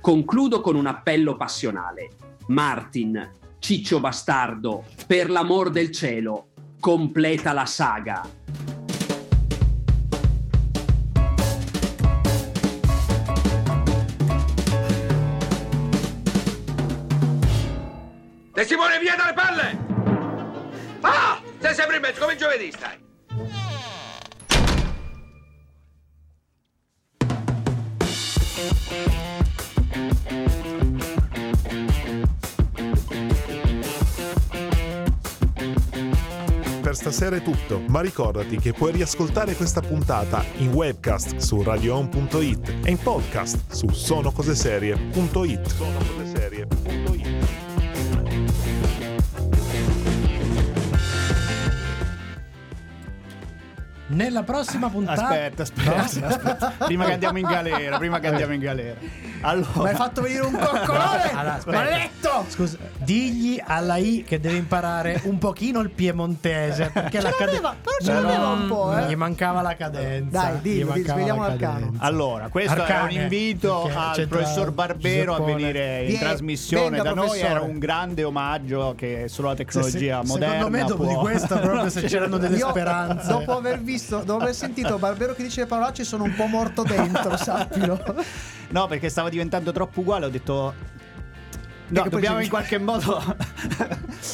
Concludo 0.00 0.60
con 0.60 0.76
un 0.76 0.86
appello 0.86 1.36
passionale. 1.36 2.10
Martin, 2.46 3.28
ciccio 3.58 4.00
bastardo, 4.00 4.84
per 5.06 5.30
l'amor 5.30 5.70
del 5.70 5.90
cielo, 5.90 6.48
completa 6.80 7.52
la 7.52 7.66
saga. 7.66 8.28
Te 18.52 18.64
Simone 18.64 18.98
via 18.98 19.14
dalle 19.16 19.34
palle! 19.34 19.78
Ah! 21.02 21.40
Sei 21.60 21.74
sempre 21.74 21.96
in 21.96 22.02
mezzo 22.02 22.20
come 22.20 22.36
giovedì 22.36 22.72
stai! 22.72 23.06
Per 28.88 29.47
stasera 36.98 37.36
è 37.36 37.42
tutto, 37.42 37.80
ma 37.86 38.00
ricordati 38.00 38.58
che 38.58 38.72
puoi 38.72 38.90
riascoltare 38.90 39.54
questa 39.54 39.80
puntata 39.80 40.44
in 40.56 40.72
webcast 40.72 41.36
su 41.36 41.62
radioon.it 41.62 42.74
e 42.82 42.90
in 42.90 42.98
podcast 42.98 43.70
su 43.72 43.88
sonocoseserie.it. 43.88 45.66
Sonocoseserie.it. 45.68 47.26
Nella 54.08 54.42
prossima 54.42 54.88
puntata. 54.88 55.28
Aspetta, 55.28 55.62
aspetta, 55.62 56.26
aspetta. 56.26 56.72
Prima 56.84 57.04
che 57.04 57.12
andiamo 57.12 57.38
in 57.38 57.46
galera, 57.46 57.98
prima 57.98 58.18
che 58.18 58.26
andiamo 58.26 58.54
in 58.54 58.60
galera. 58.60 58.98
Allora, 59.40 59.68
Mi 59.76 59.88
hai 59.88 59.94
fatto 59.94 60.20
venire 60.22 60.40
un 60.44 60.52
coccolone! 60.52 61.06
Allora. 61.38 61.60
Maledetto! 61.66 62.44
Scusa, 62.48 62.76
digli 62.98 63.60
alla 63.64 63.96
I 63.96 64.24
che 64.26 64.40
deve 64.40 64.56
imparare 64.56 65.20
un 65.24 65.38
pochino 65.38 65.80
il 65.80 65.90
piemontese. 65.90 66.90
Perché 66.92 67.18
Ce 67.18 67.22
la 67.22 67.30
cade- 67.30 67.44
l'aveva, 67.52 67.76
però 67.80 67.96
ce 68.00 68.12
l'aveva 68.12 68.48
un 68.48 68.66
po', 68.66 68.96
eh. 68.96 69.06
Gli 69.08 69.14
mancava 69.16 69.62
la 69.62 69.76
cadenza. 69.76 70.40
Dai, 70.40 70.60
dillo, 70.60 70.94
svegliamo 70.96 71.42
cadenza. 71.56 71.90
Allora, 71.98 72.48
questo 72.48 72.72
Arcane, 72.80 73.10
è 73.10 73.14
un 73.16 73.22
invito 73.22 73.82
perché 73.84 74.20
al 74.22 74.28
professor 74.28 74.70
Barbero 74.72 75.34
a 75.34 75.40
venire 75.40 76.00
in 76.00 76.06
Vieni, 76.06 76.18
trasmissione 76.18 76.90
venga, 76.90 77.02
da 77.04 77.10
noi. 77.14 77.24
professore. 77.26 77.50
Era 77.50 77.60
un 77.60 77.78
grande 77.78 78.24
omaggio 78.24 78.94
che 78.96 79.26
solo 79.28 79.48
la 79.48 79.54
tecnologia 79.54 80.20
Se- 80.20 80.26
se- 80.26 80.32
moderna. 80.32 80.54
secondo 80.56 80.76
me, 80.78 80.84
dopo 80.84 81.02
può- 81.04 81.08
di 81.08 81.14
questo, 81.14 81.58
proprio 81.58 81.88
se 81.90 82.02
c'erano 82.08 82.36
delle 82.38 82.56
Io, 82.56 82.68
speranze. 82.68 83.28
Dopo 83.28 83.56
aver 83.56 83.80
visto, 83.80 84.18
dopo 84.24 84.42
aver 84.42 84.54
sentito 84.54 84.98
Barbero 84.98 85.34
che 85.34 85.42
dice 85.42 85.60
le 85.60 85.66
parolacce, 85.66 86.04
sono 86.04 86.24
un 86.24 86.34
po' 86.34 86.46
morto 86.46 86.82
dentro, 86.82 87.36
sappilo. 87.38 88.00
No, 88.70 88.86
perché 88.86 89.08
stava 89.28 89.30
diventando 89.30 89.72
troppo 89.72 90.00
uguale. 90.00 90.26
Ho 90.26 90.30
detto. 90.30 90.96
No, 91.90 92.06
dobbiamo 92.08 92.40
in 92.40 92.48
qualche 92.50 92.76
modo. 92.78 93.22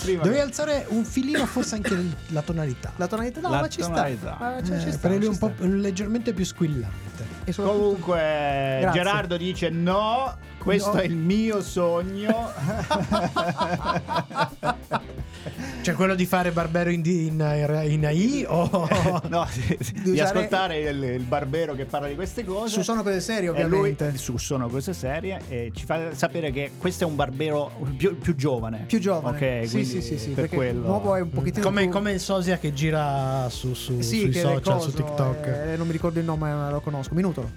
Dovevi 0.05 0.20
che- 0.34 0.40
alzare 0.40 0.86
un 0.88 1.05
filino, 1.05 1.47
forse 1.47 1.76
anche 1.76 1.97
la 2.28 2.42
tonalità. 2.42 2.92
La 2.97 3.07
tonalità, 3.07 3.40
no, 3.40 3.51
La 3.51 3.61
ma 3.61 3.68
ci 3.68 3.80
tonalità. 3.80 4.34
sta. 4.36 4.62
Cioè, 4.64 4.80
ci 4.80 4.88
Eh, 4.88 4.92
sta, 4.92 5.20
ci 5.20 5.26
un 5.26 5.38
po' 5.38 5.53
leggermente 5.61 6.32
più 6.32 6.45
squillante. 6.45 7.24
E 7.45 7.55
Comunque, 7.55 8.78
Grazie. 8.80 9.03
Gerardo 9.03 9.36
dice: 9.36 9.70
No, 9.70 10.36
questo 10.64 10.92
No. 10.94 10.98
è 11.00 11.04
il 11.04 11.14
mio 11.14 11.62
sogno. 11.62 12.50
Cioè, 15.82 15.94
quello 15.94 16.14
di 16.14 16.24
fare 16.24 16.50
Barbero 16.50 16.88
in, 16.88 17.02
in, 17.04 17.82
in 17.88 18.06
AI 18.06 18.46
o. 18.48 18.88
no, 19.28 19.46
di, 19.52 19.78
di 20.02 20.10
usare- 20.12 20.38
ascoltare 20.38 20.78
il, 20.78 21.02
il 21.02 21.22
barbero 21.24 21.74
che 21.74 21.84
parla 21.84 22.08
di 22.08 22.14
queste 22.14 22.42
cose. 22.42 22.72
Su 22.72 22.80
sono 22.82 23.02
cose 23.02 23.20
serie, 23.20 23.50
E 23.50 23.64
lui 23.64 23.90
ovviamente. 23.90 24.16
su 24.16 24.38
sono 24.38 24.68
cose 24.68 24.94
serie 24.94 25.42
e 25.48 25.70
ci 25.74 25.84
fa 25.84 26.14
sapere 26.14 26.50
che 26.50 26.70
questo 26.78 27.04
è 27.04 27.06
un 27.06 27.14
barbero 27.16 27.70
più, 27.98 28.16
più 28.16 28.34
giovane. 28.34 28.84
Più 28.86 28.98
giovane. 28.98 29.36
Ok, 29.36 29.66
sì, 29.68 29.70
quindi 29.72 29.90
sì, 29.90 30.00
sì, 30.00 30.18
sì, 30.18 30.30
per 30.30 30.48
quello. 30.48 30.80
l'uomo 30.86 31.16
è 31.16 31.20
un 31.20 31.28
pochettino 31.28 31.62
Come, 31.66 31.82
più... 31.82 31.90
come 31.90 32.12
il 32.12 32.20
sosia 32.20 32.56
che 32.56 32.72
gira 32.72 33.46
su, 33.50 33.74
su- 33.74 34.00
Sì, 34.00 34.20
sui 34.20 34.32
social, 34.32 34.62
coso, 34.62 34.88
su 34.88 34.96
TikTok. 34.96 35.46
eh, 35.46 35.76
non 35.76 35.86
mi 35.86 35.92
ricordo 35.92 36.18
il 36.18 36.24
nome, 36.24 36.50
ma 36.50 36.70
lo 36.70 36.80
conosco. 36.80 37.12
Minutolo. 37.14 37.50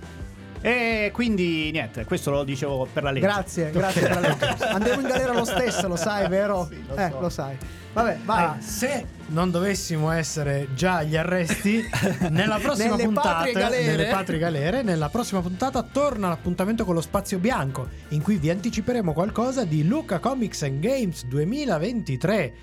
E 0.62 1.12
quindi 1.14 1.70
niente, 1.72 2.06
questo 2.06 2.32
lo 2.32 2.44
dicevo 2.44 2.88
per 2.92 3.04
la 3.04 3.12
legge. 3.12 3.26
Grazie, 3.26 3.72
grazie 3.72 4.02
per 4.02 4.12
la 4.12 4.20
legge. 4.20 4.46
Andremo 4.66 5.02
in 5.02 5.08
galera 5.08 5.34
lo 5.34 5.46
stesso, 5.46 5.88
lo 5.88 5.96
sai, 5.96 6.28
vero? 6.28 6.68
Sì, 6.70 6.84
lo 6.88 6.96
eh, 6.96 7.10
so. 7.10 7.20
lo 7.20 7.30
sai. 7.30 7.58
Vabbè, 7.94 8.18
vai. 8.26 8.44
Ah, 8.44 8.58
se 8.60 9.06
non 9.28 9.50
dovessimo 9.50 10.12
essere 10.12 10.68
già 10.76 10.98
agli 10.98 11.16
arresti, 11.18 11.84
nella 12.30 12.60
prossima 12.60 12.92
Nelle 12.92 13.04
puntata, 13.06 13.30
patrie 13.30 13.54
galere. 13.54 13.86
nelle 13.86 14.08
patrie 14.08 14.40
galere, 14.40 14.82
nella 14.84 15.10
prossima 15.10 15.42
puntata 15.42 15.82
torna 15.82 16.28
l'appuntamento 16.28 16.86
con 16.86 16.94
lo 16.94 17.02
spazio 17.02 17.40
bianco, 17.40 17.88
in 18.10 18.22
cui 18.22 18.38
vi 18.38 18.50
anticiperemo 18.50 19.14
qualcosa 19.14 19.64
di 19.66 19.88
Luca 19.88 20.20
Comics 20.20 20.62
and 20.64 20.80
Games 20.80 21.26
2023. 21.26 22.54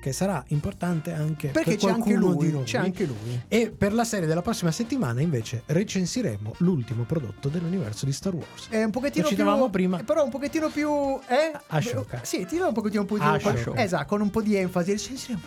Che 0.00 0.12
sarà 0.12 0.42
importante 0.48 1.12
anche 1.12 1.48
Perché 1.48 1.70
per 1.72 1.78
c'è 1.78 1.88
anche 1.88 2.02
qualcuno 2.14 2.32
lui, 2.34 2.46
di 2.46 2.52
noi. 2.52 2.64
c'è 2.64 2.78
anche 2.78 3.04
lui. 3.04 3.40
E 3.48 3.70
per 3.70 3.92
la 3.92 4.04
serie 4.04 4.26
della 4.26 4.42
prossima 4.42 4.70
settimana 4.72 5.20
invece 5.20 5.62
recensiremo 5.66 6.54
l'ultimo 6.58 7.04
prodotto 7.04 7.48
dell'universo 7.48 8.06
di 8.06 8.12
Star 8.12 8.34
Wars. 8.34 8.68
È 8.70 8.82
un 8.82 8.90
pochettino 8.90 9.22
Lo 9.24 9.28
più 9.28 9.36
citavamo 9.36 9.68
prima. 9.70 9.98
Però 10.02 10.24
un 10.24 10.30
pochettino 10.30 10.68
più 10.70 10.90
eh? 11.28 11.52
Ashoka. 11.68 12.20
Sì, 12.22 12.46
ti 12.46 12.56
do 12.56 12.68
un 12.68 12.72
pochettino 12.72 13.04
più 13.04 13.16
Ashoka. 13.20 13.82
Esatto, 13.82 14.06
con 14.06 14.20
un 14.22 14.30
po' 14.30 14.40
di 14.42 14.56
enfasi. 14.56 14.92
Recensiremo. 14.92 15.40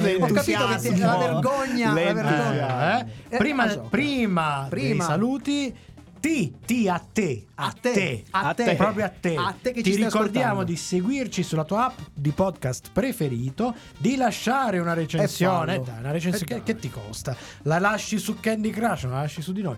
Eh, 0.00 0.14
Ho 0.20 0.26
capito 0.26 0.66
che 0.66 0.96
la 0.98 1.16
vergogna, 1.18 1.92
la 1.92 2.12
vergogna. 2.12 3.00
Eh, 3.00 3.06
Eh, 3.28 3.36
prima, 3.36 3.66
prima, 3.66 4.66
Prima. 4.68 5.04
saluti. 5.04 5.74
Ti, 6.20 6.54
ti 6.66 6.86
a 6.86 6.98
te, 6.98 7.46
a, 7.54 7.72
te, 7.72 8.24
a 8.30 8.52
te. 8.52 8.74
proprio 8.74 9.06
a 9.06 9.08
te. 9.08 9.34
A 9.36 9.56
te 9.58 9.72
che 9.72 9.80
ti 9.80 9.94
ci 9.94 10.04
ricordiamo 10.04 10.64
di 10.64 10.76
seguirci 10.76 11.42
sulla 11.42 11.64
tua 11.64 11.86
app 11.86 11.98
di 12.12 12.30
podcast 12.32 12.90
preferito, 12.92 13.74
di 13.96 14.16
lasciare 14.16 14.78
una 14.80 14.92
recensione. 14.92 15.80
Dai, 15.80 15.98
una 15.98 16.10
recensione 16.10 16.62
che, 16.62 16.74
che 16.74 16.76
ti 16.78 16.90
costa? 16.90 17.34
La 17.62 17.78
lasci 17.78 18.18
su 18.18 18.38
Candy 18.38 18.68
Crush, 18.68 19.04
non 19.04 19.12
la 19.12 19.20
lasci 19.20 19.40
su 19.40 19.52
di 19.52 19.62
noi. 19.62 19.76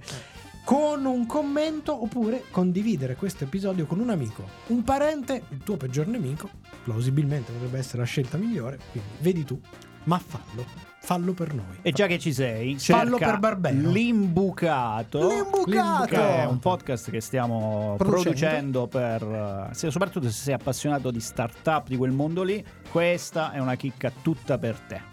Con 0.64 1.04
un 1.04 1.26
commento 1.26 2.02
oppure 2.02 2.42
condividere 2.50 3.14
questo 3.14 3.44
episodio 3.44 3.86
con 3.86 4.00
un 4.00 4.10
amico, 4.10 4.44
un 4.68 4.82
parente, 4.82 5.44
il 5.50 5.58
tuo 5.58 5.76
peggior 5.76 6.08
nemico. 6.08 6.50
Plausibilmente 6.82 7.52
potrebbe 7.52 7.78
essere 7.78 7.98
la 7.98 8.04
scelta 8.04 8.36
migliore. 8.36 8.80
Quindi 8.90 9.10
vedi 9.20 9.44
tu, 9.44 9.60
ma 10.04 10.18
fallo, 10.18 10.91
fallo 11.04 11.32
per 11.32 11.52
noi. 11.52 11.78
E 11.82 11.90
già 11.90 12.06
che 12.06 12.18
ci 12.20 12.32
sei, 12.32 12.78
Fallo 12.78 13.18
per 13.18 13.38
Barbero. 13.38 13.90
L'imbucato, 13.90 15.28
L'imbucato. 15.28 16.04
che 16.06 16.36
è 16.38 16.44
un 16.46 16.58
podcast 16.60 17.10
che 17.10 17.20
stiamo 17.20 17.94
Producendo. 17.98 18.86
producendo, 18.86 18.86
per 18.86 19.68
se- 19.74 19.90
soprattutto 19.90 20.26
se 20.30 20.42
sei 20.42 20.54
appassionato 20.54 21.10
di 21.10 21.20
startup 21.20 21.88
di 21.88 21.96
quel 21.96 22.12
mondo 22.12 22.42
lì, 22.44 22.64
questa 22.90 23.50
è 23.52 23.58
una 23.58 23.74
chicca 23.74 24.12
tutta 24.22 24.58
per 24.58 24.78
te. 24.78 25.10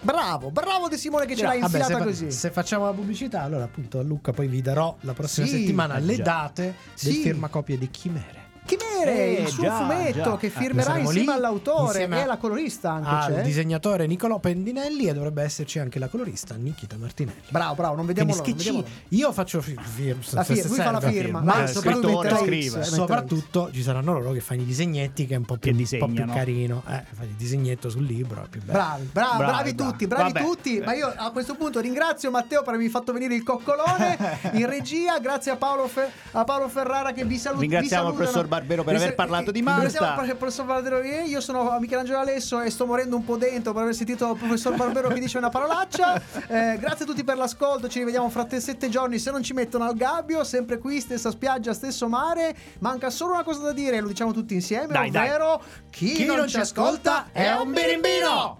Bravo, 0.00 0.50
bravo 0.50 0.88
De 0.88 0.96
Simone 0.96 1.26
che 1.26 1.34
ce 1.34 1.42
l'ha 1.42 1.48
Vabbè, 1.58 1.62
infilata 1.62 1.86
se, 1.92 1.98
fa- 1.98 2.04
così. 2.04 2.30
se 2.30 2.50
facciamo 2.50 2.84
la 2.84 2.92
pubblicità, 2.92 3.42
allora 3.42 3.64
appunto 3.64 3.98
a 3.98 4.02
Luca 4.02 4.32
poi 4.32 4.46
vi 4.48 4.60
darò 4.62 4.96
la 5.00 5.12
prossima 5.12 5.46
Sì, 5.46 5.58
settimana 5.58 5.98
le 5.98 6.14
già. 6.16 6.22
date 6.22 6.62
del 7.00 7.12
Sì. 7.14 7.20
firmacopie 7.22 7.78
di 7.78 7.90
Chimere. 7.90 8.46
Chimere, 8.68 9.38
Eh, 9.38 9.40
il 9.42 9.48
suo 9.48 9.62
già, 9.62 9.76
fumetto 9.78 10.22
già. 10.22 10.36
che 10.36 10.46
Eh, 10.46 10.50
firmerà 10.50 10.82
saremo 10.90 11.04
insieme 11.08 11.30
lì, 11.32 11.36
all'autore 11.38 11.82
insieme 11.86 12.18
e 12.18 12.22
alla 12.22 12.36
colorista 12.36 12.92
anche 12.92 13.08
Al 13.08 13.34
c'è. 13.36 13.42
disegnatore 13.42 14.06
Nicolò 14.06 14.38
Pendinelli 14.38 15.06
e 15.06 15.14
dovrebbe 15.14 15.42
esserci 15.42 15.78
anche 15.78 15.98
la 15.98 16.08
colorista 16.08 16.54
Nikita 16.56 16.96
Martinelli. 16.98 17.40
Bravo, 17.48 17.74
bravo, 17.74 17.94
non 17.96 18.04
vediamo 18.04 18.34
l'ora, 18.34 18.84
io 19.08 19.32
faccio 19.32 19.62
fi- 19.62 19.74
fir- 19.80 20.16
fir- 20.22 20.66
lui 20.66 20.76
fa 20.76 20.90
la 20.90 21.00
firma, 21.00 21.40
ma 21.40 21.62
il 21.62 21.68
soprattutto, 21.68 22.36
scrive. 22.44 22.82
Soprattutto 22.84 23.70
ci 23.72 23.82
saranno 23.82 24.12
loro 24.12 24.32
che 24.32 24.40
fanno 24.40 24.60
i 24.60 24.64
disegnetti 24.66 25.26
che 25.26 25.34
è 25.34 25.36
un 25.38 25.44
po' 25.44 25.56
più, 25.56 25.74
un 25.74 25.98
po' 25.98 26.06
più 26.08 26.24
carino 26.26 26.82
eh, 26.88 27.02
fai 27.12 27.26
il 27.26 27.34
disegnetto 27.34 27.88
sul 27.88 28.04
libro 28.04 28.44
è 28.44 28.48
più 28.48 28.60
bello 28.60 28.72
Bravi, 28.78 29.08
bravi, 29.10 29.36
Bravi, 29.38 29.52
bravi 29.52 29.74
tutti, 29.74 30.06
bravi 30.06 30.32
Vabbè. 30.32 30.44
tutti. 30.44 30.82
Ma 30.84 30.94
io 30.94 31.12
a 31.16 31.30
questo 31.30 31.54
punto 31.54 31.80
ringrazio 31.80 32.30
Matteo 32.30 32.60
per 32.60 32.74
avermi 32.74 32.88
fatto 32.90 33.12
venire 33.12 33.34
il 33.34 33.42
coccolone 33.42 34.16
in 34.52 34.66
regia. 34.66 35.18
Grazie 35.20 35.52
a 35.52 35.56
Paolo, 35.56 35.86
Fe- 35.88 36.10
a 36.32 36.44
Paolo 36.44 36.68
Ferrara 36.68 37.12
che 37.12 37.24
vi 37.24 37.38
saluta. 37.38 37.60
Ringraziamo 37.62 38.08
il 38.10 38.14
professor 38.14 38.46
Barbero 38.58 38.82
per 38.82 38.96
aver 38.96 39.14
parlato 39.14 39.50
di 39.50 39.62
Malta. 39.62 39.82
Ringraziamo 39.86 40.24
il 40.24 40.36
professor 40.36 40.66
Barbero. 40.66 41.02
Io 41.02 41.40
sono 41.40 41.76
Michelangelo 41.78 42.18
Alesso 42.18 42.60
e 42.60 42.70
sto 42.70 42.86
morendo 42.86 43.16
un 43.16 43.24
po' 43.24 43.36
dentro 43.36 43.72
per 43.72 43.82
aver 43.82 43.94
sentito 43.94 44.32
il 44.32 44.36
professor 44.36 44.74
Barbero 44.74 45.08
che 45.08 45.20
dice 45.20 45.38
una 45.38 45.48
parolaccia. 45.48 46.20
Eh, 46.48 46.78
grazie 46.78 47.04
a 47.04 47.08
tutti 47.08 47.24
per 47.24 47.36
l'ascolto. 47.36 47.88
Ci 47.88 47.98
rivediamo 47.98 48.28
fra 48.30 48.44
te 48.44 48.58
sette 48.60 48.88
giorni. 48.88 49.18
Se 49.18 49.30
non 49.30 49.42
ci 49.42 49.52
mettono 49.52 49.84
al 49.84 49.94
gabbio, 49.94 50.44
sempre 50.44 50.78
qui, 50.78 50.98
stessa 51.00 51.30
spiaggia, 51.30 51.74
stesso 51.74 52.08
mare. 52.08 52.56
Manca 52.78 53.10
solo 53.10 53.34
una 53.34 53.42
cosa 53.42 53.60
da 53.60 53.72
dire, 53.72 54.00
lo 54.00 54.08
diciamo 54.08 54.32
tutti 54.32 54.54
insieme, 54.54 54.86
Dai, 54.92 55.10
dai. 55.10 55.28
ovvero 55.28 55.62
chi, 55.90 56.24
non, 56.24 56.48
ci 56.48 56.56
ascolta 56.56 57.28
è 57.32 57.52
un 57.52 57.72
birimbino. 57.72 58.58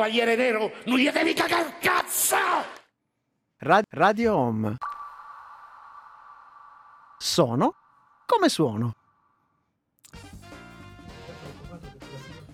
Cavaliere 0.00 0.34
nero, 0.34 0.72
non 0.86 0.98
gli 0.98 1.10
devi 1.10 1.34
cagar 1.34 1.78
cazzo! 1.78 2.36
Ra- 3.58 3.82
Radio 3.90 4.34
Home. 4.34 4.76
Sono 7.18 7.74
come 8.24 8.48
suono. 8.48 8.94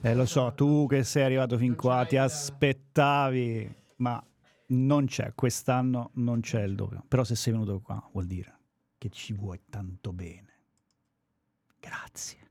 Eh, 0.01 0.14
lo 0.14 0.26
so, 0.26 0.53
tu 0.55 0.86
che 0.88 1.05
sei 1.05 1.22
arrivato 1.22 1.57
fin 1.57 1.76
qua 1.76 2.05
ti 2.05 2.16
aspettavi, 2.16 3.74
ma 3.97 4.22
non 4.68 5.07
c'è, 5.07 5.32
quest'anno 5.34 6.11
non 6.14 6.40
c'è 6.40 6.62
il 6.62 6.74
doppio. 6.74 7.05
Però 7.07 7.22
se 7.22 7.36
sei 7.36 7.53
venuto 7.53 7.80
qua 7.80 8.09
vuol 8.12 8.26
dire 8.26 8.59
che 8.99 9.09
ci 9.11 9.32
vuoi 9.32 9.61
tanto 9.70 10.12
bene. 10.12 10.55
Grazie. 11.78 12.45